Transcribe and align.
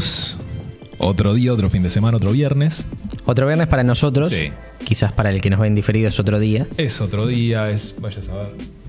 Bienvenidos. 0.00 0.38
Otro 0.96 1.34
día, 1.34 1.52
otro 1.52 1.68
fin 1.68 1.82
de 1.82 1.90
semana, 1.90 2.16
otro 2.16 2.32
viernes. 2.32 2.86
Otro 3.26 3.46
viernes 3.46 3.68
para 3.68 3.84
nosotros. 3.84 4.32
Sí. 4.32 4.50
Quizás 4.82 5.12
para 5.12 5.28
el 5.30 5.42
que 5.42 5.50
nos 5.50 5.60
ven 5.60 5.74
diferido 5.74 6.08
es 6.08 6.18
otro 6.18 6.38
día. 6.38 6.66
Es 6.78 7.02
otro 7.02 7.26
día, 7.26 7.68
es. 7.70 7.96
Vaya 8.00 8.20
a 8.20 8.22
saber. 8.22 8.79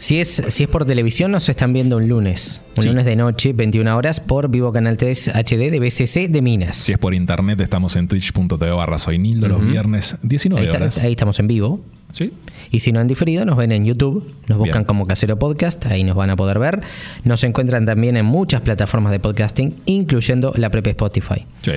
Si 0.00 0.18
es, 0.18 0.28
si 0.48 0.62
es 0.62 0.68
por 0.70 0.86
televisión, 0.86 1.30
nos 1.30 1.50
están 1.50 1.74
viendo 1.74 1.98
un 1.98 2.08
lunes. 2.08 2.62
Un 2.78 2.82
Sí. 2.84 2.88
lunes 2.88 3.04
de 3.04 3.16
noche, 3.16 3.52
21 3.52 3.94
horas, 3.98 4.18
por 4.20 4.48
Vivo 4.48 4.72
Canal 4.72 4.96
3 4.96 5.28
HD 5.34 5.70
de 5.70 5.78
BCC 5.78 6.28
de 6.28 6.40
Minas. 6.40 6.74
Si 6.76 6.92
es 6.92 6.98
por 6.98 7.12
internet, 7.12 7.60
estamos 7.60 7.96
en 7.96 8.08
twitch.tv 8.08 8.70
barra 8.70 8.96
soynildo 8.96 9.46
los 9.48 9.62
viernes 9.66 10.16
19 10.22 10.62
ahí, 10.62 10.68
está- 10.72 10.82
horas. 10.82 11.04
ahí 11.04 11.10
estamos 11.10 11.38
en 11.38 11.48
vivo. 11.48 11.84
¿Sí? 12.12 12.32
Y 12.70 12.80
si 12.80 12.92
no 12.92 13.00
han 13.00 13.08
diferido, 13.08 13.44
nos 13.44 13.58
ven 13.58 13.72
en 13.72 13.84
YouTube, 13.84 14.24
nos 14.48 14.56
buscan 14.56 14.78
Bien. 14.80 14.84
como 14.86 15.06
Casero 15.06 15.38
Podcast, 15.38 15.84
ahí 15.86 16.02
nos 16.02 16.16
van 16.16 16.30
a 16.30 16.36
poder 16.36 16.58
ver. 16.58 16.80
Nos 17.24 17.44
encuentran 17.44 17.84
también 17.84 18.16
en 18.16 18.24
muchas 18.24 18.62
plataformas 18.62 19.12
de 19.12 19.20
podcasting, 19.20 19.76
incluyendo 19.84 20.52
la 20.56 20.70
propia 20.70 20.92
Spotify. 20.92 21.44
Sí. 21.62 21.72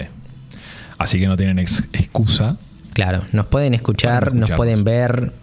Así 0.98 1.20
que 1.20 1.28
no 1.28 1.36
tienen 1.36 1.60
ex- 1.60 1.90
excusa. 1.92 2.58
Claro, 2.94 3.26
nos 3.34 3.48
pueden 3.48 3.74
escuchar, 3.74 4.24
Pueden 4.30 4.40
nos 4.40 4.52
pueden 4.52 4.84
ver, 4.86 5.34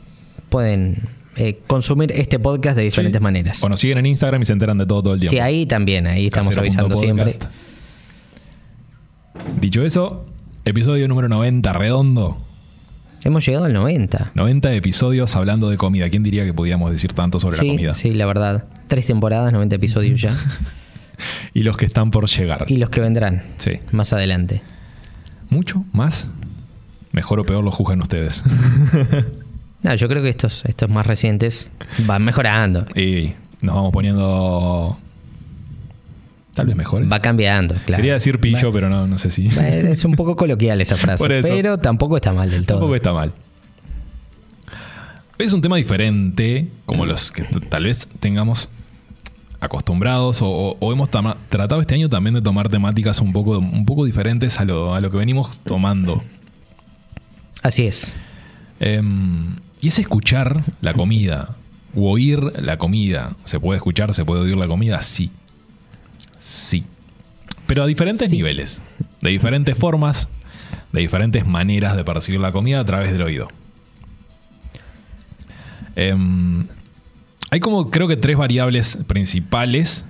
pueden 0.48 0.96
eh, 1.36 1.58
consumir 1.66 2.12
este 2.12 2.38
podcast 2.38 2.76
de 2.76 2.82
diferentes 2.84 3.18
Sí. 3.18 3.22
maneras. 3.22 3.62
O 3.62 3.68
nos 3.68 3.80
siguen 3.80 3.98
en 3.98 4.06
Instagram 4.06 4.42
y 4.42 4.46
se 4.46 4.52
enteran 4.52 4.78
de 4.78 4.86
todo 4.86 5.02
todo 5.02 5.14
el 5.14 5.20
tiempo. 5.20 5.30
Sí, 5.32 5.38
ahí 5.38 5.66
también, 5.66 6.06
ahí 6.06 6.26
estamos 6.26 6.48
Casero 6.48 6.62
avisando 6.62 6.96
siempre. 6.96 7.34
Dicho 9.60 9.84
eso, 9.84 10.24
episodio 10.64 11.08
número 11.08 11.28
90, 11.28 11.72
redondo. 11.72 12.38
Hemos 13.22 13.44
llegado 13.44 13.66
al 13.66 13.72
90. 13.72 14.32
90 14.34 14.72
episodios 14.74 15.36
hablando 15.36 15.68
de 15.70 15.76
comida. 15.76 16.08
¿Quién 16.08 16.22
diría 16.22 16.44
que 16.44 16.54
podíamos 16.54 16.90
decir 16.90 17.12
tanto 17.12 17.38
sobre 17.38 17.56
la 17.58 17.62
comida? 17.62 17.94
sí, 17.94 18.14
la 18.14 18.26
verdad. 18.26 18.64
Tres 18.88 19.06
temporadas, 19.06 19.52
90 19.52 19.76
episodios 19.76 20.20
ya. 20.20 20.34
Y 21.52 21.64
los 21.64 21.76
que 21.76 21.84
están 21.84 22.10
por 22.10 22.26
llegar. 22.30 22.64
y 22.68 22.76
los 22.78 22.88
que 22.88 23.02
vendrán 23.02 23.42
Sí. 23.58 23.72
más 23.92 24.14
adelante. 24.14 24.62
¿Mucho? 25.50 25.84
¿Más? 25.92 26.30
Mejor 27.12 27.40
o 27.40 27.44
peor 27.44 27.62
lo 27.62 27.70
juzgan 27.70 28.00
ustedes. 28.00 28.42
No, 29.82 29.94
yo 29.94 30.08
creo 30.08 30.22
que 30.22 30.28
estos, 30.28 30.64
estos 30.66 30.90
más 30.90 31.06
recientes 31.06 31.70
van 32.06 32.24
mejorando. 32.24 32.86
y 32.94 33.34
nos 33.62 33.74
vamos 33.74 33.92
poniendo. 33.92 34.98
Tal 36.54 36.66
vez 36.66 36.76
mejores. 36.76 37.10
Va 37.10 37.20
cambiando, 37.20 37.74
claro. 37.86 38.00
Quería 38.00 38.14
decir 38.14 38.40
pillo, 38.40 38.72
pero 38.72 38.88
no, 38.88 39.06
no 39.06 39.18
sé 39.18 39.30
si. 39.30 39.46
Es 39.46 40.04
un 40.04 40.14
poco 40.14 40.36
coloquial 40.36 40.80
esa 40.80 40.96
frase, 40.98 41.26
pero 41.26 41.78
tampoco 41.78 42.16
está 42.16 42.32
mal 42.32 42.50
del 42.50 42.66
todo. 42.66 42.78
Tampoco 42.78 42.96
está 42.96 43.12
mal. 43.12 43.32
Es 45.38 45.54
un 45.54 45.62
tema 45.62 45.76
diferente, 45.76 46.68
como 46.84 47.06
los 47.06 47.32
que 47.32 47.44
tal 47.44 47.84
vez 47.84 48.06
tengamos 48.20 48.68
acostumbrados 49.58 50.40
o, 50.42 50.76
hemos 50.92 51.08
tratado 51.10 51.80
este 51.80 51.94
año 51.94 52.08
también 52.08 52.34
de 52.34 52.42
tomar 52.42 52.68
temáticas 52.68 53.20
un 53.20 53.32
poco, 53.32 53.58
un 53.58 53.86
poco 53.86 54.04
diferentes 54.04 54.58
a 54.60 54.64
lo, 54.64 54.94
a 54.94 55.00
lo 55.00 55.10
que 55.10 55.16
venimos 55.16 55.60
tomando. 55.60 56.22
Así 57.62 57.86
es. 57.86 58.16
Em, 58.80 59.56
y 59.82 59.88
es 59.88 59.98
escuchar 59.98 60.62
la 60.80 60.92
comida, 60.92 61.56
u 61.94 62.06
oír 62.08 62.40
la 62.60 62.76
comida. 62.78 63.36
¿Se 63.44 63.58
puede 63.60 63.76
escuchar, 63.78 64.14
se 64.14 64.24
puede 64.24 64.42
oír 64.42 64.56
la 64.56 64.68
comida? 64.68 65.00
Sí. 65.00 65.30
Sí. 66.38 66.84
Pero 67.66 67.82
a 67.82 67.86
diferentes 67.86 68.30
Sí. 68.30 68.36
niveles, 68.36 68.82
de 69.20 69.30
diferentes 69.30 69.76
formas, 69.76 70.28
de 70.92 71.00
diferentes 71.00 71.46
maneras 71.46 71.96
de 71.96 72.04
percibir 72.04 72.40
la 72.40 72.52
comida 72.52 72.80
a 72.80 72.84
través 72.84 73.12
del 73.12 73.22
oído. 73.22 73.48
Em, 75.96 76.66
hay 77.50 77.60
como 77.60 77.88
creo 77.90 78.08
que 78.08 78.16
tres 78.16 78.36
variables 78.36 78.98
principales. 79.06 80.04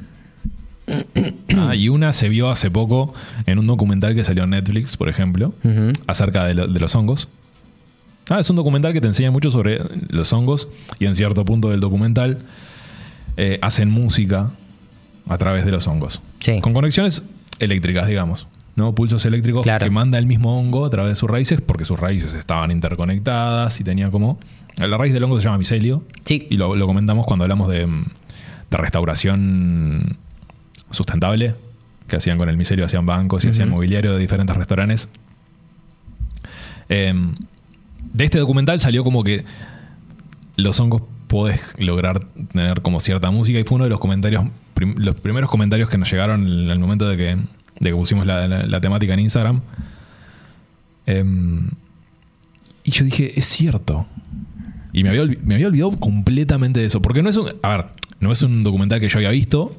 Ah, 1.57 1.75
y 1.77 1.89
una 1.89 2.13
se 2.13 2.29
vio 2.29 2.51
hace 2.51 2.71
poco 2.71 3.15
en 3.47 3.59
un 3.61 3.67
documental 3.67 4.15
que 4.15 4.25
salió 4.25 4.45
en 4.45 4.51
Netflix, 4.51 4.97
por 4.97 5.09
ejemplo, 5.09 5.55
acerca 6.07 6.45
de, 6.45 6.55
lo- 6.55 6.67
de 6.67 6.81
los 6.81 6.95
hongos. 6.95 7.29
Ah, 8.31 8.39
es 8.41 8.49
un 8.49 8.57
documental 8.57 8.93
que 8.93 9.01
te 9.01 9.09
enseña 9.09 9.31
mucho 9.31 9.51
sobre 9.51 9.81
los 10.09 10.33
hongos 10.33 10.69
y 10.99 11.07
en 11.07 11.15
cierto 11.15 11.45
punto 11.45 11.69
del 11.71 11.81
documental 11.81 12.39
eh, 13.37 13.59
hacen 13.61 13.91
música 13.91 14.51
a 15.29 15.37
través 15.39 15.65
de 15.65 15.73
los 15.73 15.87
hongos. 15.89 16.23
Sí. 16.39 16.61
Con 16.61 16.73
conexiones 16.73 17.25
eléctricas, 17.59 18.07
digamos. 18.07 18.47
¿no? 18.77 18.95
Pulsos 18.95 19.27
eléctricos 19.27 19.63
Claro. 19.65 19.85
que 19.85 19.91
manda 19.91 20.17
el 20.19 20.27
mismo 20.27 20.59
hongo 20.59 20.87
a 20.87 20.91
través 20.91 21.11
de 21.11 21.17
sus 21.17 21.29
raíces 21.29 21.61
porque 21.61 21.85
sus 21.85 21.99
raíces 22.01 22.33
estaban 22.35 22.71
interconectadas 22.71 23.79
y 23.81 23.85
tenía 23.85 24.11
como... 24.11 24.39
La 24.79 24.97
raíz 24.97 25.13
del 25.13 25.25
hongo 25.25 25.39
se 25.41 25.45
llama 25.45 25.59
micelio 25.59 26.03
Sí. 26.25 26.47
y 26.49 26.57
lo, 26.57 26.75
lo 26.77 26.87
comentamos 26.87 27.27
cuando 27.27 27.45
hablamos 27.45 27.69
de, 27.69 27.87
mm, 27.87 28.05
de 28.71 28.77
restauración 28.79 30.17
sustentable, 30.91 31.55
que 32.09 32.17
hacían 32.17 32.39
con 32.39 32.49
el 32.49 32.57
micelio, 32.57 32.85
hacían 32.87 33.05
bancos 33.07 33.45
y 33.45 33.49
hacían 33.49 33.69
mobiliario 33.71 34.13
de 34.13 34.19
diferentes 34.19 34.57
restaurantes. 34.57 35.09
Em, 36.89 37.35
de 38.13 38.25
este 38.25 38.39
documental 38.39 38.81
salió 38.81 39.05
como 39.05 39.23
que 39.25 39.45
los 40.57 40.79
hongos 40.81 41.03
podés 41.27 41.61
lograr 41.79 42.21
tener 42.53 42.83
como 42.83 42.99
cierta 43.01 43.31
música 43.31 43.59
y 43.59 43.65
fue 43.65 43.77
uno 43.77 43.85
de 43.85 43.91
los 43.91 44.01
comentarios, 44.01 44.45
prim- 44.75 44.97
los 44.99 45.15
primeros 45.21 45.49
comentarios 45.51 45.89
que 45.89 45.97
nos 45.99 46.11
llegaron 46.11 46.47
en 46.47 46.71
el 46.71 46.79
momento 46.81 47.09
de 47.09 47.17
que, 47.17 47.25
de 47.37 47.91
que 47.91 47.95
pusimos 47.95 48.27
la, 48.27 48.47
la- 48.49 48.65
la 48.67 48.81
temática 48.81 49.15
en 49.15 49.21
Instagram. 49.21 49.61
Em, 51.07 51.71
y 52.85 52.91
yo 52.91 53.05
dije, 53.05 53.39
es 53.39 53.47
cierto. 53.47 54.07
Y 54.93 55.03
me 55.05 55.11
había, 55.11 55.25
me 55.45 55.55
había 55.55 55.69
olvidado 55.69 55.93
completamente 55.93 56.81
de 56.81 56.87
eso. 56.87 57.01
Porque 57.01 57.23
no 57.23 57.29
es 57.29 57.37
un. 57.37 57.49
A 57.63 57.69
ver, 57.77 57.87
no 58.19 58.33
es 58.33 58.43
un 58.43 58.65
documental 58.65 58.99
que 59.01 59.09
yo 59.09 59.19
había 59.19 59.31
visto. 59.31 59.75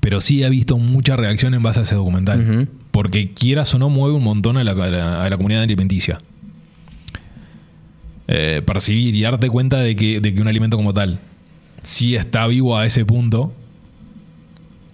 Pero 0.00 0.20
sí 0.20 0.42
he 0.44 0.48
visto 0.50 0.78
mucha 0.78 1.16
reacción 1.16 1.52
en 1.54 1.62
base 1.62 1.80
a 1.80 1.82
ese 1.82 1.96
documental. 1.96 2.68
Porque 2.92 3.30
quieras 3.32 3.74
o 3.74 3.78
no, 3.78 3.88
mueve 3.88 4.14
un 4.14 4.22
montón 4.24 4.56
a 4.56 4.62
la, 4.64 4.72
a 4.72 4.74
la- 4.88 5.24
a 5.24 5.30
la 5.30 5.36
comunidad 5.36 5.62
alimenticia. 5.62 6.18
Eh, 8.32 8.62
percibir 8.64 9.12
y 9.16 9.22
darte 9.22 9.48
cuenta 9.50 9.78
de 9.78 9.96
que, 9.96 10.20
de 10.20 10.32
que 10.32 10.40
un 10.40 10.46
alimento 10.46 10.76
como 10.76 10.94
tal, 10.94 11.18
si 11.82 12.14
está 12.14 12.46
vivo 12.46 12.76
a 12.78 12.86
ese 12.86 13.04
punto, 13.04 13.52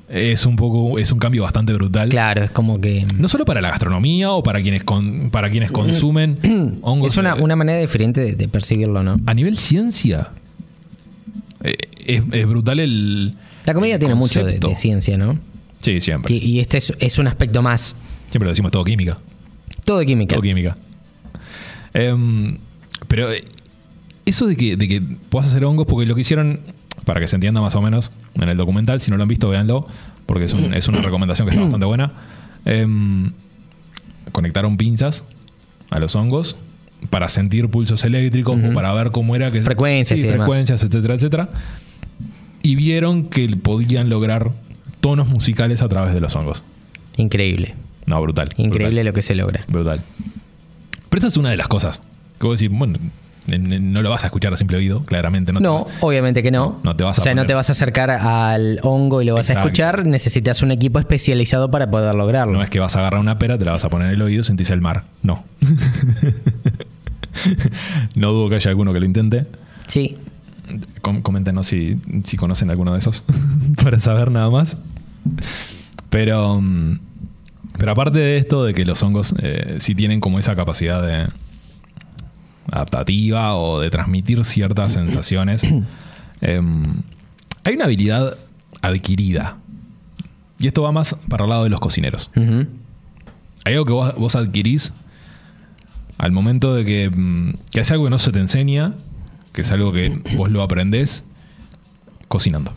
es 0.09 0.47
un 0.47 0.57
poco. 0.57 0.99
es 0.99 1.13
un 1.13 1.19
cambio 1.19 1.43
bastante 1.43 1.75
brutal. 1.75 2.09
Claro, 2.09 2.45
es 2.45 2.51
como 2.51 2.81
que. 2.81 3.05
No 3.19 3.29
solo 3.29 3.45
para 3.45 3.61
la 3.61 3.69
gastronomía 3.69 4.31
o 4.33 4.43
para 4.43 4.63
quienes 4.63 4.85
con- 4.85 5.29
para 5.31 5.51
quienes 5.51 5.71
consumen 5.73 6.39
hongos. 6.81 7.13
Es 7.13 7.19
una, 7.19 7.33
eh, 7.37 7.43
una 7.43 7.57
manera 7.57 7.79
diferente 7.79 8.23
de, 8.23 8.37
de 8.37 8.49
percibirlo, 8.49 9.03
¿no? 9.03 9.19
A 9.27 9.35
nivel 9.35 9.59
ciencia, 9.59 10.31
eh, 11.63 11.75
es, 12.07 12.23
es 12.33 12.47
brutal 12.47 12.81
el. 12.81 13.35
La 13.67 13.75
comida 13.75 13.95
el 13.95 13.99
tiene 13.99 14.15
mucho 14.15 14.45
de, 14.45 14.59
ciencia, 14.77 15.19
¿no? 15.19 15.39
Sí, 15.81 16.01
siempre. 16.01 16.35
Y, 16.35 16.39
y 16.39 16.61
este 16.61 16.79
es, 16.79 16.95
es 17.01 17.19
un 17.19 17.27
aspecto 17.27 17.61
más. 17.61 17.97
Siempre 18.31 18.47
lo 18.47 18.51
decimos 18.51 18.73
todo 18.73 18.85
química. 18.85 19.19
Todo 19.85 19.99
de 19.99 20.07
química. 20.07 20.35
Todo 20.37 20.43
química. 20.43 20.77
Em, 21.93 22.59
pero 23.09 23.31
eh, 23.33 23.45
eso 24.25 24.47
de 24.47 24.57
que, 24.57 24.77
de 24.77 24.89
que 24.89 25.01
puedas 25.01 25.49
hacer 25.49 25.65
hongos, 25.65 25.87
porque 25.87 26.07
lo 26.07 26.15
que 26.15 26.23
hicieron, 26.23 26.61
para 27.05 27.21
que 27.21 27.27
se 27.27 27.37
entienda 27.37 27.61
más 27.61 27.75
o 27.77 27.83
menos 27.83 28.13
en 28.35 28.49
el 28.49 28.57
documental, 28.57 29.01
si 29.01 29.11
no 29.11 29.17
lo 29.17 29.23
han 29.23 29.29
visto, 29.29 29.49
véanlo, 29.49 29.87
porque 30.27 30.45
es, 30.45 30.53
un- 30.53 30.75
es 30.75 30.89
una 30.89 31.01
recomendación 31.03 31.47
que 31.47 31.51
está 31.55 31.63
bastante 31.63 31.87
buena. 31.87 32.13
Em, 32.65 33.33
conectaron 34.33 34.77
pinzas 34.77 35.25
a 35.91 35.99
los 36.01 36.15
hongos 36.17 36.57
para 37.11 37.29
sentir 37.29 37.69
pulsos 37.69 38.03
eléctricos 38.05 38.59
o 38.69 38.75
para 38.75 38.93
ver 38.95 39.11
cómo 39.13 39.37
era 39.37 39.51
que 39.51 39.61
Frecuencias 39.63 40.19
Sí, 40.19 40.27
y 40.27 40.31
demás. 40.31 40.47
frecuencias, 40.47 40.83
etcétera, 40.83 41.15
etcétera. 41.15 41.49
Y 42.63 42.75
vieron 42.75 43.25
que 43.25 43.47
podían 43.57 44.09
lograr 44.11 44.51
tonos 45.01 45.29
musicales 45.29 45.83
a 45.83 45.89
través 45.89 46.13
de 46.15 46.21
los 46.21 46.35
hongos. 46.35 46.65
Increíble. 47.17 47.75
No, 48.07 48.21
brutal. 48.21 48.49
Increíble 48.57 49.05
lo 49.05 49.13
que 49.13 49.23
se 49.23 49.35
logra. 49.37 49.61
Brutal. 49.69 50.01
Pero 51.09 51.19
esa 51.19 51.29
es 51.29 51.37
una 51.37 51.51
de 51.51 51.57
las 51.57 51.69
cosas. 51.69 52.03
Que 52.41 52.47
vos 52.47 52.59
decís, 52.61 52.77
bueno, 52.77 52.99
en- 53.49 53.73
en- 53.73 53.93
no 53.93 54.03
lo 54.03 54.11
vas 54.11 54.25
a 54.25 54.27
escuchar 54.27 54.53
a 54.53 54.57
simple 54.57 54.77
oído, 54.77 55.03
claramente. 55.05 55.53
No, 55.53 55.61
No, 55.61 55.75
vas- 55.85 55.95
obviamente 56.01 56.43
que 56.43 56.51
no. 56.51 56.81
No 56.83 56.97
te 56.97 57.05
vas 57.05 57.19
o 57.19 57.23
sea, 57.23 57.35
no 57.35 57.47
te 57.47 57.55
vas 57.55 57.69
a 57.69 57.73
acercar 57.73 58.11
al 58.11 58.81
hongo 58.83 59.23
y 59.23 59.25
lo 59.25 59.35
vas 59.35 59.51
a 59.51 59.55
escuchar. 59.55 60.07
Necesitas 60.07 60.63
un 60.63 60.73
equipo 60.73 60.99
especializado 60.99 61.71
para 61.71 61.91
poder 61.91 62.15
lograrlo. 62.15 62.55
no 62.55 62.63
es 62.63 62.71
que 62.71 62.81
vas 62.81 62.97
a 62.97 63.01
agarrar 63.01 63.21
una 63.21 63.39
pera, 63.39 63.59
te 63.59 63.65
la 63.65 63.73
vas 63.73 63.85
a 63.85 63.91
poner 63.91 64.09
en 64.09 64.15
el 64.15 64.23
oído 64.23 64.41
y 64.41 64.45
sentís 64.45 64.71
el 64.71 64.81
mar. 64.81 65.05
No. 65.23 65.45
no 68.17 68.33
dudo 68.33 68.49
que 68.49 68.57
haya 68.57 68.71
alguno 68.71 68.93
que 68.93 69.01
lo 69.01 69.07
intente. 69.07 69.47
Sí. 69.87 70.17
Com- 71.01 71.23
coméntenos 71.23 71.67
si, 71.69 72.01
si 72.25 72.37
conocen 72.37 72.71
alguno 72.71 72.93
de 72.93 72.99
esos 72.99 73.23
para 73.83 74.01
saber 74.01 74.31
nada 74.31 74.51
más. 74.51 74.79
Pero, 76.11 76.61
mm, 76.61 76.99
pero 77.79 77.93
aparte 77.93 78.19
de 78.19 78.37
esto, 78.39 78.65
de 78.65 78.75
que 78.75 78.85
los 78.85 79.03
hongos 79.03 79.35
eh, 79.43 79.77
sí 79.79 79.95
tienen 79.95 80.21
como 80.21 80.39
esa 80.39 80.57
capacidad 80.57 81.03
de 81.03 81.29
adaptativa 82.73 83.55
o 83.57 83.81
de 83.81 83.91
transmitir 83.91 84.45
ciertas 84.45 84.93
sensaciones, 84.93 85.63
em, 86.41 87.03
hay 87.65 87.75
una 87.75 87.85
habilidad 87.85 88.37
adquirida. 88.83 89.59
Y 90.59 90.67
esto 90.67 90.83
va 90.83 90.93
más 90.93 91.17
para 91.29 91.45
el 91.45 91.51
lado 91.51 91.65
de 91.65 91.71
los 91.71 91.81
cocineros. 91.81 92.31
Hay 93.65 93.75
algo 93.75 93.85
que 93.85 93.93
vos, 93.93 94.15
vos 94.17 94.37
adquirís 94.37 94.93
al 96.19 96.33
momento 96.33 96.75
de 96.75 96.85
que, 96.85 97.11
mm, 97.11 97.55
que 97.73 97.81
es 97.81 97.91
algo 97.91 98.05
que 98.05 98.11
no 98.11 98.19
se 98.19 98.33
te 98.33 98.39
enseña, 98.39 98.95
que 99.53 99.61
es 99.63 99.73
algo 99.73 99.93
que 99.93 100.23
vos 100.37 100.51
lo 100.51 100.63
aprendés 100.63 101.27
cocinando. 102.29 102.73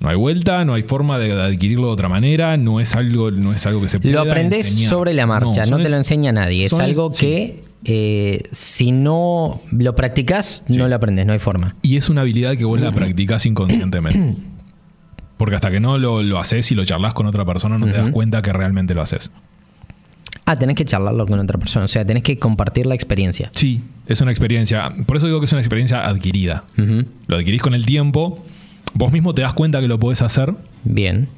No 0.00 0.08
hay 0.08 0.16
vuelta, 0.16 0.64
no 0.64 0.74
hay 0.74 0.82
forma 0.82 1.18
de 1.20 1.32
adquirirlo 1.40 1.86
de 1.86 1.92
otra 1.92 2.08
manera, 2.08 2.56
no 2.56 2.80
es 2.80 2.96
algo, 2.96 3.30
no 3.30 3.52
es 3.52 3.64
algo 3.66 3.80
que 3.80 3.88
se 3.88 4.00
pueda 4.00 4.24
Lo 4.24 4.30
aprendes 4.30 4.68
enseñar. 4.68 4.90
sobre 4.90 5.12
la 5.12 5.26
marcha, 5.26 5.64
no, 5.66 5.78
te 5.78 5.88
lo 5.88 5.96
enseña 5.96 6.32
nadie. 6.32 6.66
Es 6.66 6.72
algo 6.72 7.12
sí. 7.12 7.60
Eh, 7.84 8.42
si 8.52 8.92
no 8.92 9.60
lo 9.72 9.94
practicas, 9.94 10.62
no 10.68 10.88
lo 10.88 10.94
aprendes, 10.94 11.26
no 11.26 11.32
hay 11.32 11.38
forma. 11.38 11.74
Y 11.82 11.96
es 11.96 12.08
una 12.08 12.20
habilidad 12.22 12.56
que 12.56 12.64
vos 12.64 12.80
la 12.80 12.92
practicás 12.92 13.46
inconscientemente. 13.46 14.36
Porque 15.36 15.56
hasta 15.56 15.70
que 15.72 15.80
no 15.80 15.98
lo, 15.98 16.22
lo 16.22 16.38
haces 16.38 16.70
y 16.70 16.74
lo 16.76 16.84
charlas 16.84 17.14
con 17.14 17.26
otra 17.26 17.44
persona, 17.44 17.76
no 17.78 17.86
te 17.86 17.92
das 17.92 18.12
cuenta 18.12 18.42
que 18.42 18.52
realmente 18.52 18.94
lo 18.94 19.02
haces. 19.02 19.32
Ah, 20.44 20.56
tenés 20.58 20.76
que 20.76 20.84
charlarlo 20.84 21.26
con 21.26 21.38
otra 21.40 21.58
persona, 21.58 21.84
o 21.84 21.88
sea, 21.88 22.04
tenés 22.04 22.22
que 22.22 22.38
compartir 22.38 22.86
la 22.86 22.94
experiencia. 22.94 23.50
Sí, 23.52 23.82
es 24.06 24.20
una 24.20 24.30
experiencia. 24.30 24.92
Por 25.06 25.16
eso 25.16 25.26
digo 25.26 25.40
que 25.40 25.46
es 25.46 25.52
una 25.52 25.60
experiencia 25.60 26.06
adquirida. 26.06 26.64
Lo 27.26 27.36
adquirís 27.36 27.62
con 27.62 27.74
el 27.74 27.86
tiempo. 27.86 28.44
Vos 28.94 29.10
mismo 29.12 29.34
te 29.34 29.42
das 29.42 29.54
cuenta 29.54 29.80
que 29.80 29.88
lo 29.88 29.98
podés 29.98 30.20
hacer, 30.22 30.54
Bien. 30.84 31.28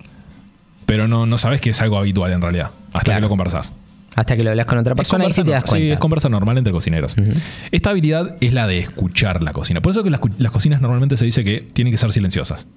pero 0.87 1.07
no, 1.09 1.25
no 1.25 1.39
sabes 1.39 1.61
que 1.61 1.71
es 1.71 1.81
algo 1.81 1.97
habitual 1.99 2.33
en 2.33 2.43
realidad. 2.43 2.71
Hasta 2.89 3.01
Claro. 3.05 3.19
que 3.19 3.23
lo 3.23 3.29
conversás. 3.29 3.73
Hasta 4.17 4.37
que 4.37 4.45
lo 4.45 4.51
hablas 4.51 4.67
con 4.67 4.79
otra 4.79 4.95
persona 4.95 5.25
y 5.27 5.33
sí 5.33 5.43
te 5.43 5.51
das 5.51 5.63
no- 5.63 5.67
sí, 5.67 5.71
cuenta. 5.73 5.95
es 5.95 5.99
conversa 6.01 6.29
normal 6.29 6.57
entre 6.59 6.73
cocineros. 6.73 7.17
Esta 7.73 7.91
habilidad 7.91 8.37
es 8.41 8.53
la 8.53 8.67
de 8.67 8.79
escuchar 8.79 9.43
la 9.43 9.53
cocina. 9.53 9.81
Por 9.81 9.91
eso 9.93 10.05
que 10.05 10.11
las, 10.11 10.21
las 10.39 10.53
cocinas 10.53 10.81
normalmente 10.81 11.17
se 11.17 11.25
dice 11.25 11.43
que 11.43 11.67
tienen 11.73 11.93
que 11.93 11.99
ser 11.99 12.13
silenciosas. 12.13 12.69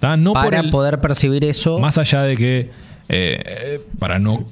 ¿Tá? 0.00 0.16
No 0.16 0.32
por 0.32 0.44
Para 0.44 0.60
el- 0.60 0.70
poder 0.70 1.00
percibir 1.00 1.44
eso, 1.44 1.78
Más 1.80 1.98
allá 1.98 2.22
de 2.22 2.36
que 2.36 2.70
eh, 3.08 3.80
para 3.98 4.18
no 4.20 4.44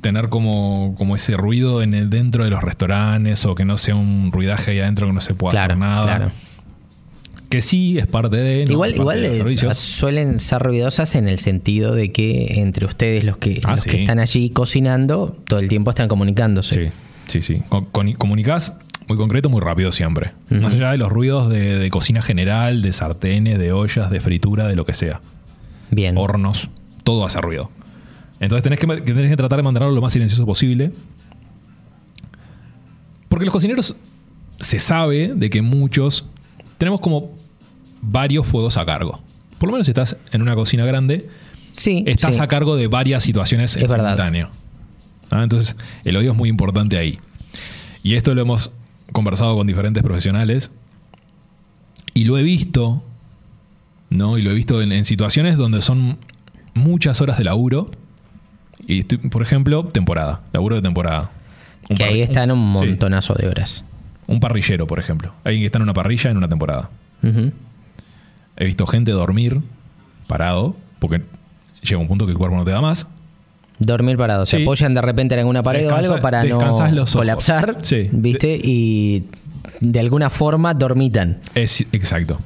tener 0.00 0.30
como, 0.30 0.94
como 0.96 1.14
ese 1.14 1.36
ruido 1.36 1.82
en 1.82 1.92
el, 1.92 2.08
dentro 2.08 2.44
de 2.44 2.50
los 2.50 2.62
restaurantes 2.62 3.44
o 3.44 3.54
que 3.54 3.66
no 3.66 3.76
sea 3.76 3.94
un 3.96 4.30
ruidaje 4.32 4.70
ahí 4.70 4.78
adentro 4.80 5.06
que 5.06 5.12
no 5.12 5.20
se 5.20 5.34
pueda 5.34 5.50
claro, 5.50 5.72
hacer 5.74 5.78
nada. 5.78 6.04
claro. 6.16 6.32
Que 7.50 7.60
sí 7.60 7.98
es 7.98 8.06
parte 8.06 8.36
de. 8.36 8.64
¿no? 8.64 8.72
Igual, 8.72 8.94
igual 8.94 9.20
de 9.22 9.40
eh, 9.54 9.74
suelen 9.74 10.38
ser 10.40 10.62
ruidosas 10.62 11.14
en 11.16 11.28
el 11.28 11.38
sentido 11.38 11.94
de 11.94 12.12
que 12.12 12.60
entre 12.60 12.86
ustedes 12.86 13.24
los 13.24 13.36
que, 13.36 13.60
Ah, 13.64 13.72
los 13.72 13.80
sí. 13.80 13.90
que 13.90 13.96
están 13.98 14.18
allí 14.20 14.50
cocinando, 14.50 15.36
todo 15.46 15.58
el 15.60 15.68
tiempo 15.68 15.90
están 15.90 16.06
comunicándose. 16.08 16.92
Sí, 17.26 17.40
sí, 17.40 17.42
sí. 17.42 17.62
Con- 17.68 17.86
con- 17.86 18.12
comunicás 18.14 18.78
muy 19.08 19.16
concreto, 19.18 19.50
muy 19.50 19.60
rápido 19.60 19.90
siempre. 19.90 20.30
Más 20.48 20.74
allá 20.74 20.92
de 20.92 20.98
los 20.98 21.10
ruidos 21.10 21.48
de, 21.50 21.76
de 21.78 21.90
cocina 21.90 22.22
general, 22.22 22.82
de 22.82 22.92
sartenes, 22.92 23.58
de 23.58 23.72
ollas, 23.72 24.10
de 24.10 24.20
fritura, 24.20 24.68
de 24.68 24.76
lo 24.76 24.84
que 24.84 24.94
sea. 24.94 25.20
Bien. 25.90 26.16
Hornos, 26.16 26.68
todo 27.02 27.26
hace 27.26 27.40
ruido. 27.40 27.68
Entonces 28.38 28.62
tenés 28.62 28.78
que, 28.78 28.86
que 28.86 29.12
tenés 29.12 29.28
que 29.28 29.36
tratar 29.36 29.56
de 29.58 29.64
mantenerlo 29.64 29.92
lo 29.92 30.00
más 30.00 30.12
silencioso 30.12 30.46
posible. 30.46 30.92
Porque 33.28 33.44
los 33.44 33.52
cocineros 33.52 33.96
se 34.60 34.78
sabe 34.78 35.32
de 35.34 35.50
que 35.50 35.62
muchos 35.62 36.26
tenemos 36.80 37.00
como 37.00 37.30
varios 38.00 38.46
fuegos 38.46 38.78
a 38.78 38.86
cargo. 38.86 39.20
Por 39.58 39.68
lo 39.68 39.72
menos 39.74 39.84
si 39.86 39.90
estás 39.90 40.16
en 40.32 40.40
una 40.40 40.54
cocina 40.54 40.86
grande, 40.86 41.28
sí, 41.72 42.02
estás 42.06 42.36
sí. 42.36 42.40
a 42.40 42.48
cargo 42.48 42.76
de 42.76 42.86
varias 42.86 43.22
situaciones 43.22 43.76
en 43.76 43.84
Es 43.84 43.90
verdad. 43.90 44.14
simultáneo. 44.16 44.48
¿Ah? 45.30 45.42
Entonces, 45.42 45.76
el 46.04 46.16
oído 46.16 46.32
es 46.32 46.38
muy 46.38 46.48
importante 46.48 46.96
ahí. 46.96 47.18
Y 48.02 48.14
esto 48.14 48.34
lo 48.34 48.40
hemos 48.40 48.72
conversado 49.12 49.54
con 49.56 49.66
diferentes 49.66 50.02
profesionales. 50.02 50.70
Y 52.14 52.24
lo 52.24 52.38
he 52.38 52.42
visto, 52.42 53.02
¿no? 54.08 54.38
Y 54.38 54.42
lo 54.42 54.50
he 54.50 54.54
visto 54.54 54.80
en, 54.80 54.90
en 54.92 55.04
situaciones 55.04 55.56
donde 55.58 55.82
son 55.82 56.16
muchas 56.74 57.20
horas 57.20 57.36
de 57.36 57.44
laburo. 57.44 57.90
Y 58.86 59.00
estoy- 59.00 59.18
por 59.18 59.42
ejemplo, 59.42 59.84
temporada, 59.84 60.40
laburo 60.54 60.76
de 60.76 60.82
temporada. 60.82 61.30
Un 61.90 61.96
Que 61.96 62.04
ahí 62.04 62.14
parri- 62.20 62.22
están 62.22 62.50
un 62.50 62.58
sí, 62.58 62.86
montonazo 62.88 63.34
de 63.34 63.46
horas. 63.48 63.84
Un 64.30 64.40
parrillero, 64.40 64.86
por 64.86 64.98
ejemplo. 64.98 65.32
Alguien 65.44 65.62
que 65.62 65.66
está 65.66 65.78
en 65.78 65.82
una 65.82 65.92
parrilla 65.92 66.30
en 66.30 66.36
una 66.36 66.48
temporada. 66.48 66.88
He 68.56 68.64
visto 68.64 68.86
gente 68.86 69.10
dormir 69.10 69.60
parado, 70.26 70.76
porque 71.00 71.22
llega 71.82 72.00
un 72.00 72.06
punto 72.06 72.26
que 72.26 72.32
el 72.32 72.38
cuerpo 72.38 72.56
no 72.56 72.64
te 72.64 72.70
da 72.70 72.80
más. 72.80 73.08
Dormir 73.78 74.16
parado. 74.16 74.46
Se 74.46 74.62
apoyan 74.62 74.94
de 74.94 75.02
repente 75.02 75.34
en 75.34 75.40
alguna 75.40 75.62
pared 75.62 75.90
o 75.90 75.94
algo 75.94 76.20
para 76.20 76.44
no 76.44 76.60
colapsar. 77.12 77.78
Sí. 77.82 78.08
¿Viste? 78.12 78.58
Y 78.62 79.24
de 79.80 79.98
alguna 79.98 80.30
forma 80.30 80.74
dormitan. 80.74 81.40
Es 81.54 81.84
exacto. 81.92 82.38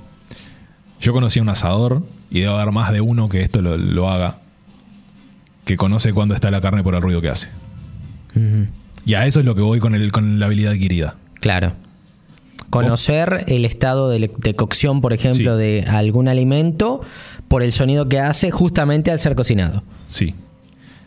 Yo 1.00 1.12
conocí 1.12 1.38
a 1.38 1.42
un 1.42 1.50
asador 1.50 2.02
y 2.30 2.40
debe 2.40 2.54
haber 2.54 2.72
más 2.72 2.92
de 2.92 3.02
uno 3.02 3.28
que 3.28 3.42
esto 3.42 3.60
lo, 3.60 3.76
lo 3.76 4.08
haga, 4.08 4.38
que 5.66 5.76
conoce 5.76 6.14
cuándo 6.14 6.34
está 6.34 6.50
la 6.50 6.62
carne 6.62 6.82
por 6.82 6.94
el 6.94 7.02
ruido 7.02 7.20
que 7.20 7.28
hace. 7.28 7.48
Y 9.04 9.14
a 9.14 9.26
eso 9.26 9.40
es 9.40 9.46
lo 9.46 9.54
que 9.54 9.60
voy 9.60 9.80
con, 9.80 9.94
el, 9.94 10.12
con 10.12 10.40
la 10.40 10.46
habilidad 10.46 10.72
adquirida. 10.72 11.16
Claro. 11.44 11.74
Conocer 12.70 13.44
el 13.48 13.66
estado 13.66 14.08
de, 14.08 14.30
de 14.38 14.54
cocción, 14.56 15.02
por 15.02 15.12
ejemplo, 15.12 15.58
Sí. 15.58 15.62
de 15.62 15.84
algún 15.86 16.26
alimento 16.26 17.02
por 17.48 17.62
el 17.62 17.70
sonido 17.70 18.08
que 18.08 18.18
hace 18.18 18.50
justamente 18.50 19.10
al 19.10 19.18
ser 19.18 19.34
cocinado. 19.34 19.82
Sí. 20.08 20.34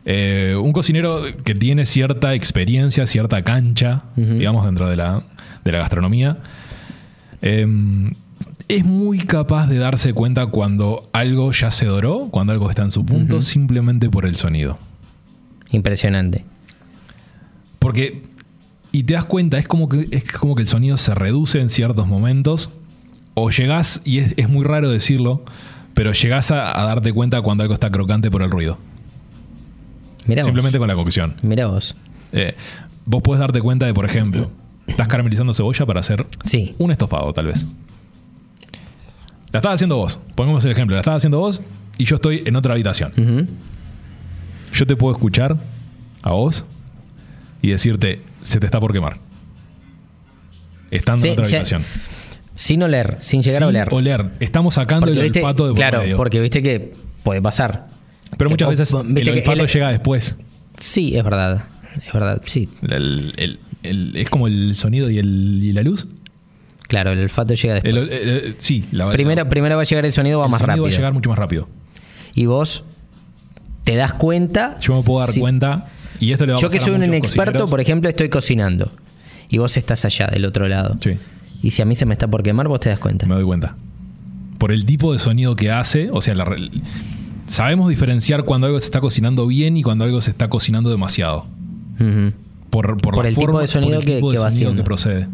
Eh, 0.06 0.56
un 0.62 0.74
cocinero 0.74 1.24
que 1.44 1.56
tiene 1.56 1.86
cierta 1.88 2.36
experiencia, 2.36 3.08
cierta 3.08 3.42
cancha, 3.42 4.04
digamos, 4.16 4.64
dentro 4.64 4.88
de 4.88 4.96
la, 4.96 5.24
de 5.66 5.72
la 5.72 5.80
gastronomía, 5.80 6.38
eh, 7.42 7.66
es 8.68 8.86
muy 8.86 9.18
capaz 9.20 9.66
de 9.68 9.80
darse 9.80 10.14
cuenta 10.14 10.46
cuando 10.46 11.10
algo 11.14 11.52
ya 11.52 11.72
se 11.72 11.88
doró, 11.88 12.28
cuando 12.30 12.54
algo 12.54 12.70
está 12.70 12.84
en 12.84 12.92
su 12.92 13.04
punto, 13.04 13.42
simplemente 13.42 14.08
por 14.10 14.28
el 14.28 14.36
sonido. 14.36 14.78
Impresionante. 15.72 16.46
Porque, 17.80 18.24
y 18.92 19.04
te 19.04 19.14
das 19.14 19.26
cuenta, 19.26 19.58
es 19.58 19.68
como 19.68 19.90
que, 19.90 20.08
es 20.12 20.32
como 20.32 20.56
que 20.56 20.62
el 20.64 20.68
sonido 20.68 20.98
se 20.98 21.14
reduce 21.14 21.60
en 21.60 21.70
ciertos 21.70 22.08
momentos, 22.08 22.70
o 23.34 23.50
llegás, 23.52 24.02
y 24.06 24.20
es, 24.20 24.34
es 24.38 24.50
muy 24.50 24.64
raro 24.66 24.90
decirlo, 24.90 25.44
pero 25.94 26.12
llegás 26.14 26.52
a, 26.52 26.80
a 26.80 26.84
darte 26.86 27.12
cuenta 27.14 27.42
cuando 27.42 27.64
algo 27.64 27.74
está 27.74 27.90
crocante 27.92 28.32
por 28.32 28.42
el 28.44 28.50
ruido. 28.52 28.78
Mirá 30.26 30.44
Simplemente 30.44 30.78
vos. 30.78 30.82
con 30.82 30.88
la 30.88 30.96
cocción. 30.96 31.36
Mirá 31.42 31.68
vos. 31.68 31.96
Eh, 32.32 32.56
vos 33.06 33.22
podés 33.22 33.40
darte 33.40 33.62
cuenta 33.62 33.86
de, 33.86 33.94
por 33.94 34.06
ejemplo, 34.06 34.52
estás 34.88 35.08
caramelizando 35.08 35.54
cebolla 35.54 35.86
para 35.86 36.00
hacer 36.02 36.26
Sí. 36.44 36.76
un 36.80 36.92
estofado, 36.92 37.32
tal 37.34 37.46
vez. 37.48 37.68
La 39.52 39.60
estás 39.60 39.76
haciendo 39.76 39.96
vos. 39.98 40.20
Pongamos 40.36 40.66
el 40.66 40.72
ejemplo. 40.72 40.96
La 40.96 41.02
estás 41.02 41.16
haciendo 41.18 41.40
vos 41.40 41.62
y 41.98 42.06
yo 42.06 42.16
estoy 42.16 42.44
en 42.46 42.56
otra 42.56 42.74
habitación. 42.74 43.48
Yo 44.74 44.86
te 44.86 44.96
puedo 44.96 45.14
escuchar 45.16 45.58
a 46.22 46.32
vos 46.32 46.66
y 47.62 47.70
decirte, 47.70 48.22
se 48.42 48.60
te 48.60 48.66
está 48.66 48.80
por 48.80 48.92
quemar. 48.94 49.18
Estando 50.92 51.22
Sí, 51.22 51.28
en 51.30 51.34
otra 51.34 51.46
sí. 51.46 51.56
habitación. 51.56 51.84
Sin 52.56 52.82
oler, 52.82 53.18
sin 53.20 53.44
llegar 53.44 53.64
a 53.64 53.68
oler. 53.68 53.88
oler. 53.92 54.32
Estamos 54.40 54.74
sacando 54.76 55.06
Porque, 55.06 55.20
el 55.20 55.24
viste, 55.26 55.40
olfato 55.44 55.66
de 55.66 55.70
por 55.72 55.78
claro, 55.78 56.00
medio. 56.00 56.18
porque 56.18 56.40
viste 56.40 56.62
que 56.64 56.94
puede 57.24 57.42
pasar. 57.42 57.88
Pero 58.38 58.50
muchas 58.50 58.70
veces 58.70 58.92
el 58.94 59.30
olfato 59.30 59.62
el- 59.64 59.68
llega 59.70 59.90
después. 59.90 60.38
Sí, 60.80 61.16
es 61.18 61.24
verdad. 61.24 61.64
Es 62.06 62.14
verdad, 62.14 62.42
sí. 62.46 62.70
El- 62.84 63.34
el- 63.38 63.60
el- 63.84 64.16
es 64.18 64.30
como 64.30 64.48
el 64.48 64.76
sonido 64.76 65.10
y, 65.10 65.18
el, 65.20 65.60
y 65.64 65.74
la 65.74 65.82
luz. 65.84 66.08
Claro, 66.88 67.12
el 67.12 67.20
olfato 67.20 67.54
llega 67.54 67.76
después. 67.76 68.12
eh, 68.12 68.20
eh, 68.22 68.56
sí, 68.60 68.86
la 68.92 69.12
primero, 69.12 69.48
primero 69.50 69.76
va 69.76 69.82
a 69.82 69.86
llegar 69.86 70.06
el 70.06 70.14
sonido, 70.14 70.40
va 70.40 70.48
más 70.48 70.60
sonido 70.62 70.68
rápido. 70.78 70.84
va 70.86 70.90
a 70.90 70.96
llegar 70.98 71.14
mucho 71.14 71.30
más 71.30 71.38
rápido. 71.40 71.68
Y 72.34 72.46
vos 72.46 72.86
te 73.84 73.96
das 73.96 74.14
cuenta. 74.14 74.78
Yo 74.80 74.96
me 74.96 75.04
puedo 75.04 75.20
dar 75.20 75.30
si- 75.30 75.42
cuenta. 75.42 75.90
Y 76.20 76.32
esto 76.32 76.46
le 76.46 76.54
va 76.54 76.58
a 76.58 76.62
Yo 76.62 76.70
que 76.70 76.80
soy 76.80 76.94
un 76.94 77.02
muchos 77.02 77.16
experto, 77.16 77.46
cocineros. 77.52 77.70
por 77.70 77.82
ejemplo, 77.82 78.10
estoy 78.10 78.30
cocinando. 78.30 78.92
Y 79.50 79.58
vos 79.60 79.78
estás 79.78 80.04
allá 80.06 80.28
del 80.28 80.46
otro 80.46 80.68
lado. 80.68 80.98
Sí, 81.02 81.12
Y 81.64 81.72
si 81.72 81.82
a 81.82 81.86
mí 81.86 81.96
se 81.96 82.06
me 82.06 82.14
está 82.14 82.28
por 82.30 82.44
quemar, 82.44 82.68
vos 82.68 82.80
te 82.80 82.90
das 82.90 83.00
cuenta. 83.00 83.26
me 83.26 83.36
doy 83.36 83.46
cuenta. 83.46 83.76
Por 84.58 84.72
el 84.72 84.86
tipo 84.86 85.14
de 85.14 85.20
sonido 85.20 85.56
que 85.56 85.72
hace, 85.72 86.10
o 86.12 86.20
sea, 86.22 86.34
la 86.36 86.46
sabemos 87.48 87.90
diferenciar 87.90 88.44
cuando 88.44 88.68
algo 88.68 88.80
se 88.80 88.86
está 88.88 89.00
cocinando 89.00 89.48
bien 89.48 89.78
y 89.78 89.84
cuando 89.84 90.04
algo 90.06 90.20
se 90.22 90.32
está 90.32 90.50
cocinando 90.50 90.90
demasiado. 90.90 91.46
Por, 92.70 92.98
por, 93.02 93.14
Por 93.14 93.24
la 93.24 93.30
el 93.30 93.36
tipo 93.36 93.46
forma- 93.48 93.62
de 93.62 93.68
sonido 93.68 93.94
por 93.94 94.00
el 94.02 94.06
que- 94.06 94.16
tipo 94.16 94.32
de 94.32 94.38
que 94.38 94.44
va 94.44 94.52
sonido 94.52 94.76
que 94.76 94.84
procede. 94.84 95.28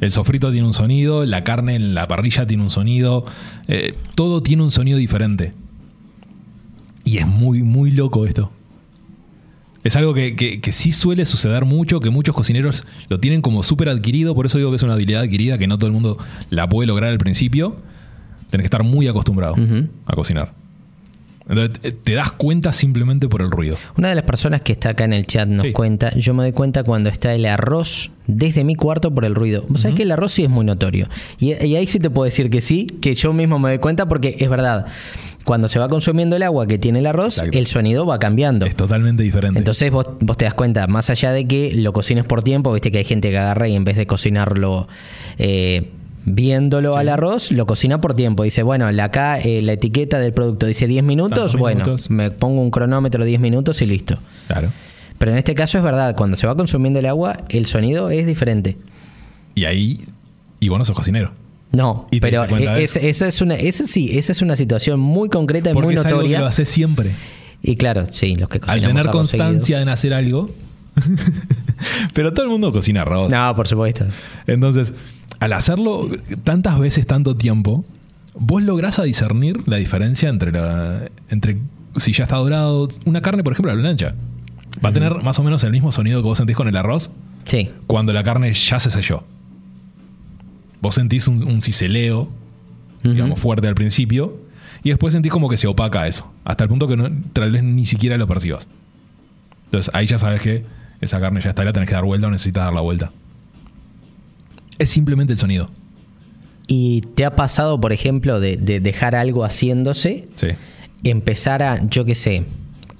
El 0.00 0.10
sofrito 0.12 0.50
tiene 0.50 0.66
un 0.66 0.72
sonido, 0.74 1.24
la 1.24 1.44
carne 1.44 1.74
en 1.76 1.94
la 1.94 2.06
parrilla 2.08 2.46
tiene 2.46 2.62
un 2.62 2.70
sonido, 2.70 3.24
eh, 3.68 3.92
todo 4.14 4.42
tiene 4.42 4.62
un 4.62 4.70
sonido 4.70 4.98
diferente. 4.98 5.52
Y 7.04 7.18
es 7.18 7.26
muy, 7.26 7.62
muy 7.62 7.90
loco 7.90 8.26
esto. 8.26 8.52
Es 9.84 9.96
algo 9.96 10.14
que, 10.14 10.36
que- 10.36 10.60
que 10.60 10.72
sí 10.72 10.92
suele 10.92 11.24
suceder 11.24 11.64
mucho, 11.64 11.98
que 12.00 12.10
muchos 12.10 12.34
cocineros 12.34 12.84
lo 13.08 13.18
tienen 13.18 13.42
como 13.42 13.62
súper 13.62 13.88
adquirido, 13.88 14.34
por 14.34 14.46
eso 14.46 14.58
digo 14.58 14.70
que 14.70 14.76
es 14.76 14.82
una 14.82 14.92
habilidad 14.94 15.22
adquirida 15.22 15.58
que 15.58 15.66
no 15.66 15.76
todo 15.78 15.88
el 15.88 15.92
mundo 15.92 16.18
la 16.50 16.68
puede 16.68 16.86
lograr 16.86 17.10
al 17.10 17.18
principio. 17.18 17.76
Tenés 18.50 18.62
que 18.64 18.66
estar 18.66 18.84
muy 18.84 19.08
acostumbrado 19.08 19.54
a 20.06 20.14
cocinar. 20.14 20.52
Entonces 21.48 21.96
te- 22.04 22.14
das 22.14 22.30
cuenta 22.30 22.72
simplemente 22.72 23.28
por 23.28 23.42
el 23.42 23.50
ruido. 23.50 23.76
Una 23.98 24.08
de 24.08 24.14
las 24.14 24.22
personas 24.24 24.60
que 24.60 24.72
está 24.72 24.90
acá 24.90 25.04
en 25.04 25.12
el 25.12 25.26
chat 25.26 25.48
nos 25.48 25.66
Sí. 25.66 25.72
cuenta, 25.72 26.14
yo 26.16 26.34
me 26.34 26.44
doy 26.44 26.52
cuenta 26.52 26.84
cuando 26.84 27.10
está 27.10 27.34
el 27.34 27.44
arroz 27.46 28.12
desde 28.28 28.62
mi 28.62 28.76
cuarto 28.76 29.12
por 29.12 29.24
el 29.24 29.34
ruido. 29.34 29.64
Vos 29.68 29.80
sabés 29.82 29.96
que 29.96 30.04
el 30.04 30.12
arroz 30.12 30.32
sí 30.32 30.44
es 30.44 30.50
muy 30.50 30.64
notorio. 30.64 31.08
Y, 31.40 31.52
y 31.66 31.74
ahí 31.74 31.86
sí 31.88 31.98
te 31.98 32.10
puedo 32.10 32.26
decir 32.26 32.48
que 32.48 32.60
sí, 32.60 32.86
que 33.00 33.14
yo 33.14 33.32
mismo 33.32 33.58
me 33.58 33.70
doy 33.70 33.78
cuenta 33.80 34.06
porque 34.06 34.36
es 34.38 34.48
verdad. 34.48 34.86
Cuando 35.44 35.68
se 35.68 35.78
va 35.78 35.88
consumiendo 35.88 36.36
el 36.36 36.42
agua 36.42 36.66
que 36.66 36.78
tiene 36.78 37.00
el 37.00 37.06
arroz, 37.06 37.38
Exacto. 37.38 37.58
el 37.58 37.66
sonido 37.66 38.06
va 38.06 38.18
cambiando. 38.18 38.66
Es 38.66 38.76
totalmente 38.76 39.22
diferente. 39.22 39.58
Entonces 39.58 39.90
vos, 39.90 40.06
vos 40.20 40.36
te 40.36 40.44
das 40.44 40.54
cuenta, 40.54 40.86
más 40.86 41.10
allá 41.10 41.32
de 41.32 41.46
que 41.46 41.74
lo 41.74 41.92
cocines 41.92 42.24
por 42.24 42.42
tiempo, 42.42 42.72
viste 42.72 42.92
que 42.92 42.98
hay 42.98 43.04
gente 43.04 43.30
que 43.30 43.38
agarra 43.38 43.68
y 43.68 43.74
en 43.74 43.84
vez 43.84 43.96
de 43.96 44.06
cocinarlo 44.06 44.88
eh, 45.38 45.90
viéndolo 46.24 46.96
al 46.96 47.08
arroz, 47.08 47.52
lo 47.52 47.66
cocina 47.66 48.00
por 48.00 48.14
tiempo. 48.14 48.44
Dice, 48.44 48.62
bueno, 48.62 48.86
acá 49.02 49.38
eh, 49.40 49.62
la 49.62 49.72
etiqueta 49.72 50.20
del 50.20 50.32
producto 50.32 50.66
dice 50.66 50.86
10 50.86 51.04
minutos, 51.04 51.56
bueno, 51.56 51.84
minutos. 51.84 52.10
me 52.10 52.30
pongo 52.30 52.60
un 52.62 52.70
cronómetro 52.70 53.24
10 53.24 53.40
minutos 53.40 53.82
y 53.82 53.86
listo. 53.86 54.18
Claro. 54.46 54.70
Pero 55.18 55.32
en 55.32 55.38
este 55.38 55.54
caso 55.54 55.78
es 55.78 55.84
verdad, 55.84 56.16
cuando 56.16 56.36
se 56.36 56.46
va 56.46 56.56
consumiendo 56.56 56.98
el 56.98 57.06
agua, 57.06 57.44
el 57.48 57.66
sonido 57.66 58.10
es 58.10 58.26
diferente. 58.26 58.76
Y 59.54 59.64
ahí, 59.64 60.04
y 60.60 60.68
vos 60.68 60.78
no 60.78 60.84
sos 60.84 60.96
cocinero. 60.96 61.32
No, 61.72 62.06
Y 62.10 62.20
pero 62.20 62.44
e- 62.44 62.82
es- 62.84 62.96
esa 62.96 63.26
es 63.28 63.40
una, 63.40 63.54
esa 63.54 63.84
sí, 63.86 64.18
esa 64.18 64.32
es 64.32 64.42
una 64.42 64.56
situación 64.56 65.00
muy 65.00 65.28
concreta 65.28 65.70
y 65.70 65.72
Porque 65.72 65.86
muy 65.86 65.94
es 65.94 66.00
algo 66.04 66.10
que 66.18 66.22
notoria. 66.24 66.40
lo 66.40 66.46
haces 66.46 66.68
siempre. 66.68 67.10
Y 67.62 67.76
claro, 67.76 68.04
sí, 68.10 68.36
los 68.36 68.48
que 68.48 68.56
Al 68.58 68.60
cocinamos 68.60 68.88
tener 68.88 69.00
arroz 69.08 69.12
constancia 69.12 69.80
en 69.80 69.88
hacer 69.88 70.12
algo. 70.14 70.50
pero 72.14 72.32
todo 72.32 72.44
el 72.44 72.50
mundo 72.50 72.72
cocina 72.72 73.02
arroz. 73.02 73.30
No, 73.32 73.54
por 73.54 73.66
supuesto. 73.68 74.04
Entonces, 74.46 74.92
al 75.40 75.52
hacerlo 75.52 76.08
tantas 76.44 76.78
veces, 76.78 77.06
tanto 77.06 77.36
tiempo, 77.36 77.84
vos 78.34 78.62
lográs 78.62 78.98
a 78.98 79.04
discernir 79.04 79.58
la 79.66 79.76
diferencia 79.76 80.28
entre 80.28 80.52
la. 80.52 81.02
entre 81.30 81.58
si 81.96 82.12
ya 82.12 82.24
está 82.24 82.36
dorado. 82.36 82.88
Una 83.04 83.20
carne, 83.22 83.42
por 83.42 83.52
ejemplo, 83.52 83.74
la 83.74 83.80
plancha. 83.80 84.14
Va 84.84 84.88
a 84.88 84.92
tener 84.92 85.14
más 85.22 85.38
o 85.38 85.42
menos 85.42 85.62
el 85.64 85.70
mismo 85.70 85.92
sonido 85.92 86.22
que 86.22 86.28
vos 86.28 86.38
sentís 86.38 86.56
con 86.56 86.66
el 86.66 86.76
arroz 86.76 87.10
Sí, 87.44 87.68
cuando 87.86 88.12
la 88.14 88.22
carne 88.24 88.52
ya 88.52 88.80
se 88.80 88.90
selló. 88.90 89.22
Vos 90.82 90.96
sentís 90.96 91.26
un, 91.28 91.42
un 91.48 91.62
ciseleo, 91.62 92.28
digamos, 93.02 93.40
fuerte 93.40 93.66
al 93.68 93.74
principio, 93.74 94.36
y 94.84 94.90
después 94.90 95.12
sentís 95.12 95.32
como 95.32 95.48
que 95.48 95.56
se 95.56 95.66
opaca 95.68 96.06
eso, 96.08 96.30
hasta 96.44 96.64
el 96.64 96.68
punto 96.68 96.86
que 96.88 96.96
no, 96.96 97.08
tal 97.32 97.50
vez 97.52 97.62
ni 97.62 97.86
siquiera 97.86 98.16
lo 98.18 98.26
percibas. 98.26 98.68
Entonces 99.66 99.94
ahí 99.94 100.06
ya 100.06 100.18
sabes 100.18 100.40
que 100.42 100.64
esa 101.00 101.20
carne 101.20 101.40
ya 101.40 101.50
está, 101.50 101.64
la 101.64 101.72
tenés 101.72 101.88
que 101.88 101.94
dar 101.94 102.04
vuelta 102.04 102.26
o 102.26 102.30
necesitas 102.30 102.64
dar 102.64 102.74
la 102.74 102.80
vuelta. 102.80 103.10
Es 104.78 104.90
simplemente 104.90 105.32
el 105.32 105.38
sonido. 105.38 105.70
¿Y 106.66 107.02
te 107.14 107.24
ha 107.24 107.36
pasado, 107.36 107.80
por 107.80 107.92
ejemplo, 107.92 108.40
de, 108.40 108.56
de 108.56 108.80
dejar 108.80 109.14
algo 109.14 109.44
haciéndose, 109.44 110.28
Sí. 110.36 110.48
empezar 111.04 111.62
a, 111.62 111.84
yo 111.88 112.04
qué 112.04 112.14
sé, 112.14 112.46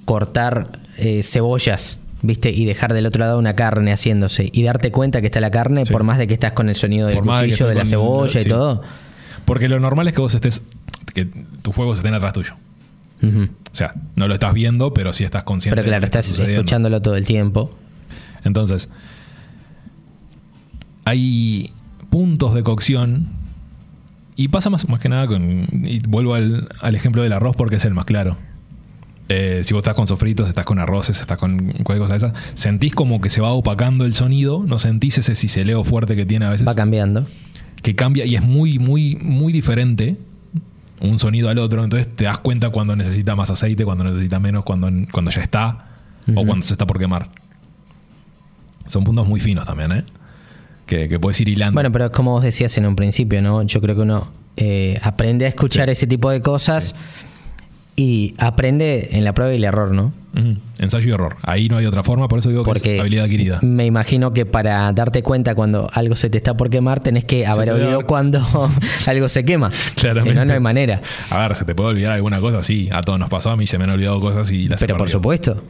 cortar 0.05 0.79
eh, 0.97 1.21
cebollas, 1.23 1.99
¿viste? 2.23 2.49
Y 2.49 2.65
dejar 2.65 2.93
del 2.93 3.05
otro 3.05 3.19
lado 3.19 3.37
una 3.37 3.53
carne 3.55 3.91
haciéndose 3.93 4.49
y 4.51 4.63
darte 4.63 4.91
cuenta 4.91 5.21
que 5.21 5.27
está 5.27 5.39
la 5.39 5.51
carne, 5.51 5.85
Sí. 5.85 5.91
por 5.93 6.03
más 6.03 6.17
de 6.17 6.25
que 6.27 6.33
estás 6.33 6.53
con 6.53 6.69
el 6.69 6.75
sonido 6.75 7.07
del 7.07 7.19
Por 7.19 7.27
cuchillo, 7.27 7.67
de 7.67 7.75
la 7.75 7.85
cebolla 7.85 8.41
y 8.41 8.45
todo? 8.45 8.81
Porque 9.45 9.67
lo 9.69 9.79
normal 9.79 10.07
es 10.07 10.15
que 10.15 10.21
vos 10.21 10.33
estés, 10.33 10.63
que 11.13 11.25
tu 11.61 11.71
fuego 11.71 11.95
se 11.95 12.01
esté 12.01 12.15
atrás 12.15 12.33
tuyo. 12.33 12.55
O 13.23 13.75
sea, 13.75 13.93
no 14.15 14.27
lo 14.27 14.33
estás 14.33 14.53
viendo, 14.53 14.93
pero 14.93 15.13
sí 15.13 15.23
estás 15.23 15.43
consciente. 15.45 15.75
Pero 15.77 15.87
claro, 15.87 16.03
estás 16.05 16.25
sucediendo. 16.25 16.61
escuchándolo 16.61 17.01
todo 17.01 17.15
el 17.15 17.25
tiempo. 17.25 17.69
Entonces, 18.43 18.89
hay 21.05 21.71
puntos 22.09 22.53
de 22.53 22.63
cocción 22.63 23.27
y 24.35 24.47
pasa 24.49 24.69
más, 24.69 24.87
más 24.89 24.99
que 24.99 25.09
nada 25.09 25.27
con... 25.27 25.67
Y 25.85 25.99
vuelvo 26.07 26.33
al, 26.35 26.69
al 26.79 26.95
ejemplo 26.95 27.23
del 27.23 27.33
arroz 27.33 27.55
porque 27.55 27.75
es 27.77 27.85
el 27.85 27.93
más 27.93 28.05
claro. 28.05 28.37
Eh, 29.29 29.61
si 29.63 29.73
vos 29.73 29.81
estás 29.81 29.95
con 29.95 30.05
sofritos, 30.07 30.49
estás 30.49 30.65
con 30.65 30.79
arroces, 30.79 31.21
estás 31.21 31.37
con 31.37 31.57
cualquier 31.83 31.99
cosa 31.99 32.13
de 32.13 32.17
esas, 32.17 32.33
sentís 32.55 32.93
como 32.93 33.21
que 33.21 33.29
se 33.29 33.39
va 33.41 33.53
opacando 33.53 34.05
el 34.05 34.13
sonido, 34.15 34.63
no 34.65 34.79
sentís 34.79 35.17
ese 35.17 35.35
ciseleo 35.35 35.83
fuerte 35.83 36.15
que 36.15 36.25
tiene 36.25 36.45
a 36.45 36.49
veces, 36.49 36.67
Va 36.67 36.75
cambiando. 36.75 37.25
que 37.81 37.95
cambia 37.95 38.25
y 38.25 38.35
es 38.35 38.41
muy, 38.43 38.79
muy, 38.79 39.15
muy 39.15 39.53
diferente 39.53 40.17
un 40.99 41.19
sonido 41.19 41.49
al 41.49 41.57
otro, 41.57 41.83
entonces 41.83 42.13
te 42.13 42.25
das 42.25 42.37
cuenta 42.37 42.69
cuando 42.69 42.95
necesita 42.95 43.35
más 43.35 43.49
aceite, 43.49 43.85
cuando 43.85 44.03
necesita 44.03 44.39
menos, 44.39 44.63
cuando, 44.63 44.89
cuando 45.11 45.31
ya 45.31 45.41
está 45.41 45.87
o 46.35 46.45
cuando 46.45 46.65
se 46.65 46.73
está 46.73 46.85
por 46.85 46.99
quemar. 46.99 47.29
Son 48.87 49.03
puntos 49.03 49.27
muy 49.27 49.39
finos 49.39 49.65
también, 49.65 49.91
¿eh? 49.91 50.03
Que, 50.85 51.07
que 51.07 51.19
puedes 51.19 51.39
ir 51.39 51.47
hilando. 51.49 51.73
Bueno, 51.73 51.91
pero 51.91 52.11
como 52.11 52.31
vos 52.31 52.43
decías 52.43 52.77
en 52.77 52.85
un 52.85 52.95
principio, 52.95 53.41
¿no? 53.41 53.61
Yo 53.63 53.79
creo 53.81 53.95
que 53.95 54.01
uno 54.01 54.31
eh, 54.57 54.99
aprende 55.01 55.45
a 55.45 55.49
escuchar 55.49 55.89
ese 55.89 56.07
tipo 56.07 56.29
de 56.29 56.41
cosas 56.41 56.93
y 57.95 58.33
aprende 58.39 59.09
en 59.17 59.23
la 59.23 59.33
prueba 59.33 59.53
y 59.53 59.57
el 59.57 59.63
error, 59.63 59.91
¿no? 59.91 60.13
Ensayo 60.79 61.09
y 61.09 61.13
error. 61.13 61.35
Ahí 61.43 61.69
no 61.69 61.77
hay 61.77 61.85
otra 61.85 62.01
forma, 62.03 62.27
por 62.27 62.39
eso 62.39 62.49
digo 62.49 62.63
que 62.63 62.69
Porque 62.71 62.95
es 62.95 63.01
habilidad 63.01 63.25
adquirida. 63.25 63.59
me 63.61 63.85
imagino 63.85 64.33
que 64.33 64.47
para 64.47 64.91
darte 64.91 65.21
cuenta 65.21 65.53
cuando 65.53 65.87
algo 65.93 66.15
se 66.15 66.31
te 66.31 66.37
está 66.39 66.57
por 66.57 66.71
quemar, 66.71 66.99
tenés 67.01 67.23
que 67.23 67.45
haber 67.45 67.69
oído 67.69 68.05
cuando 68.07 68.41
algo 69.05 69.29
se 69.29 69.45
quema. 69.45 69.69
Claramente. 69.95 70.31
Si 70.31 70.35
no, 70.35 70.43
no 70.45 70.53
hay 70.53 70.59
manera. 70.59 71.01
A 71.29 71.39
ver, 71.47 71.55
¿se 71.55 71.65
te 71.65 71.75
puede 71.75 71.89
olvidar 71.89 72.13
alguna 72.13 72.41
cosa? 72.41 72.63
Sí, 72.63 72.89
a 72.91 73.01
todos 73.01 73.19
nos 73.19 73.29
pasó, 73.29 73.51
a 73.51 73.57
mí 73.57 73.67
se 73.67 73.77
me 73.77 73.83
han 73.83 73.91
olvidado 73.91 74.19
cosas 74.19 74.49
y 74.51 74.67
las 74.67 74.81
he 74.81 74.87
Pero 74.87 74.97
por 74.97 75.09
supuesto. 75.09 75.61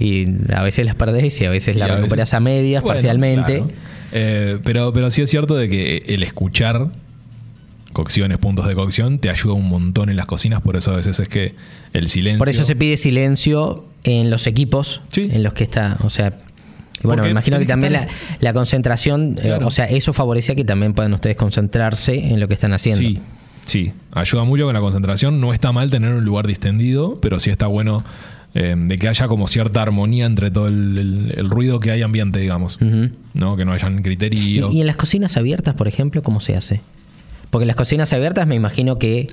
Y 0.00 0.26
a 0.52 0.62
veces 0.64 0.84
las 0.84 0.96
perdés 0.96 1.40
y 1.40 1.44
a 1.44 1.50
veces 1.50 1.76
Y 1.76 1.78
las 1.78 1.86
a 1.88 1.92
veces- 1.94 2.02
recuperas 2.02 2.34
a 2.34 2.40
medias, 2.40 2.82
Bueno, 2.82 2.94
parcialmente. 2.94 3.58
claro. 3.58 3.72
Eh, 4.14 4.58
pero, 4.64 4.92
pero 4.92 5.10
sí 5.12 5.22
es 5.22 5.30
cierto 5.30 5.54
de 5.54 5.68
que 5.68 6.02
el 6.08 6.24
escuchar 6.24 6.88
cocciones, 7.92 8.38
puntos 8.38 8.66
de 8.66 8.74
cocción, 8.74 9.18
te 9.18 9.30
ayuda 9.30 9.54
un 9.54 9.68
montón 9.68 10.08
en 10.10 10.16
las 10.16 10.26
cocinas, 10.26 10.60
por 10.62 10.76
eso 10.76 10.92
a 10.92 10.96
veces 10.96 11.18
es 11.20 11.28
que 11.28 11.54
el 11.92 12.08
silencio... 12.08 12.38
Por 12.38 12.48
eso 12.48 12.64
se 12.64 12.74
pide 12.76 12.96
silencio 12.96 13.84
en 14.04 14.30
los 14.30 14.46
equipos 14.46 15.02
Sí. 15.08 15.28
en 15.32 15.42
los 15.42 15.52
que 15.52 15.64
está. 15.64 15.96
O 16.02 16.10
sea, 16.10 16.28
y 16.28 17.06
bueno, 17.06 17.22
Porque 17.22 17.22
me 17.22 17.30
imagino 17.30 17.58
que 17.58 17.66
también 17.66 17.94
la, 18.40 18.52
concentración, 18.52 19.38
eh, 19.42 19.52
o 19.62 19.70
sea, 19.70 19.84
eso 19.86 20.12
favorece 20.12 20.52
a 20.52 20.54
que 20.54 20.64
también 20.64 20.94
puedan 20.94 21.12
ustedes 21.14 21.36
concentrarse 21.36 22.14
en 22.32 22.40
lo 22.40 22.48
que 22.48 22.54
están 22.54 22.72
haciendo. 22.72 23.00
Sí, 23.02 23.18
sí, 23.64 23.92
ayuda 24.12 24.44
mucho 24.44 24.64
con 24.64 24.74
la 24.74 24.80
concentración. 24.80 25.40
No 25.40 25.52
está 25.52 25.72
mal 25.72 25.90
tener 25.90 26.12
un 26.14 26.24
lugar 26.24 26.46
distendido, 26.46 27.18
pero 27.20 27.38
sí 27.40 27.50
está 27.50 27.66
bueno 27.66 28.04
eh, 28.54 28.74
de 28.76 28.98
que 28.98 29.08
haya 29.08 29.28
como 29.28 29.46
cierta 29.48 29.82
armonía 29.82 30.26
entre 30.26 30.50
todo 30.50 30.68
el, 30.68 30.98
el- 30.98 31.34
el 31.38 31.48
ruido 31.50 31.80
que 31.80 31.90
hay 31.90 32.02
ambiente, 32.02 32.38
digamos. 32.38 32.78
¿No? 33.34 33.56
Que 33.56 33.64
no 33.64 33.72
hayan 33.72 33.98
¿Y, 33.98 34.02
criterios. 34.02 34.72
y 34.74 34.80
en 34.80 34.86
las 34.86 34.96
cocinas 34.96 35.36
abiertas, 35.36 35.74
por 35.74 35.88
ejemplo, 35.88 36.22
cómo 36.22 36.38
se 36.40 36.54
hace? 36.56 36.80
Porque 37.52 37.64
en 37.64 37.68
las 37.68 37.76
cocinas 37.76 38.10
abiertas 38.14 38.46
me 38.48 38.54
imagino 38.54 38.98
que 38.98 39.28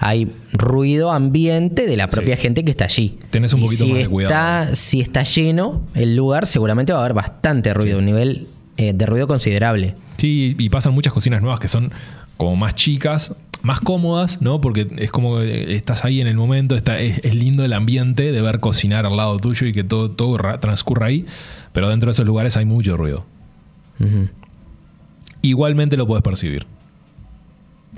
hay 0.00 0.26
ruido 0.54 1.12
ambiente 1.12 1.86
de 1.86 1.96
la 1.98 2.08
propia 2.08 2.34
Sí. 2.36 2.42
gente 2.42 2.64
que 2.64 2.70
está 2.70 2.86
allí. 2.86 3.18
Tenés 3.30 3.52
un 3.52 3.60
Y 3.60 3.64
poquito 3.64 3.84
si 3.84 3.90
más 3.92 3.98
de 4.00 4.06
cuidado. 4.08 4.32
Está, 4.34 4.74
si 4.74 5.00
está 5.02 5.22
lleno 5.22 5.82
el 5.94 6.16
lugar, 6.16 6.46
seguramente 6.46 6.92
va 6.94 7.00
a 7.00 7.02
haber 7.02 7.14
bastante 7.14 7.74
ruido, 7.74 7.98
un 7.98 8.06
nivel 8.06 8.46
eh, 8.78 8.94
de 8.94 9.06
ruido 9.06 9.26
considerable. 9.26 9.94
Sí, 10.16 10.56
y 10.58 10.70
pasan 10.70 10.94
muchas 10.94 11.12
cocinas 11.12 11.42
nuevas 11.42 11.60
que 11.60 11.68
son 11.68 11.92
como 12.38 12.56
más 12.56 12.74
chicas, 12.74 13.34
más 13.62 13.80
cómodas, 13.80 14.40
¿no? 14.40 14.60
Porque 14.62 14.88
es 14.96 15.10
como 15.10 15.38
que 15.38 15.76
estás 15.76 16.04
ahí 16.06 16.20
en 16.22 16.26
el 16.26 16.36
momento, 16.36 16.74
está, 16.74 16.98
es, 16.98 17.20
es 17.22 17.34
lindo 17.34 17.64
el 17.66 17.72
ambiente 17.74 18.32
de 18.32 18.40
ver 18.40 18.60
cocinar 18.60 19.04
al 19.04 19.16
lado 19.16 19.36
tuyo 19.38 19.66
y 19.66 19.72
que 19.74 19.84
todo, 19.84 20.10
todo 20.10 20.38
ra- 20.38 20.58
transcurra 20.58 21.06
ahí, 21.08 21.26
pero 21.72 21.88
dentro 21.90 22.06
de 22.08 22.12
esos 22.12 22.24
lugares 22.26 22.56
hay 22.56 22.64
mucho 22.64 22.96
ruido. 22.96 23.26
Igualmente 25.42 25.96
lo 25.96 26.06
puedes 26.06 26.22
percibir. 26.22 26.66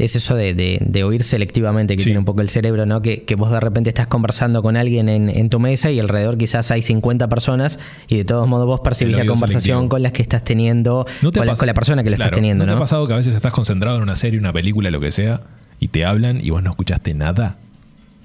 Es 0.02 0.16
eso 0.16 0.35
de, 0.35 0.54
de- 0.54 0.78
de 0.80 1.04
oír 1.04 1.23
selectivamente 1.23 1.95
que 1.95 2.00
Sí. 2.00 2.04
tiene 2.07 2.19
un 2.19 2.25
poco 2.25 2.40
el 2.40 2.49
cerebro, 2.49 2.87
¿no? 2.87 3.02
Que, 3.02 3.23
que 3.25 3.35
vos 3.35 3.50
de 3.50 3.61
repente 3.61 3.90
estás 3.90 4.07
conversando 4.07 4.62
con 4.62 4.76
alguien 4.76 5.09
en, 5.09 5.28
en 5.28 5.50
tu 5.50 5.61
mesa 5.61 5.90
y 5.90 6.00
alrededor 6.00 6.38
quizás 6.38 6.71
hay 6.71 6.83
50 6.83 7.28
personas 7.28 7.78
y 8.09 8.16
de 8.16 8.25
todos 8.25 8.49
modos 8.49 8.66
vos 8.66 8.80
percibís 8.80 9.16
la 9.16 9.26
conversación 9.26 9.62
selectivo. 9.78 9.88
con 9.90 10.02
las 10.02 10.12
que 10.12 10.23
estás 10.23 10.42
teniendo, 10.45 11.07
¿No 11.23 11.30
te 11.33 11.38
con, 11.38 11.47
la, 11.47 11.52
pasa- 11.52 11.61
con 11.61 11.66
la 11.66 11.75
persona 11.75 12.02
que 12.02 12.11
lo 12.11 12.16
Claro, 12.16 12.28
estás 12.28 12.37
teniendo, 12.37 12.64
¿no 12.64 12.73
¿no? 12.73 12.76
te 12.76 12.78
ha 12.78 12.80
pasado 12.80 13.07
que 13.07 13.12
a 13.12 13.16
veces 13.16 13.35
estás 13.35 13.52
concentrado 13.52 13.97
en 13.99 14.02
una 14.02 14.16
serie, 14.16 14.38
una 14.40 14.52
película, 14.52 14.90
lo 14.90 15.00
que 15.00 15.12
sea, 15.12 15.42
y 15.78 15.88
te 15.88 16.04
hablan 16.04 16.45
y 16.45 16.50
vos 16.50 16.62
no 16.62 16.71
escuchaste 16.71 17.14
nada 17.14 17.57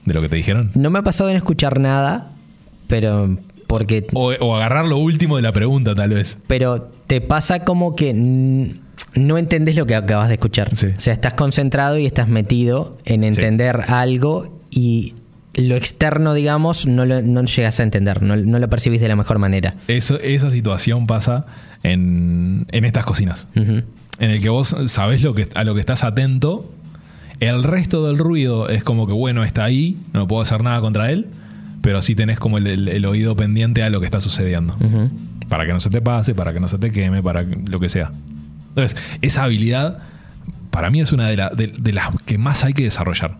de 0.05 0.13
lo 0.13 0.22
que 0.22 0.29
te 0.29 0.36
dijeron? 0.38 0.70
No 0.75 0.89
me 0.89 1.00
ha 1.00 1.03
pasado 1.03 1.27
de 1.27 1.34
no 1.34 1.38
escuchar 1.39 1.79
nada, 1.79 2.32
pero 2.88 3.38
porque 3.67 4.08
O, 4.13 4.32
o 4.32 4.55
agarrar 4.55 4.86
lo 4.86 4.98
último 4.98 5.36
de 5.36 5.41
la 5.41 5.51
pregunta, 5.51 5.94
tal 5.96 6.12
vez. 6.12 6.38
pero 6.48 6.88
te 7.08 7.20
pasa 7.22 7.63
como 7.65 7.96
que 7.96 8.13
no 9.16 9.38
entendés 9.38 9.76
lo 9.78 9.86
que 9.86 9.96
acabas 9.96 10.28
de 10.28 10.36
escuchar. 10.36 10.76
Sí. 10.76 10.88
O 10.88 11.00
sea, 11.00 11.14
estás 11.14 11.34
concentrado 11.34 11.98
y 11.98 12.06
estás 12.06 12.28
metido 12.28 12.98
en 13.06 13.24
entender 13.24 13.80
algo 13.88 14.60
y 14.70 15.14
lo 15.56 15.76
externo, 15.76 16.34
digamos, 16.34 16.86
no 16.86 17.06
lo 17.06 17.22
no 17.22 17.42
llegas 17.44 17.80
a 17.80 17.84
entender, 17.84 18.22
no, 18.22 18.36
no 18.36 18.60
lo 18.60 18.70
percibís 18.70 19.00
de 19.00 19.08
la 19.08 19.16
mejor 19.16 19.40
manera. 19.40 19.74
Eso, 19.88 20.20
esa 20.20 20.50
situación 20.50 21.08
pasa 21.08 21.46
en, 21.84 22.66
en 22.72 22.84
estas 22.86 23.06
cocinas. 23.06 23.48
En 23.56 23.86
el 24.32 24.42
que 24.42 24.50
vos 24.50 24.76
sabés 24.88 25.24
lo 25.24 25.34
que, 25.34 25.48
a 25.56 25.64
lo 25.64 25.74
que 25.74 25.80
estás 25.80 26.04
atento. 26.04 26.70
El 27.42 27.64
resto 27.64 28.08
del 28.08 28.18
ruido 28.18 28.70
es 28.70 28.84
como 28.84 29.08
que, 29.08 29.14
bueno, 29.14 29.44
está 29.44 29.66
ahí, 29.66 29.98
no 30.14 30.26
puedo 30.28 30.42
hacer 30.42 30.64
nada 30.64 30.80
contra 30.82 31.12
él, 31.12 31.28
pero 31.82 32.02
sí 32.02 32.16
tenés 32.16 32.40
como 32.40 32.58
el, 32.58 32.68
el- 32.68 32.88
el 32.88 33.06
oído 33.06 33.36
pendiente 33.36 33.84
a 33.84 33.90
lo 33.90 34.00
que 34.00 34.06
está 34.06 34.20
sucediendo. 34.22 34.76
Para 35.50 35.66
que 35.66 35.74
no 35.74 35.80
se 35.82 35.90
te 35.90 36.02
pase, 36.02 36.34
para 36.34 36.54
que 36.54 36.60
no 36.62 36.68
se 36.70 36.78
te 36.80 36.92
queme, 36.92 37.22
para 37.22 37.46
que- 37.46 37.58
lo 37.70 37.80
que 37.80 37.90
sea. 37.90 38.12
Entonces, 38.75 38.98
esa 39.22 39.44
habilidad 39.44 40.00
para 40.72 40.89
mí 40.89 41.00
es 41.01 41.12
una 41.13 41.27
de, 41.29 41.38
la- 41.38 41.50
de- 41.50 41.67
de 41.77 41.94
las 41.94 42.10
que 42.25 42.38
más 42.38 42.63
hay 42.65 42.74
que 42.74 42.84
desarrollar. 42.84 43.38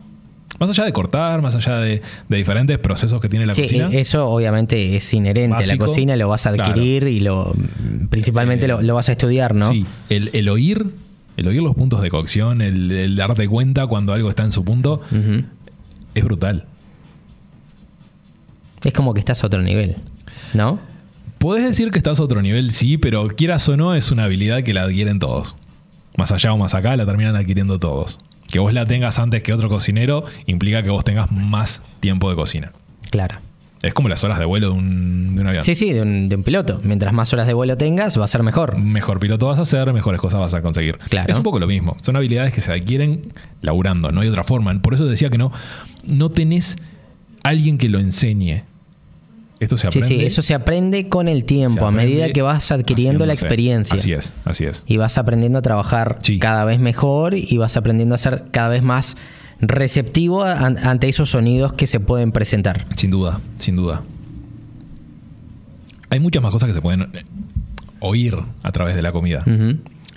Más 0.58 0.70
allá 0.70 0.86
de 0.86 0.94
cortar, 0.94 1.42
más 1.42 1.54
allá 1.56 1.80
de, 1.80 2.02
de 2.30 2.38
diferentes 2.38 2.80
procesos 2.80 3.20
que 3.22 3.28
tiene 3.28 3.46
la 3.46 3.54
Sí, 3.54 3.64
cocina. 3.64 3.90
e- 3.92 4.00
eso 4.00 4.28
obviamente 4.30 4.96
es 4.96 5.14
inherente 5.14 5.62
a 5.64 5.68
la 5.68 5.78
cocina, 5.78 6.16
lo 6.16 6.30
vas 6.30 6.48
a 6.48 6.52
adquirir 6.52 7.04
y 7.08 7.20
lo 7.20 7.52
principalmente 8.10 8.66
Eh, 8.66 8.70
lo, 8.70 8.82
lo 8.82 8.96
vas 8.96 9.10
a 9.10 9.12
estudiar, 9.12 9.54
¿no? 9.54 9.70
Sí, 9.72 9.86
el, 10.10 10.30
el 10.32 10.48
oír, 10.48 10.86
el 11.36 11.48
oír 11.50 11.62
los 11.62 11.76
puntos 11.76 12.02
de 12.02 12.10
cocción, 12.10 12.62
el, 12.62 12.90
el 12.90 13.16
darte 13.18 13.50
cuenta 13.50 13.86
cuando 13.88 14.14
algo 14.14 14.30
está 14.30 14.44
en 14.44 14.54
su 14.54 14.64
punto, 14.64 15.02
es 16.14 16.24
brutal. 16.24 16.64
Es 18.84 18.94
como 18.94 19.14
que 19.14 19.20
estás 19.20 19.44
a 19.44 19.48
otro 19.48 19.62
nivel, 19.62 19.96
¿no? 20.54 20.80
Podés 21.46 21.64
decir 21.64 21.92
que 21.92 22.00
estás 22.00 22.20
a 22.20 22.24
otro 22.24 22.42
nivel, 22.42 22.72
sí, 22.72 22.98
pero 22.98 23.28
quieras 23.28 23.70
o 23.70 23.78
no, 23.78 23.94
es 23.94 24.12
una 24.12 24.24
habilidad 24.24 24.64
que 24.64 24.74
la 24.74 24.82
adquieren 24.82 25.20
todos. 25.20 25.56
más 26.18 26.32
allá 26.32 26.52
o 26.52 26.58
más 26.58 26.74
acá, 26.74 26.98
la 26.98 27.06
terminan 27.06 27.36
adquiriendo 27.36 27.78
todos. 27.78 28.18
Que 28.52 28.58
vos 28.58 28.74
la 28.74 28.88
tengas 28.88 29.20
antes 29.20 29.44
que 29.44 29.54
otro 29.54 29.70
cocinero 29.70 30.26
implica 30.48 30.82
que 30.82 30.90
vos 30.90 31.06
tengas 31.06 31.32
más 31.32 31.84
tiempo 32.00 32.32
de 32.32 32.36
cocina. 32.36 32.72
Claro. 33.12 33.36
Es 33.84 33.94
como 33.94 34.10
las 34.10 34.24
horas 34.24 34.40
de 34.40 34.46
vuelo 34.46 34.72
de 34.72 34.74
un, 34.74 35.36
de 35.36 35.42
un 35.42 35.48
avión. 35.48 35.64
Sí, 35.64 35.76
sí, 35.76 35.94
de 35.94 36.02
un, 36.02 36.30
de 36.30 36.36
un 36.36 36.42
piloto. 36.42 36.82
Mientras 36.84 37.14
más 37.14 37.32
horas 37.32 37.46
de 37.46 37.54
vuelo 37.54 37.78
tengas, 37.78 38.20
va 38.20 38.24
a 38.26 38.28
ser 38.28 38.42
mejor. 38.42 38.80
Mejor 38.80 39.20
piloto 39.20 39.46
vas 39.46 39.60
a 39.60 39.62
hacer, 39.62 39.94
mejores 39.94 40.20
cosas 40.20 40.40
vas 40.40 40.56
a 40.56 40.64
conseguir. 40.64 40.98
Claro. 40.98 41.32
Es 41.32 41.38
un 41.38 41.44
poco 41.44 41.60
lo 41.60 41.68
mismo. 41.68 41.96
Son 42.02 42.16
habilidades 42.16 42.56
que 42.56 42.64
se 42.64 42.72
adquieren 42.72 43.22
laburando, 43.62 44.10
no 44.12 44.22
hay 44.22 44.30
otra 44.30 44.44
forma. 44.44 44.74
Por 44.82 44.96
eso 44.96 45.06
decía 45.06 45.30
que 45.30 45.38
no, 45.38 45.52
no 46.08 46.32
tenés 46.32 46.78
alguien 47.44 47.78
que 47.78 47.88
lo 47.88 48.00
enseñe. 48.00 48.64
Esto 49.60 49.78
se 49.78 49.84
Sí, 49.84 49.88
aprende. 49.88 50.08
sí, 50.08 50.26
eso 50.26 50.42
se 50.42 50.54
aprende 50.54 51.08
con 51.08 51.28
el 51.30 51.46
tiempo, 51.46 51.86
a 51.88 51.92
medida 51.92 52.30
que 52.34 52.42
vas 52.42 52.72
adquiriendo 52.72 53.26
la 53.26 53.34
experiencia. 53.34 53.96
Así 53.96 54.12
es, 54.12 54.34
así 54.44 54.66
es. 54.66 54.84
Y 54.86 54.98
vas 54.98 55.18
aprendiendo 55.18 55.60
a 55.60 55.62
trabajar 55.62 56.20
Sí. 56.22 56.40
cada 56.40 56.66
vez 56.66 56.80
mejor 56.80 57.34
y 57.36 57.58
vas 57.58 57.78
aprendiendo 57.78 58.16
a 58.16 58.18
ser 58.18 58.44
cada 58.52 58.68
vez 58.70 58.84
más 58.84 59.16
receptivo 59.62 60.44
ante 60.44 61.08
esos 61.08 61.30
sonidos 61.30 61.72
que 61.74 61.88
se 61.88 62.02
pueden 62.02 62.34
presentar. 62.34 62.86
Sin 62.98 63.12
duda, 63.12 63.40
sin 63.58 63.78
duda. 63.78 64.02
Hay 66.10 66.20
muchas 66.20 66.44
más 66.44 66.52
cosas 66.52 66.68
que 66.68 66.74
se 66.74 66.82
pueden 66.82 67.02
eh, 67.14 67.24
oír 68.00 68.36
a 68.64 68.72
través 68.72 68.96
de 68.96 69.02
la 69.02 69.12
comida. 69.12 69.44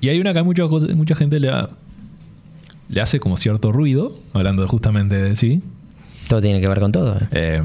Y 0.01 0.09
hay 0.09 0.21
una 0.21 0.33
que 0.33 0.43
mucha, 0.43 0.65
mucha 0.67 1.15
gente 1.17 1.41
le, 1.41 1.51
ha- 1.51 1.71
le 2.89 3.01
hace 3.01 3.21
como 3.21 3.37
cierto 3.37 3.73
ruido, 3.73 4.19
hablando 4.33 4.67
justamente 4.69 5.17
de 5.17 5.37
sí. 5.37 5.63
Todo 6.29 6.43
tiene 6.43 6.61
que 6.61 6.69
ver 6.69 6.79
con 6.81 6.93
todo. 6.93 7.17
¿eh? 7.17 7.29
eh, 7.31 7.63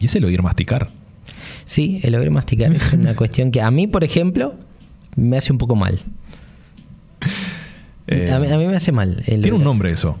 y 0.00 0.06
es 0.06 0.14
el 0.16 0.24
oír 0.24 0.42
masticar. 0.42 0.90
Sí, 1.64 2.00
el 2.02 2.14
oír 2.14 2.30
masticar 2.30 2.72
es 2.72 2.92
una 2.92 3.14
cuestión 3.16 3.50
que 3.50 3.60
a 3.60 3.70
mí, 3.70 3.86
por 3.86 4.04
ejemplo, 4.04 4.54
me 5.16 5.36
hace 5.36 5.52
un 5.52 5.58
poco 5.58 5.76
mal. 5.76 6.00
Eh, 8.06 8.30
a, 8.32 8.38
mí, 8.38 8.46
a 8.46 8.56
mí 8.56 8.66
me 8.66 8.76
hace 8.76 8.92
mal. 8.92 9.22
El, 9.26 9.42
tiene 9.42 9.56
un 9.58 9.64
nombre 9.64 9.90
eso. 9.92 10.16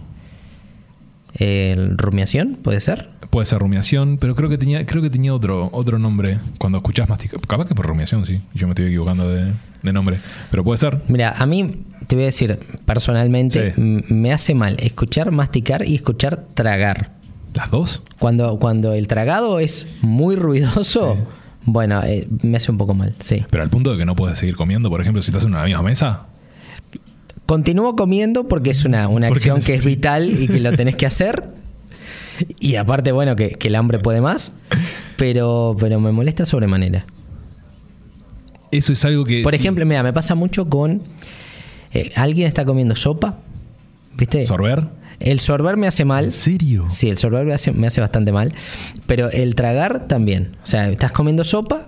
el 1.34 1.96
rumiación, 1.96 2.58
¿puede 2.62 2.80
ser? 2.80 3.08
Puede 3.30 3.46
ser 3.46 3.58
rumiación, 3.60 4.18
pero 4.18 4.34
creo 4.34 4.48
que 4.48 4.58
tenía, 4.58 4.84
creo 4.86 5.02
que 5.02 5.10
tenía 5.10 5.32
otro, 5.34 5.68
otro 5.72 5.98
nombre 5.98 6.38
cuando 6.58 6.78
escuchás 6.78 7.08
masticar. 7.08 7.40
Capaz 7.46 7.66
que 7.68 7.74
por 7.74 7.86
rumiación, 7.86 8.24
sí. 8.26 8.40
Yo 8.54 8.66
me 8.66 8.72
estoy 8.72 8.86
equivocando 8.86 9.28
de, 9.28 9.52
de 9.82 9.92
nombre. 9.92 10.18
Pero 10.50 10.64
puede 10.64 10.78
ser. 10.78 11.00
Mira, 11.08 11.34
a 11.38 11.46
mí, 11.46 11.84
te 12.06 12.16
voy 12.16 12.24
a 12.24 12.26
decir, 12.26 12.58
personalmente, 12.84 13.72
Sí. 13.74 13.80
me 14.14 14.32
hace 14.32 14.54
mal 14.54 14.76
escuchar 14.80 15.30
masticar 15.30 15.86
y 15.86 15.94
escuchar 15.94 16.42
tragar. 16.54 17.17
¿Las 17.58 17.72
dos? 17.72 18.02
Cuando, 18.20 18.60
cuando 18.60 18.92
el 18.92 19.08
tragado 19.08 19.58
es 19.58 19.88
muy 20.00 20.36
ruidoso, 20.36 21.16
bueno, 21.64 22.00
eh, 22.04 22.28
me 22.42 22.56
hace 22.56 22.70
un 22.70 22.78
poco 22.78 22.94
mal, 22.94 23.16
sí. 23.18 23.44
Pero 23.50 23.64
al 23.64 23.68
punto 23.68 23.90
de 23.90 23.98
que 23.98 24.04
no 24.04 24.14
puedes 24.14 24.38
seguir 24.38 24.54
comiendo, 24.54 24.88
por 24.90 25.00
ejemplo, 25.00 25.20
si 25.20 25.32
estás 25.32 25.42
en 25.42 25.50
una 25.50 25.64
misma 25.64 25.82
mesa. 25.82 26.28
Continúo 27.46 27.96
comiendo 27.96 28.46
porque 28.46 28.70
es 28.70 28.84
una, 28.84 29.08
una 29.08 29.26
acción 29.26 29.60
que 29.60 29.74
es 29.74 29.84
vital 29.84 30.40
y 30.40 30.46
que 30.46 30.60
lo 30.60 30.70
tenés 30.76 30.94
que 30.94 31.06
hacer. 31.06 31.48
Y 32.60 32.76
aparte, 32.76 33.10
bueno, 33.10 33.34
que, 33.34 33.50
que 33.50 33.66
el 33.66 33.74
hambre 33.74 33.98
puede 33.98 34.20
más, 34.20 34.52
pero, 35.16 35.74
pero 35.80 35.98
me 35.98 36.12
molesta 36.12 36.46
sobremanera. 36.46 37.04
Eso 38.70 38.92
es 38.92 39.04
algo 39.04 39.24
que. 39.24 39.42
Por 39.42 39.52
sí, 39.52 39.58
ejemplo, 39.58 39.84
mira, 39.84 40.04
me 40.04 40.12
pasa 40.12 40.36
mucho 40.36 40.68
con 40.68 41.02
eh, 41.92 42.12
alguien 42.14 42.46
está 42.46 42.64
comiendo 42.64 42.94
sopa, 42.94 43.38
¿viste? 44.16 44.44
¿Sorber? 44.44 44.86
El 45.20 45.40
sorber 45.40 45.76
me 45.76 45.86
hace 45.86 46.04
mal. 46.04 46.26
¿En 46.26 46.32
serio? 46.32 46.86
Sí, 46.90 47.08
el 47.08 47.18
sorber 47.18 47.44
me 47.46 47.52
hace, 47.52 47.72
me 47.72 47.86
hace 47.86 48.00
bastante 48.00 48.32
mal. 48.32 48.52
Pero 49.06 49.30
el 49.30 49.54
tragar 49.54 50.06
también. 50.06 50.52
O 50.62 50.66
sea, 50.66 50.88
estás 50.88 51.12
comiendo 51.12 51.42
sopa, 51.44 51.86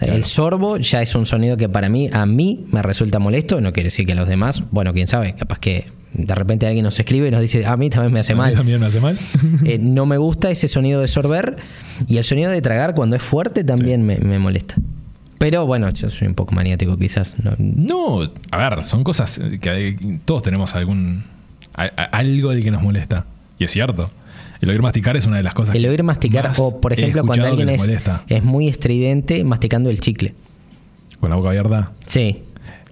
el 0.00 0.24
sorbo 0.24 0.76
ya 0.76 1.00
es 1.00 1.14
un 1.14 1.24
sonido 1.24 1.56
que 1.56 1.68
para 1.70 1.88
mí, 1.88 2.10
a 2.12 2.26
mí 2.26 2.66
me 2.70 2.82
resulta 2.82 3.18
molesto. 3.18 3.60
No 3.60 3.72
quiere 3.72 3.86
decir 3.86 4.04
que 4.06 4.12
a 4.12 4.16
los 4.16 4.28
demás, 4.28 4.62
bueno, 4.70 4.92
quién 4.92 5.08
sabe, 5.08 5.34
capaz 5.34 5.58
que 5.58 5.86
de 6.12 6.34
repente 6.34 6.66
alguien 6.66 6.84
nos 6.84 6.98
escribe 6.98 7.28
y 7.28 7.30
nos 7.30 7.40
dice, 7.40 7.64
a 7.66 7.76
mí 7.76 7.88
también 7.90 8.12
me 8.12 8.20
hace 8.20 8.32
A 8.32 8.36
mí 8.36 8.40
mal. 8.42 8.54
También 8.54 8.80
me 8.80 8.86
hace 8.86 9.00
mal. 9.00 9.18
Eh, 9.64 9.78
no 9.80 10.04
me 10.06 10.18
gusta 10.18 10.50
ese 10.50 10.68
sonido 10.68 11.00
de 11.00 11.08
sorber 11.08 11.56
y 12.08 12.18
el 12.18 12.24
sonido 12.24 12.50
de 12.50 12.60
tragar 12.62 12.94
cuando 12.94 13.16
es 13.16 13.22
fuerte 13.22 13.64
también 13.64 14.04
me, 14.04 14.18
me 14.18 14.38
molesta. 14.38 14.76
Pero 15.38 15.66
bueno, 15.66 15.88
yo 15.90 16.08
soy 16.10 16.28
un 16.28 16.34
poco 16.34 16.54
maniático 16.54 16.96
quizás. 16.98 17.34
no- 17.42 17.54
No, 17.58 18.22
a 18.50 18.56
ver, 18.68 18.84
son 18.84 19.02
cosas 19.04 19.40
que 19.60 19.70
hay- 19.70 19.96
todos 20.24 20.42
tenemos 20.42 20.74
algún 20.74 21.24
a- 21.76 21.84
a- 21.96 22.04
algo 22.18 22.50
de 22.50 22.60
que 22.62 22.70
nos 22.70 22.82
molesta. 22.82 23.26
Y 23.58 23.64
es 23.64 23.70
cierto. 23.70 24.10
El 24.60 24.70
oír 24.70 24.80
masticar 24.82 25.16
es 25.16 25.26
una 25.26 25.36
de 25.36 25.42
las 25.42 25.52
cosas 25.54 25.76
El 25.76 25.84
oír 25.86 26.02
masticar, 26.02 26.48
más 26.48 26.58
o 26.58 26.80
por 26.80 26.92
ejemplo, 26.92 27.24
cuando 27.26 27.46
alguien 27.46 27.68
es, 27.68 27.80
molesta. 27.80 28.24
es 28.28 28.42
muy 28.42 28.68
estridente 28.68 29.44
masticando 29.44 29.90
el 29.90 30.00
chicle. 30.00 30.34
con 31.20 31.30
la 31.30 31.36
boca 31.36 31.48
abierta. 31.50 31.92
Sí, 32.06 32.42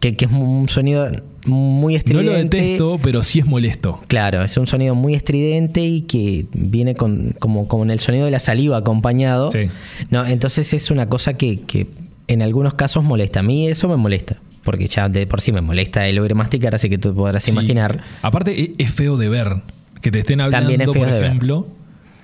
que, 0.00 0.14
que 0.16 0.26
es 0.26 0.30
un 0.30 0.68
sonido 0.68 1.06
muy 1.46 1.94
No 1.94 1.98
estridente. 1.98 2.26
lo 2.30 2.38
detesto, 2.38 2.98
pero 3.02 3.22
sí 3.22 3.38
es 3.38 3.46
molesto. 3.46 4.00
Claro, 4.08 4.42
es 4.42 4.56
un 4.58 4.66
sonido 4.66 4.94
muy 4.94 5.14
estridente 5.14 5.82
y 5.84 6.02
que 6.02 6.46
viene 6.52 6.94
con, 6.94 7.34
como, 7.38 7.66
como 7.68 7.84
en 7.84 7.90
el 7.90 7.98
sonido 8.00 8.24
de 8.26 8.30
la 8.30 8.38
saliva 8.40 8.76
acompañado. 8.78 9.50
Sí. 9.52 9.68
No, 10.10 10.24
entonces 10.26 10.72
es 10.74 10.90
una 10.90 11.08
cosa 11.08 11.34
que, 11.34 11.60
que 11.60 11.86
en 12.28 12.40
algunos 12.42 12.74
casos 12.74 13.04
molesta. 13.04 13.40
A 13.40 13.42
mí 13.42 13.68
eso 13.68 13.88
me 13.88 13.96
molesta. 13.96 14.40
Porque 14.64 14.86
ya 14.86 15.08
de 15.08 15.26
por 15.26 15.40
sí 15.40 15.52
me 15.52 15.60
molesta 15.60 16.06
el 16.08 16.18
oír 16.18 16.34
masticar, 16.34 16.74
así 16.74 16.88
que 16.88 16.98
tú 16.98 17.14
podrás 17.14 17.42
Sí. 17.44 17.50
imaginar. 17.52 18.02
Aparte, 18.22 18.58
e- 18.60 18.74
es 18.78 18.90
feo 18.92 19.16
de 19.16 19.28
ver 19.28 19.56
que 20.00 20.10
te 20.10 20.20
estén 20.20 20.40
hablando, 20.40 20.68
También 20.70 20.80
es 20.80 20.90
feo 20.92 21.02
por 21.02 21.06
de 21.12 21.18
ver. 21.18 21.24
ejemplo, 21.26 21.66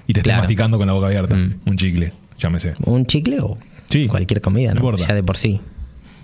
y 0.06 0.12
te 0.14 0.20
estén 0.20 0.22
Claro. 0.24 0.38
Mm. 0.40 0.42
masticando 0.44 0.78
con 0.78 0.86
la 0.86 0.92
boca 0.94 1.06
abierta. 1.06 1.36
Un 1.66 1.76
chicle, 1.76 2.12
llámese. 2.38 2.72
Un 2.84 3.06
chicle 3.06 3.40
o 3.40 3.58
Sí, 3.88 4.06
cualquier 4.06 4.40
comida, 4.40 4.72
no 4.74 4.96
ya 4.96 5.14
de 5.14 5.22
por 5.22 5.36
sí. 5.36 5.60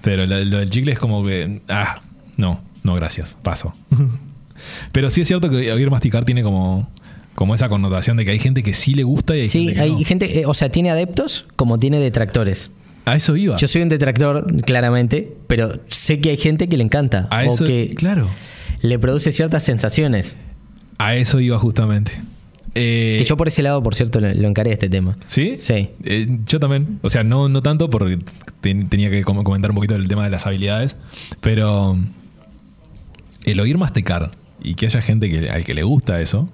Pero 0.03 0.25
lo, 0.27 0.43
lo 0.45 0.59
del 0.59 0.71
chicle 0.71 0.93
es 0.93 0.99
como 0.99 1.25
que. 1.25 1.61
Ah, 1.69 1.97
no, 2.37 2.61
no, 2.85 2.95
gracias, 2.95 3.37
paso. 3.43 3.75
Pero 4.93 5.11
sí 5.11 5.21
es 5.21 5.29
cierto 5.29 5.51
que 5.51 5.71
oír 5.73 5.91
masticar 5.91 6.25
tiene 6.25 6.43
como, 6.43 6.89
como 7.35 7.55
esa 7.55 7.69
connotación 7.69 8.17
de 8.17 8.25
que 8.25 8.31
hay 8.31 8.39
gente 8.39 8.63
que 8.63 8.73
sí 8.73 8.95
le 8.95 9.03
gusta 9.05 9.37
y 9.37 9.41
hay 9.43 9.49
Sí, 9.49 9.65
gente 9.67 9.75
que 9.75 9.81
hay 9.81 9.91
no. 9.93 9.99
gente, 10.05 10.41
eh, 10.41 10.47
o 10.47 10.55
sea, 10.55 10.71
tiene 10.71 10.91
adeptos 10.91 11.47
como 11.57 11.79
tiene 11.79 11.99
detractores. 12.01 12.71
A 13.07 13.17
eso 13.17 13.35
iba. 13.37 13.57
Yo 13.57 13.67
soy 13.69 13.81
un 13.83 13.89
detractor, 13.89 14.47
claramente, 14.65 15.33
pero 15.47 15.71
sé 15.89 16.21
que 16.21 16.31
hay 16.31 16.37
gente 16.37 16.69
que 16.69 16.77
le 16.77 16.85
encanta. 16.85 17.29
a 17.31 17.45
o 17.45 17.53
eso, 17.55 17.65
que 17.65 17.95
claro. 17.97 18.29
le 18.83 18.99
produce 18.99 19.33
ciertas 19.33 19.63
sensaciones. 19.63 20.37
A 20.99 21.15
eso 21.17 21.41
iba 21.41 21.59
justamente. 21.59 22.13
Eh, 22.75 23.15
Que 23.19 23.25
yo 23.25 23.37
por 23.39 23.49
ese 23.49 23.63
lado, 23.63 23.83
por 23.83 23.95
cierto, 23.95 24.21
lo, 24.21 24.35
lo 24.35 24.49
encaré 24.49 24.73
este 24.73 24.89
tema. 24.91 25.17
¿Sí? 25.27 25.57
Sí. 25.61 25.89
Eh, 26.05 26.39
yo 26.47 26.61
también. 26.61 26.99
O 27.03 27.09
sea, 27.09 27.23
no, 27.25 27.49
no 27.49 27.63
tanto 27.63 27.89
porque 27.89 28.19
ten- 28.61 28.89
tenía 28.91 29.09
que 29.09 29.23
comentar 29.23 29.71
un 29.71 29.77
poquito 29.77 29.95
el 29.95 30.09
tema 30.09 30.25
de 30.25 30.31
las 30.31 30.47
habilidades. 30.47 30.97
Pero 31.41 31.97
el 33.45 33.61
oír 33.61 33.79
masticar 33.79 34.33
y 34.63 34.75
que 34.75 34.87
haya 34.87 35.01
gente 35.01 35.31
que, 35.31 35.49
al 35.49 35.65
que 35.65 35.75
le 35.75 35.85
gusta 35.85 36.21
eso, 36.21 36.49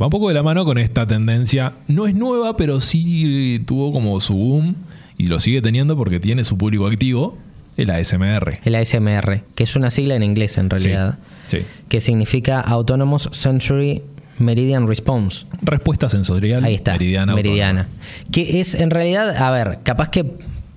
va 0.00 0.06
un 0.06 0.10
poco 0.10 0.28
de 0.28 0.34
la 0.34 0.42
mano 0.42 0.64
con 0.64 0.78
esta 0.78 1.06
tendencia. 1.06 1.72
No 1.88 2.06
es 2.06 2.14
nueva, 2.14 2.56
pero 2.56 2.80
sí 2.80 3.60
tuvo 3.66 3.92
como 3.92 4.20
su 4.20 4.34
boom 4.34 4.76
y 5.22 5.26
lo 5.28 5.38
sigue 5.40 5.62
teniendo 5.62 5.96
porque 5.96 6.18
tiene 6.18 6.44
su 6.44 6.58
público 6.58 6.86
activo, 6.86 7.38
el 7.76 7.90
ASMR. 7.90 8.58
El 8.64 8.74
ASMR, 8.74 9.44
que 9.54 9.64
es 9.64 9.76
una 9.76 9.90
sigla 9.90 10.16
en 10.16 10.22
inglés 10.22 10.58
en 10.58 10.68
realidad, 10.68 11.18
Sí. 11.48 11.58
que 11.88 12.00
significa 12.00 12.60
Autonomous 12.60 13.28
Sensory 13.32 14.02
Meridian 14.38 14.88
Response. 14.88 15.46
Respuesta 15.62 16.08
sensorial 16.08 16.64
Ahí 16.64 16.74
está, 16.74 16.92
meridiana. 16.92 17.34
meridiana. 17.34 17.88
Que 18.32 18.60
es 18.60 18.74
en 18.74 18.90
realidad, 18.90 19.36
a 19.36 19.50
ver, 19.52 19.78
capaz 19.84 20.08
que 20.08 20.24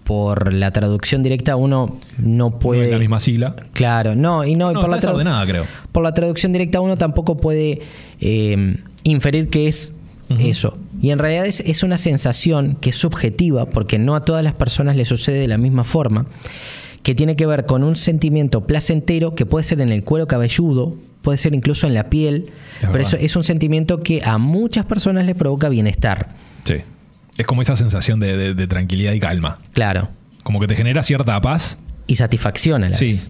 por 0.03 0.53
la 0.53 0.69
traducción 0.71 1.23
directa 1.23 1.55
uno 1.55 1.99
no 2.19 2.45
autónoma. 2.45 2.49
No 2.53 2.59
puede. 2.59 2.85
es 2.85 2.91
la 2.91 2.99
misma 2.99 3.19
sigla. 3.19 3.55
Claro, 3.73 4.15
no, 4.15 4.45
y 4.45 4.53
no, 4.53 4.69
y 4.69 4.75
No, 4.75 4.81
por, 4.81 4.89
la 4.91 4.99
creo. 5.47 5.65
por 5.91 6.03
la 6.03 6.13
traducción 6.13 6.53
directa 6.53 6.79
uno 6.81 6.97
tampoco 6.97 7.37
puede 7.37 7.81
eh, 8.19 8.75
inferir 9.03 9.49
que 9.49 9.67
es 9.67 9.93
eso. 10.39 10.77
Y 11.05 11.11
en 11.11 11.19
realidad 11.19 11.45
es, 11.45 11.59
es 11.59 11.83
una 11.83 11.99
sensación 11.99 12.77
que 12.81 12.89
es 12.89 12.95
subjetiva, 12.95 13.67
porque 13.69 13.99
no 13.99 14.15
a 14.15 14.25
todas 14.25 14.43
las 14.43 14.55
personas 14.55 14.95
le 14.95 15.05
sucede 15.05 15.37
de 15.37 15.47
la 15.47 15.59
misma 15.59 15.83
forma, 15.83 16.25
que 17.03 17.13
tiene 17.13 17.35
que 17.35 17.45
ver 17.45 17.67
con 17.67 17.83
un 17.83 17.95
sentimiento 17.95 18.65
placentero 18.65 19.35
que 19.35 19.45
puede 19.45 19.63
ser 19.63 19.81
en 19.81 19.89
el 19.91 20.03
cuero 20.03 20.25
cabelludo, 20.27 20.95
puede 21.21 21.37
ser 21.37 21.53
incluso 21.53 21.85
en 21.85 21.93
la 21.93 22.09
piel, 22.09 22.47
pero 22.81 22.99
eso 23.03 23.17
es 23.17 23.35
un 23.35 23.43
sentimiento 23.43 24.01
que 24.01 24.23
a 24.25 24.39
muchas 24.39 24.87
personas 24.87 25.27
les 25.27 25.35
provoca 25.35 25.69
bienestar. 25.69 26.29
Sí. 26.65 26.77
Es 27.37 27.45
como 27.45 27.61
esa 27.61 27.75
sensación 27.75 28.19
de, 28.19 28.35
de- 28.35 28.53
de 28.55 28.65
tranquilidad 28.67 29.13
y 29.13 29.19
calma. 29.19 29.59
Claro. 29.73 30.07
Como 30.41 30.59
que 30.59 30.65
te 30.65 30.75
genera 30.75 31.03
cierta 31.03 31.39
paz. 31.39 31.77
Y 32.07 32.15
satisfacción 32.15 32.83
a 32.83 32.89
la 32.89 32.97
Sí. 32.97 33.05
vez. 33.05 33.29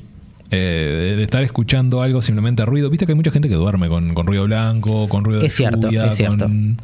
Eh, 0.51 1.09
de, 1.09 1.15
de 1.17 1.23
estar 1.23 1.43
escuchando 1.43 2.01
algo 2.01 2.21
simplemente 2.21 2.63
ruido. 2.65 2.89
Viste 2.89 3.05
que 3.05 3.11
hay 3.11 3.15
mucha 3.17 3.31
gente 3.31 3.49
que 3.49 3.55
duerme 3.55 3.89
con, 3.89 4.13
con 4.13 4.27
ruido 4.27 4.45
blanco, 4.45 5.09
con 5.09 5.25
ruido 5.25 5.41
de 5.41 5.47
Es 5.47 5.53
cierto, 5.55 5.87
lluvia, 5.87 6.05
es 6.05 6.15
cierto. 6.15 6.45
con, 6.45 6.77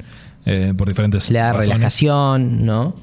eh, 0.46 0.74
por 0.78 0.88
diferentes 0.88 1.30
razones. 1.32 1.68
relajación, 1.68 2.66
¿no? 2.66 2.96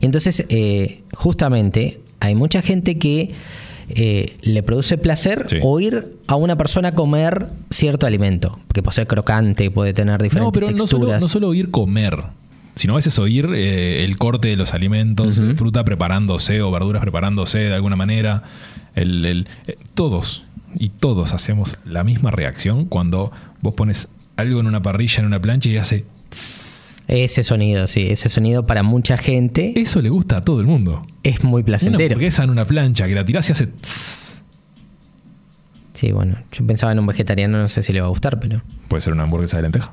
Y 0.00 0.06
entonces, 0.06 0.44
eh, 0.48 1.02
justamente, 1.14 2.00
hay 2.20 2.34
mucha 2.34 2.62
gente 2.62 2.98
que 2.98 3.32
eh, 3.92 4.36
le 4.42 4.62
produce 4.62 4.98
placer 4.98 5.46
Sí. 5.48 5.56
oír 5.64 6.16
a 6.28 6.36
una 6.36 6.56
persona 6.56 6.94
comer 6.94 7.48
cierto 7.70 8.06
alimento, 8.06 8.60
que 8.72 8.82
puede 8.82 8.94
ser 8.94 9.06
crocante, 9.08 9.70
puede 9.70 9.92
tener 9.92 10.22
diferentes 10.22 10.46
No, 10.46 10.52
pero 10.52 10.70
no 10.70 10.86
solo, 10.86 11.06
texturas. 11.06 11.22
no 11.22 11.28
solo 11.28 11.48
oír 11.48 11.70
comer, 11.72 12.16
sino 12.76 12.92
a 12.92 12.96
veces 12.96 13.18
oír 13.18 13.48
eh, 13.52 14.04
el 14.04 14.16
corte 14.16 14.46
de 14.48 14.56
los 14.56 14.74
alimentos, 14.74 15.42
fruta 15.56 15.82
preparándose 15.84 16.62
o 16.62 16.70
verduras 16.70 17.02
preparándose 17.02 17.58
de 17.58 17.74
alguna 17.74 17.96
manera. 17.96 18.44
El, 18.94 19.24
el- 19.24 19.48
eh, 19.66 19.74
todos. 19.94 20.44
y 20.78 20.90
todos 20.90 21.32
hacemos 21.32 21.78
la 21.84 22.04
misma 22.04 22.30
reacción 22.30 22.84
cuando 22.84 23.32
vos 23.60 23.74
pones 23.74 24.08
algo 24.36 24.60
en 24.60 24.68
una 24.68 24.80
parrilla, 24.82 25.18
en 25.18 25.26
una 25.26 25.40
plancha 25.40 25.68
y 25.68 25.76
hace... 25.78 26.04
Ese 27.08 27.42
sonido, 27.42 27.86
sí, 27.88 28.06
ese 28.08 28.28
sonido 28.28 28.64
para 28.66 28.82
mucha 28.84 29.16
gente 29.16 29.72
Eso 29.80 30.00
le 30.00 30.10
gusta 30.10 30.36
a 30.38 30.40
todo 30.42 30.60
el 30.60 30.66
mundo. 30.66 31.02
es 31.24 31.42
muy 31.42 31.60
Una 31.60 31.66
placentero. 31.66 32.04
hamburguesa 32.04 32.44
en 32.44 32.50
una 32.50 32.64
plancha 32.64 33.06
que 33.08 33.14
la 33.14 33.24
tirás 33.24 33.48
y 33.48 33.52
hace... 33.52 33.68
Sí, 35.92 36.12
bueno, 36.12 36.36
yo 36.52 36.64
pensaba 36.66 36.92
en 36.92 36.98
un 37.00 37.06
vegetariano, 37.06 37.58
no 37.58 37.68
sé 37.68 37.82
si 37.82 37.92
le 37.92 38.00
va 38.00 38.06
a 38.06 38.10
gustar, 38.10 38.38
pero 38.40 38.62
Puede 38.88 39.00
ser 39.00 39.12
una 39.12 39.24
hamburguesa 39.24 39.56
de 39.56 39.64
lenteja. 39.64 39.92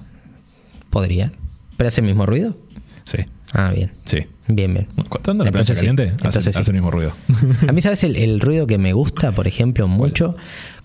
podría. 0.90 1.34
¿Pero 1.76 1.88
hace 1.90 2.02
el 2.02 2.08
mismo 2.08 2.26
ruido? 2.26 2.56
Sí, 3.04 3.18
Ah, 3.54 3.72
bien. 3.72 3.92
sí. 4.06 4.20
Bien, 4.48 4.74
bien. 4.74 4.88
Cuando 5.10 5.44
la 5.44 5.52
plancha 5.52 5.74
sí, 5.74 5.80
caliente, 5.80 6.04
hace, 6.04 6.14
entonces 6.28 6.54
sí. 6.56 6.62
hace 6.62 6.72
el 6.72 6.76
mismo 6.76 6.92
ruido. 6.92 7.12
A 7.68 7.72
mí, 7.72 7.82
¿sabes 7.82 8.04
el, 8.04 8.16
el 8.16 8.40
ruido 8.40 8.68
que 8.68 8.78
me 8.78 8.94
gusta, 8.94 9.32
por 9.34 9.48
ejemplo, 9.48 9.88
mucho? 9.88 10.36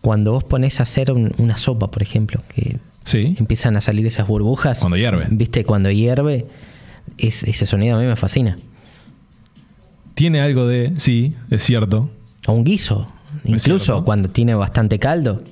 Cuando 0.03 0.33
vos 0.33 0.45
pones 0.45 0.79
a 0.81 0.83
hacer 0.83 1.11
un- 1.13 1.33
una 1.39 1.57
sopa, 1.57 1.91
por 1.91 2.03
ejemplo, 2.03 2.43
que 2.55 2.79
Sí. 3.05 3.35
empiezan 3.39 3.77
a 3.77 3.81
salir 3.81 4.05
esas 4.05 4.27
burbujas. 4.29 4.81
Cuando 4.81 4.97
hierve. 4.99 5.27
¿Viste? 5.31 5.65
Cuando 5.65 5.91
hierve, 5.91 6.47
es- 7.19 7.45
ese 7.45 7.65
sonido 7.67 7.97
a 7.97 8.01
mí 8.01 8.07
me 8.07 8.17
fascina. 8.17 8.59
Tiene 10.15 10.41
algo 10.41 10.67
de... 10.67 10.93
Sí, 10.99 11.35
es 11.51 11.63
cierto. 11.63 12.11
O 12.47 12.53
un 12.53 12.65
guiso. 12.65 13.09
Incluso 13.45 14.05
cuando 14.05 14.29
tiene 14.29 14.55
bastante 14.55 14.99
caldo. 14.99 15.43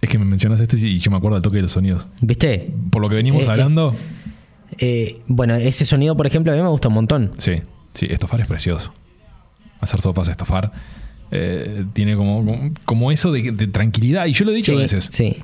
Es 0.00 0.08
que 0.10 0.18
me 0.18 0.24
mencionas 0.24 0.60
este 0.60 0.76
y 0.76 0.98
yo 0.98 1.10
me 1.10 1.16
acuerdo 1.16 1.36
del 1.36 1.42
toque 1.42 1.56
de 1.56 1.62
los 1.62 1.72
sonidos. 1.72 2.06
¿Viste? 2.20 2.72
Por 2.90 3.00
lo 3.02 3.08
que 3.08 3.14
venimos 3.16 3.42
Eh, 3.42 3.46
eh. 3.46 3.50
hablando... 3.50 3.94
Eh, 4.78 5.20
bueno, 5.26 5.54
ese 5.56 5.84
sonido, 5.84 6.16
por 6.16 6.26
ejemplo, 6.26 6.52
a 6.52 6.56
mí 6.56 6.62
me 6.62 6.68
gusta 6.68 6.88
un 6.88 6.94
montón. 6.94 7.32
Sí, 7.38 7.54
sí, 7.92 8.06
estofar 8.08 8.40
es 8.40 8.46
precioso. 8.46 8.92
Hacer 9.80 10.00
sopas, 10.00 10.28
estofar. 10.28 10.72
Eh, 11.30 11.84
tiene 11.92 12.16
como, 12.16 12.72
como, 12.84 13.12
eso 13.12 13.32
de, 13.32 13.52
de 13.52 13.66
tranquilidad. 13.66 14.26
Y 14.26 14.32
yo 14.32 14.44
lo 14.44 14.52
he 14.52 14.54
dicho 14.54 14.72
Sí, 14.72 14.78
a 14.78 14.80
veces. 14.82 15.08
sí. 15.10 15.36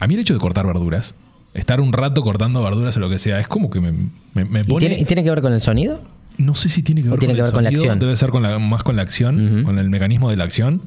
A 0.00 0.06
mí 0.06 0.14
el 0.14 0.20
hecho 0.20 0.34
de 0.34 0.40
cortar 0.40 0.66
verduras, 0.66 1.14
estar 1.54 1.80
un 1.80 1.92
rato 1.92 2.22
cortando 2.22 2.62
verduras 2.62 2.96
o 2.96 3.00
lo 3.00 3.08
que 3.08 3.18
sea, 3.18 3.38
es 3.38 3.46
como 3.46 3.70
que 3.70 3.80
me, 3.80 3.92
me, 4.34 4.44
me 4.44 4.60
¿Y 4.60 4.64
pone. 4.64 4.80
tiene, 4.80 4.98
y 5.00 5.04
tiene 5.04 5.22
que 5.22 5.30
ver 5.30 5.42
con 5.42 5.52
el 5.52 5.60
sonido? 5.60 6.00
no 6.38 6.54
sé 6.54 6.68
si 6.70 6.82
tiene 6.82 7.02
que 7.02 7.10
ver, 7.10 7.18
tiene 7.18 7.34
con, 7.34 7.36
que 7.36 7.40
el 7.40 7.44
ver 7.46 7.54
con 7.54 7.62
la 7.64 7.68
acción? 7.70 7.98
Debe 7.98 8.16
ser 8.16 8.30
con 8.30 8.42
la, 8.42 8.58
más 8.58 8.82
con 8.82 8.96
la 8.96 9.02
acción, 9.02 9.62
con 9.64 9.78
el 9.78 9.90
mecanismo 9.90 10.30
de 10.30 10.36
la 10.36 10.44
acción. 10.44 10.82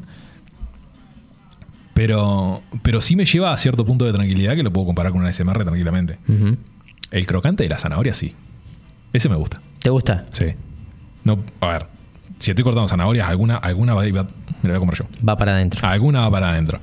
Pero, 1.93 2.61
pero 2.81 2.99
sí 2.99 3.15
me 3.15 3.23
lleva 3.25 3.53
a 3.53 3.57
cierto 3.57 3.85
punto 3.85 4.05
de 4.05 4.11
tranquilidad 4.11 4.55
que 4.55 4.63
lo 4.63 4.71
puedo 4.73 4.87
comparar 4.87 5.11
con 5.13 5.21
una 5.21 5.31
SMR 5.31 5.63
tranquilamente. 5.63 6.17
El 7.11 7.25
crocante 7.25 7.63
de 7.63 7.69
la 7.69 7.77
zanahoria, 7.77 8.13
sí. 8.13 8.33
Ese 9.13 9.29
me 9.29 9.35
gusta. 9.35 9.61
¿Te 9.79 9.89
gusta? 9.89 10.25
Sí. 10.31 10.45
No, 11.23 11.39
a 11.61 11.67
ver, 11.67 11.85
si 12.45 12.51
estoy 12.51 12.63
cortando 12.63 12.87
zanahorias, 12.87 13.27
alguna, 13.27 13.55
alguna 13.57 13.93
va, 13.93 14.01
va- 14.03 14.23
me 14.61 14.69
la 14.69 14.69
voy 14.69 14.75
a 14.75 14.79
comer 14.79 14.95
yo. 14.95 15.05
Va 15.27 15.35
para 15.37 15.53
adentro. 15.53 15.87
Alguna 15.87 16.21
va 16.21 16.31
para 16.31 16.49
adentro. 16.51 16.79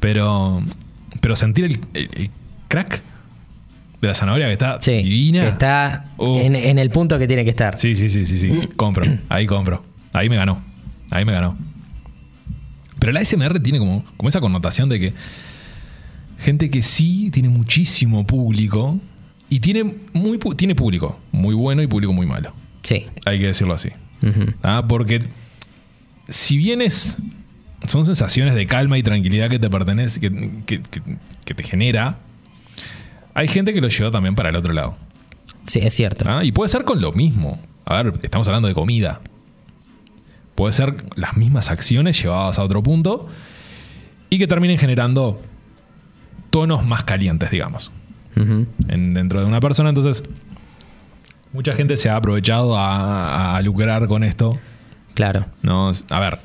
Pero, 0.00 0.62
pero 1.20 1.34
sentir 1.36 1.64
el, 1.64 1.78
el- 1.94 2.10
el 2.14 2.30
crack 2.68 3.02
de 4.00 4.08
la 4.08 4.14
zanahoria 4.14 4.46
que 4.46 4.52
está 4.52 4.80
Sí. 4.80 5.02
divina. 5.02 5.40
Que 5.42 5.48
está 5.48 6.06
Oh. 6.16 6.38
en, 6.38 6.54
en 6.54 6.78
el 6.78 6.90
punto 6.90 7.18
que 7.18 7.26
tiene 7.26 7.44
que 7.44 7.50
estar. 7.50 7.78
Sí, 7.78 7.96
sí, 7.96 8.08
sí, 8.10 8.24
sí, 8.26 8.38
sí. 8.38 8.68
Compro. 8.76 9.04
Ahí 9.28 9.46
compro. 9.46 9.82
Ahí 10.12 10.28
me 10.28 10.36
ganó. 10.36 10.60
Ahí 11.10 11.24
me 11.24 11.32
ganó. 11.32 11.56
Pero 12.98 13.12
la 13.12 13.20
SMR 13.24 13.60
tiene 13.60 13.78
como, 13.78 14.04
como 14.16 14.28
esa 14.28 14.40
connotación 14.40 14.88
de 14.88 14.98
que 15.00 15.12
gente 16.38 16.70
que 16.70 16.82
sí 16.82 17.30
tiene 17.32 17.48
muchísimo 17.48 18.26
público 18.26 18.98
y 19.48 19.60
tiene, 19.60 19.94
muy, 20.12 20.38
tiene 20.56 20.74
público 20.74 21.18
muy 21.32 21.54
bueno 21.54 21.82
y 21.82 21.86
público 21.86 22.12
muy 22.12 22.26
malo. 22.26 22.52
Sí. 22.82 23.06
Hay 23.24 23.38
que 23.38 23.46
decirlo 23.46 23.74
así. 23.74 23.90
Ah, 24.62 24.84
Porque 24.88 25.22
si 26.28 26.56
bien 26.56 26.82
es, 26.82 27.18
son 27.86 28.04
sensaciones 28.04 28.54
de 28.54 28.66
calma 28.66 28.98
y 28.98 29.02
tranquilidad 29.02 29.48
que 29.50 29.58
te 29.58 29.70
pertenece, 29.70 30.18
que, 30.20 30.30
que- 30.66 30.82
que- 30.82 31.02
que 31.44 31.54
te 31.54 31.62
genera, 31.62 32.18
hay 33.34 33.46
gente 33.48 33.72
que 33.72 33.80
lo 33.80 33.88
lleva 33.88 34.10
también 34.10 34.34
para 34.34 34.48
el 34.48 34.56
otro 34.56 34.72
lado. 34.72 34.96
Sí, 35.64 35.80
es 35.80 35.94
cierto. 35.94 36.24
¿ah? 36.28 36.44
Y 36.44 36.52
puede 36.52 36.68
ser 36.68 36.84
con 36.84 37.00
lo 37.00 37.12
mismo. 37.12 37.60
A 37.84 38.02
ver, 38.02 38.14
estamos 38.22 38.46
hablando 38.48 38.66
de 38.68 38.74
comida. 38.74 39.20
Puede 40.54 40.72
ser 40.72 40.96
las 41.16 41.36
mismas 41.36 41.70
acciones 41.70 42.20
llevadas 42.20 42.58
a 42.58 42.62
otro 42.64 42.82
punto 42.82 43.28
y 44.30 44.38
que 44.38 44.46
terminen 44.46 44.78
generando 44.78 45.40
tonos 46.50 46.84
más 46.86 47.04
calientes, 47.04 47.50
digamos, 47.50 47.90
en- 48.88 49.14
dentro 49.14 49.40
de 49.40 49.46
una 49.46 49.60
persona. 49.60 49.90
Entonces, 49.90 50.24
mucha 51.56 51.74
gente 51.74 51.96
se 51.96 52.08
ha 52.08 52.16
aprovechado 52.16 52.76
a, 52.76 53.56
a 53.56 53.62
lucrar 53.62 54.06
con 54.06 54.22
esto. 54.22 54.52
Claro. 55.14 55.46
No, 55.62 55.90
a 56.10 56.20
ver, 56.20 56.38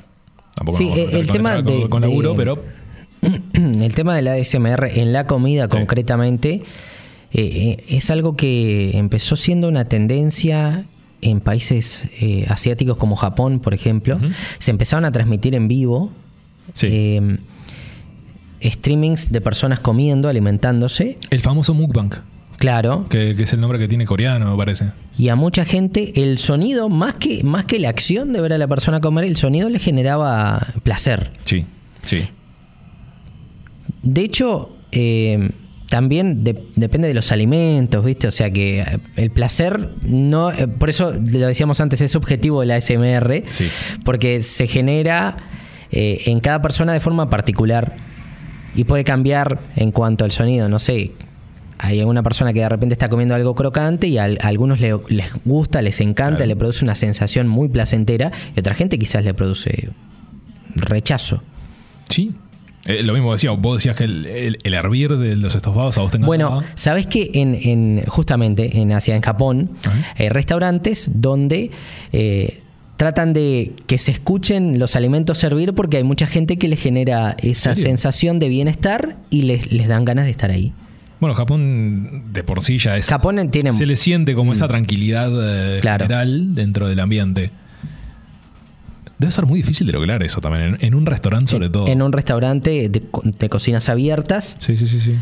tampoco 0.54 0.76
Sí, 0.78 0.90
el 1.12 1.30
tema 1.30 1.56
con, 1.56 1.66
de- 1.66 1.88
con 1.88 2.00
laburo, 2.02 2.30
de- 2.32 2.36
pero 2.36 2.64
El 3.52 3.94
tema 3.94 4.16
de 4.16 4.22
la 4.22 4.32
ASMR 4.32 4.84
en 4.98 5.12
la 5.12 5.26
comida 5.28 5.68
concretamente 5.68 6.64
eh, 7.32 7.40
eh, 7.78 7.84
es 7.88 8.10
algo 8.10 8.34
que 8.36 8.96
empezó 8.98 9.36
siendo 9.36 9.68
una 9.68 9.84
tendencia 9.84 10.84
en 11.20 11.40
países 11.40 12.08
eh, 12.20 12.46
asiáticos 12.48 12.96
como 12.96 13.14
Japón, 13.14 13.60
por 13.60 13.74
ejemplo. 13.74 14.18
Se 14.58 14.72
empezaron 14.72 15.04
a 15.04 15.12
transmitir 15.12 15.54
en 15.54 15.68
vivo 15.68 16.10
sí. 16.74 16.88
eh, 16.90 17.36
streamings 18.62 19.30
de 19.30 19.40
personas 19.40 19.78
comiendo, 19.80 20.28
alimentándose. 20.28 21.18
el 21.30 21.40
famoso 21.40 21.74
mukbang, 21.74 22.10
Claro. 22.62 23.08
que, 23.08 23.34
que 23.34 23.42
es 23.42 23.52
el 23.52 23.60
nombre 23.60 23.76
que 23.80 23.88
tiene 23.88 24.06
coreano, 24.06 24.48
me 24.52 24.56
parece. 24.56 24.92
Y 25.18 25.28
a 25.30 25.34
mucha 25.34 25.64
gente 25.64 26.12
el 26.22 26.38
sonido, 26.38 26.88
más 26.88 27.14
que, 27.16 27.42
más 27.42 27.64
que 27.64 27.80
la 27.80 27.88
acción 27.88 28.32
de 28.32 28.40
ver 28.40 28.52
a 28.52 28.58
la 28.58 28.68
persona 28.68 29.00
comer, 29.00 29.24
el 29.24 29.36
sonido 29.36 29.68
le 29.68 29.80
generaba 29.80 30.64
placer. 30.84 31.32
Sí, 31.44 31.66
sí. 32.04 32.28
De 34.02 34.20
hecho, 34.22 34.76
eh, 34.92 35.50
también 35.88 36.44
de- 36.44 36.62
depende 36.76 37.08
de 37.08 37.14
los 37.14 37.32
alimentos, 37.32 38.04
¿viste? 38.04 38.28
O 38.28 38.30
sea 38.30 38.50
que 38.50 38.80
eh, 38.80 38.84
el 39.16 39.30
placer 39.30 39.90
no. 40.02 40.50
eh, 40.52 40.68
por 40.68 40.88
eso 40.88 41.12
lo 41.12 41.46
decíamos 41.46 41.80
antes, 41.80 42.00
es 42.00 42.14
objetivo 42.16 42.60
de 42.60 42.66
la 42.68 42.76
ASMR, 42.76 43.42
Sí. 43.50 43.66
porque 44.04 44.40
se 44.42 44.66
genera 44.68 45.36
eh, 45.90 46.22
en 46.26 46.40
cada 46.40 46.62
persona 46.62 46.92
de 46.92 47.00
forma 47.00 47.28
particular 47.28 47.96
y 48.74 48.84
puede 48.84 49.04
cambiar 49.04 49.58
en 49.76 49.90
cuanto 49.92 50.24
al 50.24 50.30
sonido. 50.32 50.68
No 50.68 50.78
sé, 50.78 51.12
hay 51.84 51.98
alguna 52.00 52.22
persona 52.22 52.52
que 52.52 52.60
de 52.60 52.68
repente 52.68 52.92
está 52.94 53.08
comiendo 53.08 53.34
algo 53.34 53.54
crocante 53.54 54.06
y 54.06 54.16
a, 54.18 54.24
a 54.24 54.28
algunos 54.48 54.80
le- 54.80 54.94
les 55.08 55.32
gusta, 55.44 55.82
les 55.82 56.00
encanta, 56.00 56.36
Claro. 56.38 56.46
le 56.48 56.56
produce 56.56 56.84
una 56.84 56.94
sensación 56.94 57.48
muy 57.48 57.68
placentera 57.68 58.30
y 58.54 58.58
a 58.58 58.60
otra 58.60 58.74
gente 58.74 58.98
quizás 58.98 59.24
le 59.24 59.34
produce 59.34 59.90
rechazo. 60.76 61.42
Sí. 62.08 62.32
Eh, 62.86 63.02
lo 63.04 63.12
mismo 63.12 63.30
decía, 63.32 63.52
vos 63.52 63.78
decías 63.78 63.94
que 63.94 64.04
el, 64.04 64.26
el- 64.26 64.58
el 64.62 64.74
hervir 64.74 65.16
de 65.16 65.36
los 65.36 65.54
estofados 65.54 65.98
a 65.98 66.02
vos 66.02 66.10
te 66.10 66.18
Bueno. 66.18 66.62
¿sabes 66.74 67.06
que 67.06 67.30
en, 67.34 67.54
en- 67.54 68.04
justamente 68.06 68.78
en 68.80 68.90
Asia, 68.92 69.14
en 69.14 69.22
Japón, 69.22 69.70
hay 70.18 70.28
restaurantes 70.28 71.10
donde 71.14 71.70
eh, 72.12 72.60
tratan 72.96 73.32
de 73.32 73.72
que 73.86 73.98
se 73.98 74.10
escuchen 74.10 74.78
los 74.80 74.96
alimentos 74.96 75.38
servir 75.38 75.74
porque 75.74 75.98
hay 75.98 76.04
mucha 76.04 76.26
gente 76.26 76.56
que 76.58 76.66
les 76.68 76.80
genera 76.80 77.36
esa 77.42 77.74
sensación 77.76 78.38
de 78.40 78.48
bienestar 78.48 79.16
y 79.30 79.42
les, 79.42 79.72
les 79.72 79.86
dan 79.88 80.04
ganas 80.04 80.24
de 80.24 80.30
estar 80.32 80.50
ahí. 80.50 80.72
Bueno, 81.22 81.36
Japón 81.36 82.24
de 82.32 82.42
por 82.42 82.60
sí 82.62 82.78
ya 82.78 82.96
es. 82.96 83.06
Japón 83.06 83.48
tiene... 83.52 83.70
se 83.70 83.86
le 83.86 83.94
siente 83.94 84.34
como 84.34 84.52
esa 84.52 84.66
tranquilidad 84.66 85.30
eh, 85.76 85.78
Claro. 85.80 86.04
general 86.06 86.52
dentro 86.56 86.88
del 86.88 86.98
ambiente. 86.98 87.52
Debe 89.20 89.30
ser 89.30 89.46
muy 89.46 89.60
difícil 89.60 89.86
de 89.86 89.92
lograr 89.92 90.20
eso 90.24 90.40
también, 90.40 90.64
en, 90.64 90.78
en 90.84 90.94
un 90.96 91.06
restaurante 91.06 91.52
sobre 91.52 91.70
todo. 91.70 91.86
En 91.86 92.02
un 92.02 92.12
restaurante 92.12 92.88
de, 92.88 93.02
co- 93.02 93.22
de 93.24 93.48
cocinas 93.48 93.88
abiertas, 93.88 94.56
Sí, 94.58 94.76
sí, 94.76 94.88
sí, 94.88 94.98
sí. 94.98 95.16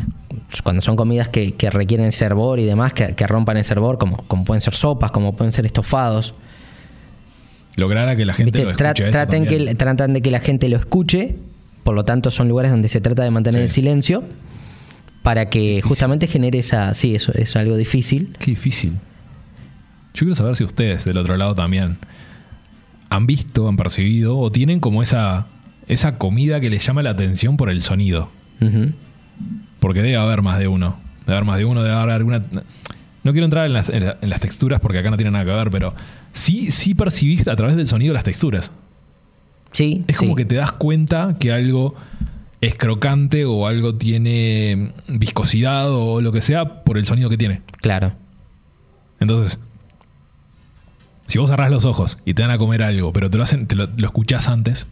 cuando 0.63 0.81
son 0.81 0.95
comidas 0.95 1.29
que, 1.29 1.53
que 1.53 1.69
requieren 1.69 2.11
servor 2.11 2.59
y 2.59 2.65
demás, 2.65 2.93
que, 2.93 3.13
que 3.13 3.27
rompan 3.27 3.57
el 3.57 3.63
servor, 3.63 3.99
como, 3.99 4.17
como 4.25 4.43
pueden 4.43 4.61
ser 4.61 4.73
sopas, 4.73 5.11
como 5.11 5.35
pueden 5.35 5.51
ser 5.51 5.67
estofados. 5.67 6.33
Lograr 7.75 8.09
a 8.09 8.15
que 8.15 8.25
la 8.25 8.33
gente 8.33 8.63
lo 8.63 8.71
escuche. 8.71 9.11
traten 9.11 9.45
que, 9.45 9.75
tratan 9.75 10.13
de 10.13 10.23
que 10.23 10.31
la 10.31 10.39
gente 10.39 10.67
lo 10.67 10.77
escuche, 10.77 11.35
por 11.83 11.93
lo 11.93 12.03
tanto 12.03 12.31
son 12.31 12.47
lugares 12.47 12.71
donde 12.71 12.89
se 12.89 13.01
trata 13.01 13.21
de 13.23 13.29
mantener 13.29 13.59
Sí. 13.61 13.65
el 13.65 13.69
silencio 13.69 14.23
para 15.23 15.49
que 15.49 15.81
justamente 15.81 16.27
genere 16.27 16.59
esa... 16.59 16.93
Sí, 16.93 17.15
eso 17.15 17.31
es 17.33 17.55
algo 17.55 17.75
difícil. 17.77 18.33
Qué 18.39 18.51
difícil. 18.51 18.93
Yo 20.13 20.19
quiero 20.19 20.35
saber 20.35 20.55
si 20.55 20.63
ustedes 20.63 21.05
del 21.05 21.17
otro 21.17 21.37
lado 21.37 21.55
también 21.55 21.97
han 23.09 23.27
visto, 23.27 23.67
han 23.67 23.77
percibido 23.77 24.37
o 24.37 24.51
tienen 24.51 24.79
como 24.79 25.03
esa, 25.03 25.47
esa 25.87 26.17
comida 26.17 26.59
que 26.59 26.69
les 26.69 26.85
llama 26.85 27.03
la 27.03 27.11
atención 27.11 27.55
por 27.57 27.69
el 27.69 27.81
sonido. 27.81 28.29
Porque 29.79 30.01
debe 30.01 30.17
haber 30.17 30.41
más 30.41 30.59
de 30.59 30.67
uno. 30.67 30.97
Debe 31.25 31.33
haber 31.37 31.45
más 31.45 31.57
de 31.57 31.65
uno, 31.65 31.83
debe 31.83 31.95
haber 31.95 32.15
alguna... 32.15 32.41
No 33.23 33.31
quiero 33.33 33.45
entrar 33.45 33.67
en 33.67 33.73
las, 33.73 33.89
en 33.89 34.05
la- 34.05 34.17
en 34.21 34.29
las 34.31 34.39
texturas 34.39 34.79
porque 34.79 34.97
acá 34.97 35.11
no 35.11 35.17
tiene 35.17 35.29
nada 35.31 35.45
que 35.45 35.51
ver, 35.51 35.69
pero 35.69 35.93
sí, 36.33 36.71
sí 36.71 36.95
percibís 36.95 37.47
a 37.47 37.55
través 37.55 37.75
del 37.75 37.87
sonido 37.87 38.13
las 38.13 38.23
texturas. 38.23 38.71
Sí, 39.71 40.03
Es 40.07 40.17
sí. 40.17 40.25
como 40.25 40.35
que 40.35 40.43
te 40.45 40.55
das 40.55 40.71
cuenta 40.71 41.35
que 41.39 41.51
algo 41.51 41.95
es 42.61 42.75
crocante 42.75 43.45
o 43.45 43.67
algo 43.67 43.95
tiene 43.95 44.93
viscosidad 45.07 45.91
o 45.91 46.21
lo 46.21 46.31
que 46.31 46.41
sea 46.41 46.83
por 46.83 46.97
el 46.97 47.05
sonido 47.05 47.29
que 47.29 47.37
tiene. 47.37 47.61
Claro. 47.81 48.13
Entonces, 49.19 49.59
si 51.27 51.37
vos 51.39 51.49
cerrás 51.49 51.71
los 51.71 51.85
ojos 51.85 52.17
y 52.25 52.33
te 52.33 52.41
dan 52.41 52.51
a 52.51 52.57
comer 52.57 52.83
algo, 52.83 53.13
pero 53.13 53.29
te 53.29 53.37
lo 53.37 53.43
hacen, 53.43 53.67
te 53.67 53.75
lo, 53.75 53.87
lo 53.97 54.05
escuchás 54.07 54.47
antes, 54.47 54.87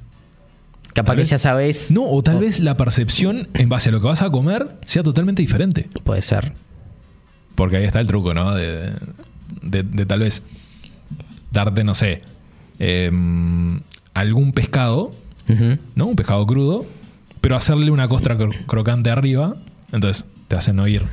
Capaz 0.94 1.14
que 1.14 1.20
vez- 1.22 1.30
ya 1.30 1.38
sabes. 1.38 1.92
No, 1.92 2.04
o 2.10 2.24
tal 2.24 2.40
vez 2.40 2.60
la 2.60 2.76
percepción 2.76 3.48
en 3.54 3.70
base 3.70 3.90
a 3.90 3.92
lo 3.92 4.00
que 4.02 4.08
vas 4.08 4.22
a 4.24 4.32
comer 4.32 4.76
sea 4.86 5.04
totalmente 5.04 5.42
diferente. 5.42 5.86
Puede 6.04 6.22
ser. 6.24 6.54
Porque 7.56 7.78
ahí 7.78 7.84
está 7.84 8.00
el 8.00 8.08
truco, 8.08 8.34
¿no? 8.34 8.54
De, 8.56 8.94
de- 9.62 9.84
de 9.84 10.06
tal 10.08 10.22
vez 10.22 10.44
darte, 11.52 11.84
no 11.84 11.94
sé, 11.94 12.22
em, 12.80 13.82
algún 14.14 14.52
pescado. 14.54 15.12
¿no? 15.96 16.06
Un 16.06 16.16
pescado 16.16 16.46
crudo, 16.46 16.86
pero 17.42 17.56
hacerle 17.56 17.92
una 17.92 18.08
costra 18.08 18.38
cro- 18.38 18.56
crocante 18.66 19.10
arriba, 19.10 19.56
entonces 19.92 20.26
te 20.48 20.56
hacen 20.56 20.80
oír. 20.80 21.04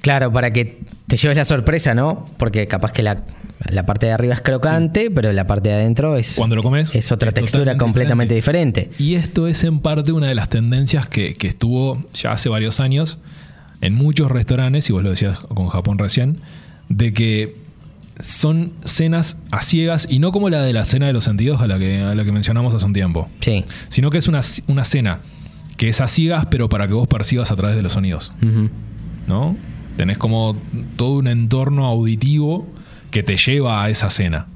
Claro, 0.00 0.30
para 0.32 0.52
que 0.52 0.80
te 1.06 1.16
lleves 1.16 1.36
la 1.38 1.44
sorpresa, 1.46 1.94
¿no? 1.94 2.26
Porque 2.36 2.66
capaz 2.68 2.92
que 2.92 3.02
la, 3.02 3.22
la 3.70 3.86
parte 3.86 4.06
de 4.06 4.12
arriba 4.12 4.34
es 4.34 4.42
crocante, 4.42 5.10
pero 5.10 5.32
la 5.32 5.46
parte 5.46 5.70
de 5.70 5.76
adentro 5.76 6.16
es, 6.16 6.34
Cuando 6.36 6.56
lo 6.56 6.62
comes, 6.62 6.94
es 6.94 7.10
otra 7.10 7.28
es 7.28 7.34
textura 7.34 7.76
completamente 7.78 8.34
diferente. 8.34 8.90
Y 8.98 9.14
esto 9.14 9.48
es 9.48 9.64
en 9.64 9.80
parte 9.80 10.12
una 10.12 10.26
de 10.26 10.34
las 10.34 10.50
tendencias 10.50 11.06
que, 11.06 11.32
que 11.34 11.46
estuvo 11.48 11.98
ya 12.12 12.32
hace 12.32 12.48
varios 12.50 12.80
años 12.80 13.18
en 13.80 13.94
muchos 13.94 14.30
restaurantes, 14.30 14.88
y 14.90 14.92
vos 14.92 15.02
lo 15.02 15.10
decías 15.10 15.40
con 15.40 15.68
Japón 15.68 15.98
recién, 15.98 16.38
de 16.90 17.12
que 17.14 17.56
son 18.20 18.72
cenas 18.84 19.38
a 19.50 19.62
ciegas 19.62 20.06
y 20.10 20.18
no 20.18 20.32
como 20.32 20.48
la 20.50 20.62
de 20.62 20.72
la 20.72 20.84
cena 20.84 21.06
de 21.06 21.12
los 21.12 21.24
sentidos 21.24 21.60
a 21.62 21.66
la 21.66 21.78
que, 21.78 22.00
a 22.00 22.14
la 22.14 22.24
que 22.24 22.32
mencionamos 22.32 22.72
hace 22.74 22.84
un 22.84 22.92
tiempo, 22.92 23.28
Sí. 23.40 23.64
sino 23.88 24.10
que 24.10 24.18
es 24.18 24.28
una, 24.28 24.40
una 24.68 24.84
cena 24.84 25.20
que 25.76 25.88
es 25.88 26.00
a 26.00 26.08
ciegas 26.08 26.46
pero 26.46 26.68
para 26.68 26.86
que 26.86 26.94
vos 26.94 27.08
percibas 27.08 27.50
a 27.50 27.56
través 27.56 27.76
de 27.76 27.82
los 27.82 27.92
sonidos. 27.94 28.32
¿no? 29.26 29.56
Tenés 29.96 30.18
como 30.18 30.56
todo 30.96 31.18
un 31.18 31.26
entorno 31.28 31.86
auditivo 31.86 32.66
que 33.10 33.22
te 33.22 33.36
lleva 33.36 33.82
a 33.84 33.90
esa 33.90 34.10
cena. 34.10 34.46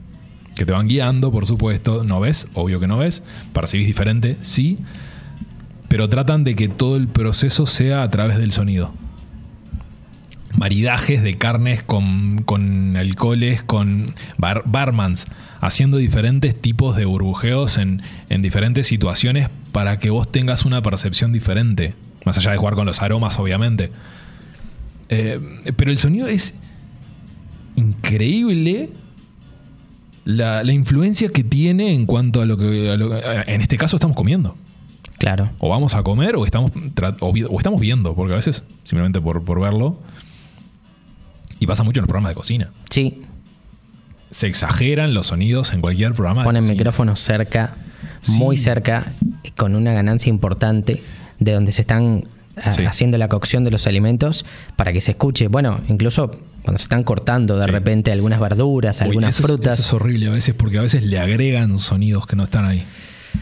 Que 0.56 0.66
te 0.66 0.72
van 0.72 0.88
guiando, 0.88 1.30
por 1.30 1.46
supuesto. 1.46 2.02
No 2.02 2.18
ves, 2.18 2.48
obvio 2.54 2.80
que 2.80 2.88
no 2.88 2.98
ves. 2.98 3.22
Percibís 3.52 3.86
diferente, 3.86 4.36
sí. 4.40 4.78
Pero 5.88 6.08
tratan 6.08 6.42
de 6.44 6.56
que 6.56 6.68
todo 6.68 6.96
el 6.96 7.06
proceso 7.06 7.64
sea 7.66 8.02
a 8.02 8.10
través 8.10 8.36
del 8.38 8.50
sonido. 8.52 8.92
Maridajes 10.56 11.22
de 11.22 11.34
carnes 11.34 11.84
con, 11.84 12.42
con 12.42 12.96
alcoholes, 12.96 13.62
con 13.62 14.12
bar- 14.38 14.64
barmans, 14.66 15.26
haciendo 15.60 15.98
diferentes 15.98 16.60
tipos 16.60 16.96
de 16.96 17.04
burbujeos 17.04 17.78
en, 17.78 18.02
en 18.28 18.42
diferentes 18.42 18.86
situaciones 18.88 19.50
para 19.78 19.96
que 20.00 20.10
vos 20.10 20.26
tengas 20.32 20.64
una 20.64 20.82
percepción 20.82 21.32
diferente. 21.32 21.94
Más 22.26 22.36
allá 22.36 22.50
de 22.50 22.56
jugar 22.56 22.74
con 22.74 22.84
los 22.84 23.00
aromas, 23.00 23.38
obviamente. 23.38 23.92
Eh, 25.08 25.38
pero 25.76 25.92
el 25.92 25.98
sonido 25.98 26.26
es 26.26 26.56
increíble 27.76 28.90
la, 30.24 30.64
la 30.64 30.72
influencia 30.72 31.28
que 31.28 31.44
tiene 31.44 31.94
en 31.94 32.06
cuanto 32.06 32.40
a 32.40 32.44
lo 32.44 32.56
que, 32.56 32.90
a 32.90 32.96
lo 32.96 33.10
que- 33.10 33.22
en 33.46 33.60
este 33.60 33.76
caso 33.76 33.94
estamos 33.98 34.16
comiendo. 34.16 34.56
Claro. 35.18 35.52
O 35.60 35.68
vamos 35.68 35.94
a 35.94 36.02
comer 36.02 36.34
o 36.34 36.44
estamos, 36.44 36.72
o, 37.20 37.28
o 37.28 37.58
estamos 37.58 37.80
viendo, 37.80 38.16
porque 38.16 38.32
a 38.32 38.36
veces 38.36 38.64
simplemente 38.82 39.20
por, 39.20 39.44
por 39.44 39.60
verlo. 39.60 40.00
Y 41.60 41.66
pasa 41.68 41.84
mucho 41.84 42.00
en 42.00 42.02
los 42.02 42.08
programas 42.08 42.30
de 42.30 42.34
cocina. 42.34 42.72
Sí. 42.90 43.22
Se 44.32 44.48
exageran 44.48 45.14
los 45.14 45.28
sonidos 45.28 45.72
en 45.72 45.80
cualquier 45.80 46.14
programa. 46.14 46.42
Ponen 46.42 46.66
micrófonos 46.66 47.20
cerca, 47.20 47.76
Sí. 48.22 48.32
muy 48.32 48.56
cerca, 48.56 49.12
con 49.56 49.74
una 49.74 49.92
ganancia 49.92 50.30
importante 50.30 51.02
de 51.38 51.52
donde 51.52 51.72
se 51.72 51.82
están 51.82 52.24
a- 52.56 52.72
Sí. 52.72 52.84
haciendo 52.84 53.18
la 53.18 53.28
cocción 53.28 53.62
de 53.64 53.70
los 53.70 53.86
alimentos 53.86 54.44
para 54.76 54.92
que 54.92 55.00
se 55.00 55.12
escuche. 55.12 55.46
Bueno, 55.48 55.80
incluso 55.88 56.30
cuando 56.62 56.78
se 56.78 56.84
están 56.84 57.04
cortando 57.04 57.56
de 57.56 57.66
Sí. 57.66 57.70
repente 57.70 58.10
algunas 58.10 58.40
verduras, 58.40 59.00
Uy, 59.00 59.06
algunas 59.06 59.38
eso 59.38 59.46
frutas. 59.46 59.78
eso 59.78 59.88
es 59.88 59.92
horrible 59.94 60.26
a 60.26 60.30
veces 60.30 60.54
porque 60.58 60.78
a 60.78 60.82
veces 60.82 61.04
le 61.04 61.18
agregan 61.20 61.78
sonidos 61.78 62.26
que 62.26 62.34
no 62.36 62.42
están 62.44 62.64
ahí. 62.64 62.82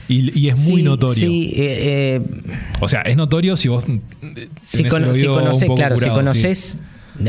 Y, 0.08 0.38
y 0.38 0.48
es 0.50 0.68
muy 0.70 0.82
notorio. 0.82 1.14
Sí, 1.14 1.52
eh, 1.56 2.20
eh, 2.20 2.42
O 2.80 2.88
sea, 2.88 3.00
es 3.02 3.16
notorio 3.16 3.56
si 3.56 3.68
vos. 3.68 3.84
eh, 3.88 4.48
si, 4.60 4.84
cono- 4.84 5.12
si 5.14 5.24
conoces, 5.26 5.68
claro, 5.74 5.96
si 5.96 6.04
sí. 6.04 6.10
conoces. 6.10 6.78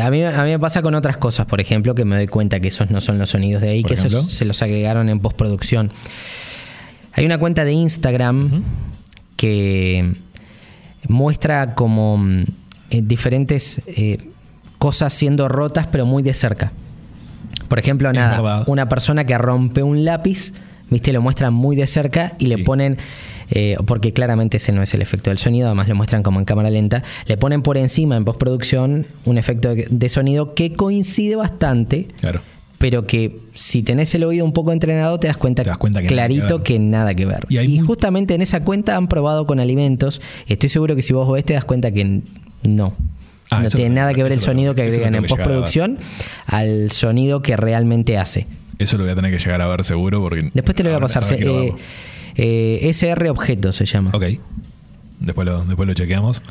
A 0.01 0.09
mí, 0.11 0.21
a 0.21 0.43
mí 0.43 0.49
me 0.49 0.59
pasa 0.59 0.81
con 0.81 0.93
otras 0.95 1.15
cosas, 1.15 1.45
por 1.45 1.61
ejemplo, 1.61 1.95
que 1.95 2.03
me 2.03 2.17
doy 2.17 2.27
cuenta 2.27 2.59
que 2.59 2.67
esos 2.67 2.91
no 2.91 2.99
son 2.99 3.17
los 3.19 3.29
sonidos 3.29 3.61
de 3.61 3.69
ahí, 3.69 3.81
¿Por 3.83 3.89
que 3.89 3.93
esos 3.95 4.25
se 4.29 4.43
los 4.43 4.61
agregaron 4.61 5.07
en 5.07 5.21
postproducción. 5.21 5.91
Hay 7.17 7.25
una 7.25 7.37
cuenta 7.39 7.65
de 7.65 7.73
Instagram 7.73 8.63
que 9.35 10.13
muestra 11.09 11.75
como 11.75 12.17
mm, 12.17 12.43
eh, 12.91 13.01
diferentes 13.03 13.81
eh, 13.87 14.17
cosas 14.77 15.13
siendo 15.13 15.49
rotas, 15.49 15.87
pero 15.87 16.05
muy 16.05 16.23
de 16.23 16.33
cerca. 16.33 16.71
Por 17.67 17.79
ejemplo, 17.79 18.09
Es 18.09 18.15
nada, 18.15 18.41
verdad. 18.41 18.63
una 18.67 18.87
persona 18.87 19.25
que 19.25 19.37
rompe 19.37 19.83
un 19.83 20.05
lápiz, 20.05 20.53
viste, 20.89 21.11
lo 21.11 21.21
muestran 21.21 21.53
muy 21.53 21.75
de 21.75 21.87
cerca 21.87 22.33
y 22.37 22.47
le 22.47 22.59
ponen, 22.59 22.97
eh, 23.49 23.77
porque 23.85 24.13
claramente 24.13 24.57
ese 24.57 24.71
no 24.71 24.81
es 24.83 24.93
el 24.93 25.01
efecto 25.01 25.29
del 25.31 25.37
sonido, 25.39 25.67
además 25.67 25.87
lo 25.87 25.95
muestran 25.95 26.21
como 26.23 26.39
en 26.39 26.45
cámara 26.45 26.69
lenta, 26.69 27.03
le 27.25 27.35
ponen 27.37 27.61
por 27.63 27.77
encima 27.77 28.15
en 28.15 28.25
postproducción 28.25 29.07
un 29.25 29.37
efecto 29.37 29.73
de, 29.73 29.87
de 29.89 30.09
sonido 30.09 30.53
que 30.53 30.73
coincide 30.73 31.35
bastante, 31.35 32.07
Claro. 32.21 32.41
Pero 32.77 33.03
que 33.03 33.39
si 33.53 33.81
tenés 33.83 34.13
el 34.15 34.23
oído 34.23 34.45
un 34.45 34.53
poco 34.53 34.71
entrenado 34.71 35.19
te 35.19 35.27
das 35.27 35.37
cuenta, 35.37 35.63
Te 35.63 35.69
das 35.69 35.77
cuenta 35.77 35.99
que 36.01 36.03
nada 36.05 36.09
que 36.27 36.35
clarito 36.35 36.63
que 36.63 36.79
nada 36.79 37.13
que 37.15 37.25
ver. 37.25 37.45
Y 37.49 37.79
justamente 37.79 38.35
en 38.35 38.41
esa 38.41 38.63
cuenta 38.63 38.95
han 38.95 39.07
probado 39.07 39.47
con 39.47 39.59
alimentos, 39.59 40.21
estoy 40.47 40.69
seguro 40.69 40.95
que 40.95 41.01
si 41.01 41.13
vos 41.13 41.31
ves 41.31 41.43
te 41.45 41.53
das 41.53 41.65
cuenta 41.65 41.91
que 41.91 42.21
no. 42.63 42.93
Ah, 43.49 43.61
no 43.63 43.69
tiene 43.69 43.95
nada 43.95 44.13
que 44.13 44.23
ver 44.23 44.33
el 44.33 44.41
sonido 44.41 44.75
que 44.75 44.81
agregan 44.83 45.15
en 45.15 45.23
postproducción 45.25 45.97
al 46.47 46.91
sonido 46.91 47.41
que 47.41 47.55
realmente 47.55 48.17
hace. 48.17 48.45
Eso 48.77 48.97
lo 48.97 49.03
voy 49.05 49.13
a 49.13 49.15
tener 49.15 49.31
que 49.31 49.39
llegar 49.39 49.61
a 49.61 49.67
ver 49.67 49.83
seguro 49.83 50.21
porque. 50.21 50.49
Después 50.53 50.75
te 50.75 50.83
lo 50.83 50.89
voy 50.89 50.97
a 50.97 50.99
pasar. 50.99 51.23
eh, 51.31 51.71
eh, 52.35 52.79
SR 52.83 53.29
Objeto 53.29 53.71
se 53.73 53.85
llama. 53.85 54.11
Ok. 54.13 54.25
Después 55.19 55.47
lo, 55.47 55.63
después 55.65 55.87
lo 55.87 55.93
chequeamos. 55.93 56.41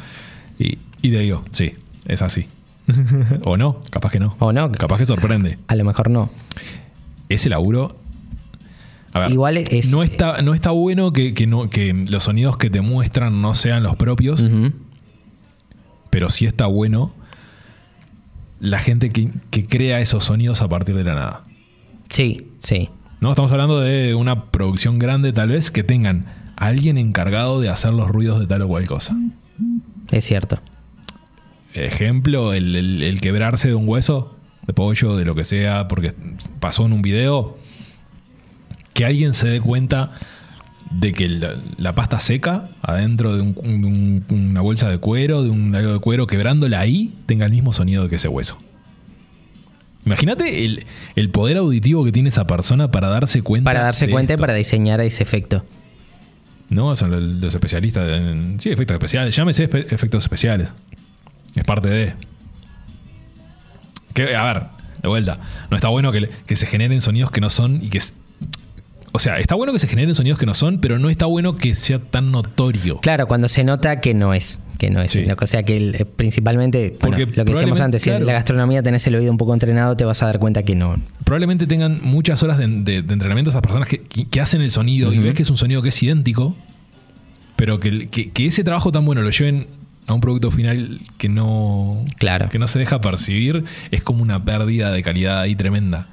Y, 0.59 0.79
y 1.03 1.11
te 1.11 1.19
digo, 1.21 1.45
sí, 1.53 1.75
es 2.09 2.23
así. 2.23 2.47
O 3.45 3.57
no, 3.57 3.83
capaz 3.91 4.13
que 4.13 4.21
no. 4.21 4.35
O 4.39 4.53
no. 4.53 4.71
Capaz 4.73 4.99
que 4.99 5.07
sorprende. 5.07 5.59
A 5.69 5.75
lo 5.75 5.85
mejor 5.85 6.11
no. 6.11 6.31
Ese 7.29 7.49
laburo. 7.49 7.97
A 9.13 9.21
ver, 9.21 9.31
Igual 9.31 9.57
es- 9.57 9.91
no, 9.93 10.03
está, 10.03 10.43
no 10.43 10.53
está 10.55 10.71
bueno 10.73 11.13
que, 11.13 11.33
que 11.35 11.47
no, 11.47 11.71
que 11.71 11.93
los 11.95 12.25
sonidos 12.25 12.57
que 12.59 12.69
te 12.71 12.81
muestran 12.83 13.41
no 13.41 13.55
sean 13.55 13.83
los 13.83 13.97
propios, 13.97 14.45
pero 16.11 16.29
sí 16.31 16.45
está 16.47 16.67
bueno 16.67 17.13
la 18.61 18.79
gente 18.79 19.11
que, 19.11 19.31
que 19.51 19.67
crea 19.67 20.01
esos 20.01 20.25
sonidos 20.25 20.61
a 20.63 20.69
partir 20.69 20.95
de 20.95 21.05
la 21.05 21.15
nada. 21.15 21.45
Sí, 22.11 22.49
sí. 22.59 22.91
¿No? 23.21 23.31
Estamos 23.31 23.51
hablando 23.53 23.81
de 23.81 24.15
una 24.15 24.51
producción 24.51 24.99
grande, 24.99 25.33
tal 25.33 25.49
vez, 25.49 25.71
que 25.71 25.83
tengan 25.83 26.27
a 26.57 26.67
alguien 26.67 26.99
encargado 26.99 27.61
de 27.61 27.69
hacer 27.71 27.93
los 27.95 28.09
ruidos 28.09 28.39
de 28.39 28.47
tal 28.47 28.63
o 28.63 28.69
cual 28.69 28.87
cosa. 28.87 29.17
Es 30.11 30.25
cierto. 30.25 30.61
Ejemplo, 31.77 32.53
el, 32.53 32.75
el- 32.75 33.03
el 33.03 33.21
quebrarse 33.21 33.69
de 33.69 33.75
un 33.75 33.89
hueso, 33.89 34.37
de 34.67 34.73
pollo, 34.73 35.17
de 35.17 35.25
lo 35.25 35.35
que 35.35 35.45
sea, 35.45 35.87
porque 35.89 36.15
pasó 36.61 36.87
en 36.87 36.93
un 36.93 37.03
video. 37.03 37.57
Que 38.95 39.05
alguien 39.05 39.35
se 39.35 39.49
dé 39.49 39.61
cuenta 39.61 40.13
de 40.91 41.13
que 41.13 41.29
la, 41.29 41.55
la 41.77 41.95
pasta 41.95 42.19
seca 42.21 42.69
adentro 42.83 43.35
de, 43.37 43.43
un- 43.43 43.55
de 43.55 43.87
un- 43.87 44.25
una 44.31 44.61
bolsa 44.63 44.89
de 44.89 44.99
cuero, 44.99 45.43
de 45.43 45.51
un 45.51 45.75
algo 45.75 45.93
de 45.93 45.99
cuero, 45.99 46.27
quebrándola 46.27 46.81
ahí, 46.81 47.15
tenga 47.27 47.45
el 47.47 47.53
mismo 47.53 47.73
sonido 47.73 48.09
que 48.09 48.15
ese 48.17 48.29
hueso. 48.29 48.59
Imagínate 50.05 50.65
el, 50.65 50.87
el 51.17 51.31
poder 51.31 51.57
auditivo 51.57 52.05
que 52.05 52.13
tiene 52.13 52.29
esa 52.29 52.47
persona 52.47 52.91
para 52.91 53.09
darse 53.09 53.43
cuenta. 53.43 53.69
Para 53.69 53.81
darse 53.83 54.09
cuenta 54.09 54.35
y 54.35 54.37
para 54.37 54.55
diseñar 54.55 55.01
ese 55.01 55.23
efecto. 55.25 55.65
No, 56.69 56.95
son 56.97 57.11
los, 57.11 57.21
los 57.23 57.55
especialistas 57.55 58.09
en. 58.09 58.59
Sí, 58.61 58.71
efectos 58.71 58.95
especiales. 58.95 59.35
Llámese 59.35 59.69
espe- 59.69 59.87
efectos 59.93 60.25
especiales. 60.25 60.73
Es 61.57 61.65
parte 61.65 61.89
de. 61.89 62.13
Que, 64.15 64.35
a 64.37 64.45
ver, 64.45 64.63
de 65.03 65.09
vuelta. 65.09 65.39
No 65.71 65.77
está 65.77 65.89
bueno 65.89 66.13
que, 66.13 66.29
que 66.47 66.57
se 66.57 66.67
generen 66.67 67.01
sonidos 67.01 67.31
que 67.31 67.41
no 67.41 67.51
son 67.51 67.83
y 67.83 67.89
que. 67.89 68.01
O 69.13 69.19
sea, 69.19 69.39
está 69.39 69.55
bueno 69.55 69.73
que 69.73 69.79
se 69.79 69.89
generen 69.89 70.15
sonidos 70.15 70.39
que 70.39 70.45
no 70.47 70.53
son, 70.55 70.79
pero 70.81 70.99
no 70.99 71.09
está 71.09 71.25
bueno 71.27 71.57
que 71.57 71.75
sea 71.75 71.99
tan 71.99 72.31
notorio. 72.31 72.99
Claro, 73.01 73.27
cuando 73.27 73.49
se 73.49 73.65
nota 73.65 74.01
que 74.01 74.13
no 74.13 74.35
es. 74.35 74.61
Que 74.79 74.91
no 74.91 75.01
es. 75.01 75.11
Sí. 75.13 75.25
O 75.41 75.47
sea 75.47 75.63
que 75.63 75.77
el- 75.79 75.95
eh, 75.95 76.05
principalmente, 76.05 76.99
bueno, 77.01 77.17
lo 77.19 77.45
que 77.47 77.53
decíamos 77.53 77.81
antes, 77.81 78.03
si 78.03 78.11
en 78.11 78.27
la 78.27 78.35
gastronomía 78.35 78.83
tenés 78.83 79.07
el 79.07 79.15
oído 79.15 79.31
un 79.33 79.39
poco 79.39 79.55
entrenado, 79.55 79.97
te 79.97 80.05
vas 80.05 80.23
a 80.23 80.27
dar 80.27 80.39
cuenta 80.39 80.63
que 80.65 80.75
no. 80.75 80.97
Probablemente 81.25 81.67
tengan 81.67 82.01
muchas 82.03 82.43
horas 82.43 82.59
de, 82.59 82.67
de- 82.69 83.01
de 83.03 83.13
entrenamiento 83.15 83.49
esas 83.51 83.63
personas 83.63 83.89
que, 83.89 84.03
que- 84.03 84.27
que 84.29 84.41
hacen 84.43 84.61
el 84.61 84.71
sonido 84.71 85.15
y 85.15 85.19
ves 85.19 85.35
que 85.35 85.43
es 85.45 85.51
un 85.51 85.57
sonido 85.57 85.81
que 85.81 85.89
es 85.89 86.03
idéntico, 86.03 86.55
pero 87.57 87.81
que- 87.81 88.09
que 88.11 88.47
ese 88.47 88.65
trabajo 88.65 88.93
tan 88.93 89.07
bueno 89.07 89.23
lo 89.23 89.31
lleven 89.31 89.67
a 90.07 90.15
un 90.15 90.21
producto 90.21 90.51
final 90.51 91.01
que 91.19 91.29
no, 91.29 92.05
Claro. 92.19 92.49
que 92.49 92.59
no 92.59 92.69
se 92.69 92.79
deja 92.79 93.01
percibir, 93.01 93.65
es 93.91 94.03
como 94.03 94.23
una 94.23 94.45
pérdida 94.45 94.91
de 94.93 95.03
calidad 95.03 95.41
ahí 95.41 95.55
tremenda. 95.57 96.09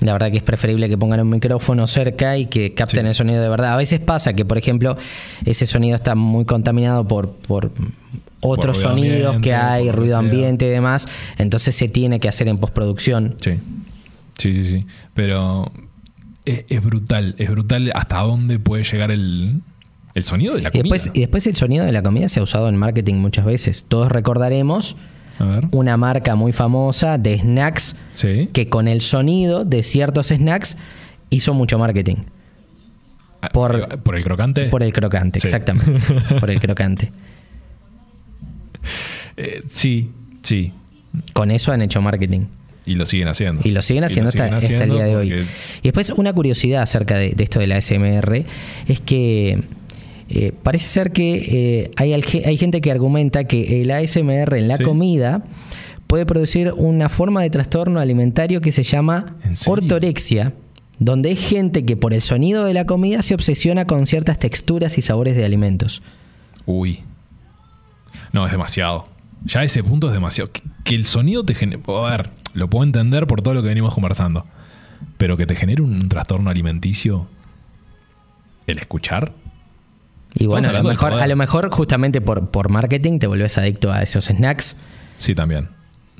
La 0.00 0.12
verdad 0.14 0.30
que 0.30 0.38
es 0.38 0.42
preferible 0.42 0.88
que 0.88 0.96
pongan 0.96 1.20
un 1.20 1.28
micrófono 1.28 1.86
cerca 1.86 2.38
y 2.38 2.46
que 2.46 2.72
capten 2.72 3.02
Sí. 3.04 3.08
el 3.08 3.14
sonido 3.14 3.42
de 3.42 3.48
verdad. 3.50 3.74
A 3.74 3.76
veces 3.76 4.00
pasa 4.00 4.32
que, 4.32 4.46
por 4.46 4.56
ejemplo, 4.56 4.96
ese 5.44 5.66
sonido 5.66 5.94
está 5.94 6.14
muy 6.14 6.46
contaminado 6.46 7.06
por, 7.06 7.32
por 7.34 7.70
otros 8.40 8.78
sonidos 8.78 9.36
ambiente, 9.36 9.48
que 9.50 9.54
hay, 9.54 9.90
ruido 9.92 10.16
ambiente 10.16 10.66
y 10.66 10.70
demás. 10.70 11.06
Entonces 11.36 11.74
se 11.74 11.88
tiene 11.88 12.18
que 12.18 12.28
hacer 12.30 12.48
en 12.48 12.56
postproducción. 12.56 13.36
Sí, 13.42 13.52
sí, 14.38 14.54
sí, 14.54 14.64
sí. 14.64 14.86
Pero 15.12 15.70
es, 16.46 16.64
es 16.70 16.82
brutal, 16.82 17.34
es 17.36 17.50
brutal 17.50 17.92
hasta 17.94 18.20
dónde 18.20 18.58
puede 18.58 18.84
llegar 18.84 19.10
el, 19.10 19.60
El 20.14 20.24
sonido 20.24 20.54
de 20.56 20.62
la 20.62 20.68
Y 20.68 20.72
comida. 20.72 20.82
después, 20.94 21.10
y 21.14 21.20
después 21.20 21.46
el 21.46 21.54
sonido 21.56 21.84
de 21.84 21.92
la 21.92 22.02
comida 22.02 22.28
se 22.28 22.40
ha 22.40 22.42
usado 22.42 22.68
en 22.68 22.76
marketing 22.76 23.14
muchas 23.16 23.44
veces. 23.44 23.84
Todos 23.88 24.10
recordaremos 24.10 24.96
una 25.72 25.96
marca 25.96 26.34
muy 26.34 26.52
famosa 26.52 27.16
de 27.16 27.38
snacks 27.38 27.96
Sí. 28.12 28.50
que 28.52 28.68
con 28.68 28.88
el 28.88 29.00
sonido 29.00 29.64
de 29.64 29.82
ciertos 29.82 30.26
snacks 30.28 30.76
hizo 31.30 31.54
mucho 31.54 31.78
marketing. 31.78 32.16
por- 33.54 33.88
Ah, 33.90 33.96
por 33.96 34.16
el 34.16 34.22
crocante. 34.22 34.66
Por 34.68 34.82
el 34.82 34.92
crocante, 34.92 35.40
Sí. 35.40 35.46
exactamente. 35.46 35.90
Por 36.40 36.50
el 36.50 36.60
crocante. 36.60 37.10
Eh, 39.36 39.62
sí, 39.72 40.10
sí. 40.42 40.72
Con 41.32 41.50
eso 41.50 41.72
han 41.72 41.82
hecho 41.82 42.00
marketing. 42.02 42.46
Y 42.86 42.94
lo 42.94 43.06
siguen 43.06 43.28
haciendo. 43.28 43.62
Y 43.64 43.70
lo 43.70 43.82
siguen 43.82 44.04
haciendo, 44.04 44.30
siguen 44.32 44.54
hasta, 44.54 44.56
hasta 44.74 44.84
el 44.84 44.90
día 44.90 45.04
de 45.04 45.16
hoy. 45.16 45.28
Y 45.32 45.82
después 45.84 46.10
una 46.10 46.32
curiosidad 46.32 46.82
acerca 46.82 47.16
de, 47.16 47.30
de 47.30 47.44
esto 47.44 47.60
de 47.60 47.66
la 47.66 47.80
SMR 47.80 48.44
es 48.88 49.00
que 49.00 49.62
eh, 50.30 50.52
parece 50.62 50.86
ser 50.86 51.12
que 51.12 51.82
eh, 51.82 51.90
hay, 51.96 52.12
hay 52.12 52.56
gente 52.56 52.80
que 52.80 52.90
argumenta 52.90 53.44
que 53.44 53.82
el 53.82 53.90
ASMR 53.90 54.56
en 54.56 54.68
la 54.68 54.76
Sí. 54.76 54.84
comida 54.84 55.44
puede 56.06 56.26
producir 56.26 56.72
una 56.76 57.08
forma 57.08 57.42
de 57.42 57.50
trastorno 57.50 58.00
alimentario 58.00 58.60
que 58.60 58.72
se 58.72 58.82
llama 58.82 59.36
ortorexia, 59.66 60.54
donde 60.98 61.30
hay 61.30 61.36
gente 61.36 61.84
que 61.84 61.96
por 61.96 62.12
el 62.14 62.20
sonido 62.20 62.64
de 62.64 62.74
la 62.74 62.84
comida 62.86 63.22
se 63.22 63.34
obsesiona 63.34 63.86
con 63.86 64.06
ciertas 64.06 64.38
texturas 64.38 64.98
y 64.98 65.02
sabores 65.02 65.36
de 65.36 65.44
alimentos. 65.44 66.02
Uy. 66.66 67.00
No, 68.32 68.44
es 68.46 68.52
demasiado. 68.52 69.04
Ya 69.44 69.60
a 69.60 69.64
ese 69.64 69.82
punto 69.82 70.08
es 70.08 70.12
demasiado. 70.12 70.50
Que, 70.52 70.62
que 70.84 70.94
el 70.94 71.04
sonido 71.04 71.44
te 71.44 71.54
genere. 71.54 71.82
A 71.86 72.10
ver, 72.10 72.30
lo 72.54 72.68
puedo 72.68 72.84
entender 72.84 73.26
por 73.26 73.42
todo 73.42 73.54
lo 73.54 73.62
que 73.62 73.68
venimos 73.68 73.94
conversando. 73.94 74.46
Pero 75.16 75.36
que 75.36 75.46
te 75.46 75.54
genere 75.54 75.82
un, 75.82 76.08
trastorno 76.08 76.50
alimenticio. 76.50 77.26
El 78.66 78.78
escuchar. 78.78 79.32
Y 80.34 80.46
bueno, 80.46 80.68
a 80.68 80.72
lo, 80.72 80.82
mejor, 80.84 81.12
a 81.14 81.26
lo 81.26 81.36
mejor 81.36 81.70
justamente 81.70 82.20
por, 82.20 82.50
por 82.50 82.68
marketing 82.68 83.18
te 83.18 83.26
volvés 83.26 83.58
adicto 83.58 83.92
a 83.92 84.02
esos 84.02 84.26
snacks 84.26 84.76
Sí, 85.18 85.34
también. 85.34 85.68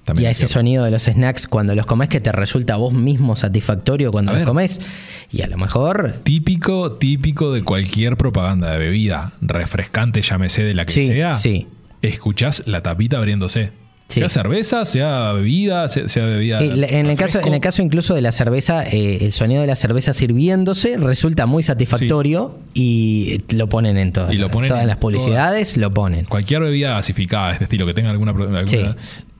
También 0.04 0.24
y 0.24 0.26
a 0.26 0.30
es 0.30 0.38
ese 0.38 0.46
cierto. 0.46 0.54
sonido 0.60 0.84
de 0.84 0.90
los 0.90 1.02
snacks 1.04 1.46
cuando 1.46 1.74
los 1.74 1.86
comes 1.86 2.08
que 2.08 2.20
te 2.20 2.32
resulta 2.32 2.74
a 2.74 2.76
vos 2.78 2.92
mismo 2.92 3.36
satisfactorio 3.36 4.10
cuando 4.10 4.30
A 4.30 4.34
los 4.34 4.40
ver. 4.40 4.46
comes. 4.48 4.80
Y 5.30 5.42
a 5.42 5.46
lo 5.46 5.56
mejor, 5.58 6.14
Típico, 6.24 6.92
típico 6.92 7.52
de 7.52 7.62
cualquier 7.62 8.16
propaganda 8.16 8.72
de 8.72 8.78
bebida 8.78 9.32
refrescante, 9.40 10.22
llámese 10.22 10.64
de 10.64 10.74
la 10.74 10.84
que 10.86 10.92
Sí, 10.92 11.06
sea. 11.08 11.34
sí. 11.34 11.68
Escuchás 12.02 12.64
la 12.66 12.82
tapita 12.82 13.18
abriéndose. 13.18 13.72
Sí. 14.10 14.20
Sea 14.20 14.28
cerveza, 14.28 14.84
sea 14.84 15.32
bebida, 15.32 15.88
sea, 15.88 16.08
sea 16.08 16.24
bebida. 16.26 16.60
eh, 16.62 16.70
en, 16.90 17.06
el 17.06 17.16
caso, 17.16 17.40
en 17.40 17.54
el 17.54 17.60
caso 17.60 17.80
incluso 17.80 18.14
de 18.14 18.20
la 18.22 18.32
cerveza, 18.32 18.82
eh, 18.84 19.18
el 19.22 19.32
sonido 19.32 19.60
de 19.60 19.66
la 19.68 19.76
cerveza 19.76 20.12
sirviéndose 20.12 20.96
resulta 20.96 21.46
muy 21.46 21.62
satisfactorio 21.62 22.58
y 22.74 23.38
lo 23.54 23.68
ponen 23.68 23.96
en 23.98 24.12
todas, 24.12 24.32
Y 24.32 24.36
lo 24.38 24.50
ponen 24.50 24.68
todas 24.68 24.82
en 24.82 24.88
las 24.88 24.96
publicidades, 24.98 25.76
lo 25.76 25.94
ponen. 25.94 26.24
Cualquier 26.24 26.60
bebida 26.62 26.94
gasificada 26.94 27.52
este 27.52 27.64
estilo 27.64 27.86
que 27.86 27.94
tenga 27.94 28.10
alguna. 28.10 28.32
alguna- 28.32 28.66
Sí. 28.66 28.80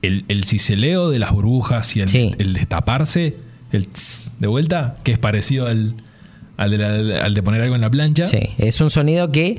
el, 0.01 0.25
el 0.29 0.45
ciseleo 0.45 1.09
de 1.11 1.19
las 1.19 1.31
burbujas 1.31 1.95
y 1.95 2.01
el, 2.01 2.35
el 2.39 2.53
destaparse, 2.53 3.35
el 3.71 3.87
tss 3.87 4.31
de 4.39 4.47
vuelta, 4.47 4.95
que 5.03 5.11
es 5.11 5.19
parecido 5.19 5.67
al, 5.67 5.93
al, 6.61 6.71
de 6.71 6.77
la- 6.77 7.23
al 7.25 7.33
de 7.33 7.43
poner 7.43 7.61
algo 7.61 7.75
en 7.75 7.81
la 7.81 7.89
plancha. 7.89 8.27
Sí, 8.27 8.39
es 8.57 8.79
un 8.81 8.89
sonido 8.89 9.31
que 9.31 9.57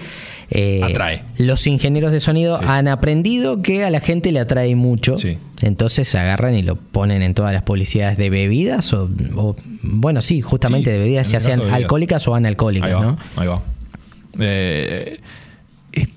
eh, 0.51 0.81
Atrae. 0.83 1.23
los 1.39 1.67
ingenieros 1.67 2.13
de 2.13 2.21
sonido 2.21 2.61
han 2.61 2.89
aprendido 2.89 3.63
que 3.63 3.85
a 3.85 3.91
la 3.91 4.01
gente 4.01 4.33
le 4.33 4.41
atrae 4.41 4.75
mucho. 4.77 5.17
Sí. 5.19 5.39
Entonces 5.63 6.09
se 6.09 6.19
agarran 6.19 6.55
y 6.55 6.63
lo 6.63 6.77
ponen 6.77 7.23
en 7.23 7.35
todas 7.35 7.53
las 7.53 7.63
publicidades 7.63 8.19
de 8.19 8.31
bebidas 8.31 8.93
o, 8.93 9.09
o- 9.37 9.57
bueno, 9.83 10.21
sí, 10.23 10.41
justamente 10.43 10.91
Sí, 10.91 10.93
de 10.95 10.99
bebidas, 11.03 11.31
ya 11.31 11.41
sean 11.41 11.59
bebidas. 11.61 11.77
alcohólicas 11.77 12.27
o 12.29 12.35
analcohólicas, 12.35 12.89
Ahí 12.89 12.95
va, 12.95 13.03
¿no? 13.03 13.19
ahí 13.37 13.47
va. 13.49 13.63
Eh, 14.41 15.21
es, 15.93 16.09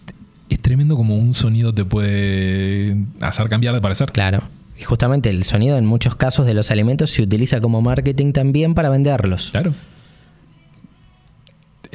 es 0.50 0.60
tremendo 0.62 0.96
como 0.96 1.18
un 1.18 1.34
sonido 1.34 1.74
te 1.74 1.86
puede 1.86 2.96
hacer 3.22 3.50
cambiar 3.50 3.74
de 3.76 3.82
parecer. 3.82 4.12
Claro. 4.12 4.44
Y 4.78 4.84
justamente 4.84 5.30
el 5.30 5.44
sonido 5.46 5.78
en 5.78 5.86
muchos 5.86 6.16
casos 6.16 6.46
de 6.46 6.54
los 6.54 6.70
alimentos 6.72 7.10
se 7.12 7.22
utiliza 7.22 7.62
como 7.62 7.82
marketing 7.82 8.34
también 8.34 8.74
para 8.74 8.90
venderlos. 8.90 9.52
Claro. 9.52 9.74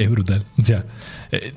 Es 0.03 0.11
brutal. 0.11 0.45
O 0.59 0.65
sea, 0.65 0.85
eh, 1.31 1.53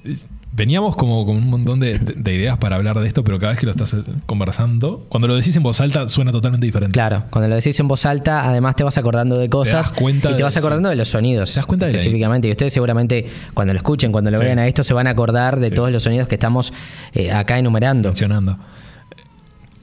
veníamos 0.52 0.98
como 0.98 1.26
con 1.26 1.38
un 1.38 1.50
montón 1.50 1.80
de, 1.80 1.98
de 1.98 2.34
ideas 2.36 2.58
para 2.58 2.76
hablar 2.76 3.00
de 3.00 3.08
esto, 3.08 3.24
pero 3.24 3.40
cada 3.40 3.52
vez 3.52 3.60
que 3.60 3.66
lo 3.66 3.72
estás 3.72 3.94
eh, 3.94 4.04
conversando, 4.26 5.06
cuando 5.08 5.30
lo 5.30 5.36
decís 5.36 5.56
en 5.56 5.64
voz 5.64 5.80
alta 5.80 6.10
suena 6.10 6.34
totalmente 6.34 6.66
diferente. 6.66 6.92
Claro, 6.92 7.24
cuando 7.30 7.48
lo 7.48 7.56
decís 7.56 7.80
en 7.80 7.88
voz 7.88 8.06
alta, 8.06 8.46
además 8.48 8.76
te 8.76 8.84
vas 8.84 8.98
acordando 8.98 9.38
de 9.38 9.48
cosas 9.50 9.92
das 9.92 9.92
cuenta 9.94 10.32
y 10.32 10.36
te 10.36 10.44
vas 10.44 10.58
acordando 10.58 10.90
de 10.90 10.98
los 10.98 11.08
sonidos. 11.08 11.54
Te 11.54 11.60
das 11.62 11.66
cuenta 11.66 11.86
de 11.86 11.94
específicamente. 11.94 12.50
Y 12.50 12.52
ustedes 12.52 12.74
seguramente 12.74 13.26
cuando 13.54 13.74
lo 13.74 13.78
escuchen, 13.78 14.12
cuando 14.12 14.30
lo 14.30 14.38
Sí. 14.40 14.44
vean 14.44 14.60
a 14.60 14.68
esto, 14.68 14.84
se 14.84 14.94
van 14.94 15.08
a 15.08 15.12
acordar 15.12 15.62
de 15.62 15.72
todos 15.72 15.90
los 15.90 16.04
sonidos 16.04 16.28
que 16.28 16.36
estamos 16.36 16.74
eh, 17.14 17.32
acá 17.32 17.58
enumerando. 17.58 18.10
Mencionando. 18.10 18.58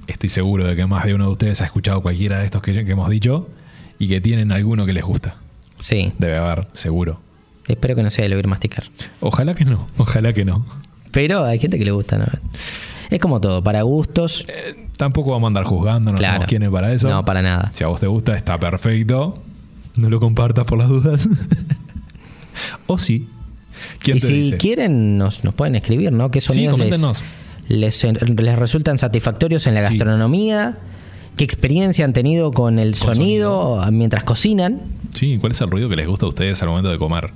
Estoy 0.07 0.29
seguro 0.29 0.67
de 0.67 0.77
que 0.77 0.85
más 0.87 1.05
de 1.07 1.15
uno 1.15 1.25
de 1.27 1.31
ustedes 1.33 1.63
ha 1.63 1.65
escuchado 1.65 2.03
cualquiera 2.03 2.41
de 2.41 2.45
estos 2.45 2.61
que, 2.61 2.85
que 2.85 2.93
hemos 2.93 3.09
dicho 3.09 3.49
y 3.99 4.09
que 4.09 4.21
tienen 4.21 4.53
alguno 4.53 4.85
que 4.85 4.93
les 4.93 5.05
gusta. 5.05 5.37
Sí, 5.79 6.13
Debe 6.19 6.37
haber, 6.37 6.67
seguro. 6.75 7.21
Espero 7.73 7.95
que 7.97 8.03
no 8.03 8.11
sea 8.11 8.27
el 8.27 8.33
oír 8.35 8.47
masticar. 8.47 8.85
Ojalá 9.21 9.55
que 9.55 9.65
no, 9.65 9.87
ojalá 9.99 10.33
que 10.33 10.45
no. 10.45 10.65
Pero 11.13 11.45
hay 11.45 11.59
gente 11.59 11.79
que 11.79 11.85
le 11.85 11.91
gusta, 11.93 12.19
¿no? 12.19 12.27
Es 13.11 13.19
como 13.19 13.41
todo, 13.41 13.63
para 13.63 13.83
gustos. 13.83 14.45
Eh, 14.49 14.87
tampoco 14.97 15.31
vamos 15.33 15.47
a 15.47 15.49
andar 15.49 15.65
juzgando, 15.65 16.13
no 16.13 16.19
claro. 16.19 16.35
somos 16.35 16.47
quienes 16.49 16.71
para 16.71 16.93
eso. 16.93 17.09
No, 17.09 17.25
para 17.25 17.43
nada. 17.43 17.73
Si 17.75 17.83
a 17.83 17.89
vos 17.89 17.99
te 18.01 18.07
gusta, 18.07 18.37
está 18.37 18.59
perfecto. 18.59 19.43
No 19.97 20.09
lo 20.09 20.21
compartas 20.21 20.65
por 20.65 20.79
las 20.79 20.89
dudas. 20.89 21.29
o 22.87 22.99
sí. 22.99 23.27
¿Quién 23.99 24.19
Y 24.19 24.21
te 24.21 24.27
si 24.27 24.33
dice? 24.35 24.57
quieren, 24.59 25.19
nos, 25.19 25.43
nos 25.45 25.55
pueden 25.55 25.75
escribir, 25.75 26.13
¿no? 26.13 26.31
¿Qué 26.31 26.41
sonidos 26.41 26.79
les, 26.79 27.25
les, 27.69 28.05
les 28.39 28.59
resultan 28.59 28.99
satisfactorios 28.99 29.67
en 29.67 29.75
la 29.75 29.81
Sí. 29.89 29.97
gastronomía? 29.97 30.79
¿Qué 31.37 31.45
experiencia 31.45 32.05
han 32.05 32.13
tenido 32.13 32.51
con 32.53 32.79
el 32.79 32.91
Con 32.99 33.15
sonido, 33.15 33.83
mientras 33.91 34.25
cocinan? 34.25 34.81
Sí, 35.15 35.39
¿cuál 35.41 35.53
es 35.53 35.61
el 35.63 35.71
ruido 35.71 35.89
que 35.89 35.97
les 35.97 36.07
gusta 36.07 36.27
a 36.27 36.29
ustedes 36.29 36.63
al 36.63 36.69
momento 36.69 36.91
de 36.91 36.99
comer? 36.99 37.31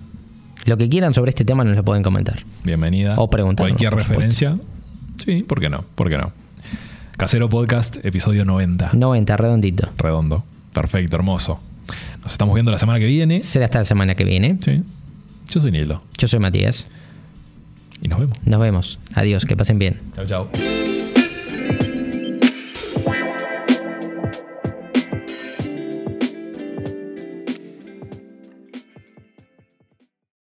Lo 0.66 0.76
que 0.76 0.88
quieran 0.88 1.12
sobre 1.12 1.28
este 1.30 1.44
tema 1.44 1.64
nos 1.64 1.76
lo 1.76 1.84
pueden 1.84 2.02
comentar. 2.02 2.42
Bienvenida. 2.64 3.14
O 3.18 3.28
preguntarnos, 3.28 3.72
Cualquier 3.72 3.92
referencia. 3.92 4.58
Sí, 5.22 5.42
¿por 5.42 5.60
qué 5.60 5.68
no? 5.68 5.84
¿Por 5.94 6.08
qué 6.08 6.16
no? 6.16 6.32
Casero 7.16 7.48
Podcast, 7.48 7.96
episodio 8.04 8.44
90. 8.44 8.90
90, 8.94 9.36
redondito. 9.36 9.90
Redondo. 9.98 10.44
Perfecto, 10.72 11.16
hermoso. 11.16 11.60
Nos 12.22 12.32
estamos 12.32 12.54
viendo 12.54 12.72
la 12.72 12.78
semana 12.78 12.98
que 12.98 13.06
viene. 13.06 13.42
Será 13.42 13.66
hasta 13.66 13.78
la 13.78 13.84
semana 13.84 14.14
que 14.14 14.24
viene. 14.24 14.58
Sí. 14.64 14.82
Yo 15.50 15.60
soy 15.60 15.70
Nildo. 15.70 16.02
Yo 16.18 16.26
soy 16.26 16.40
Matías. 16.40 16.88
Y 18.02 18.08
nos 18.08 18.18
vemos. 18.18 18.38
Nos 18.44 18.60
vemos. 18.60 18.98
Adiós, 19.14 19.44
que 19.44 19.56
pasen 19.56 19.78
bien. 19.78 20.00
Chao, 20.16 20.26
chao. 20.26 20.73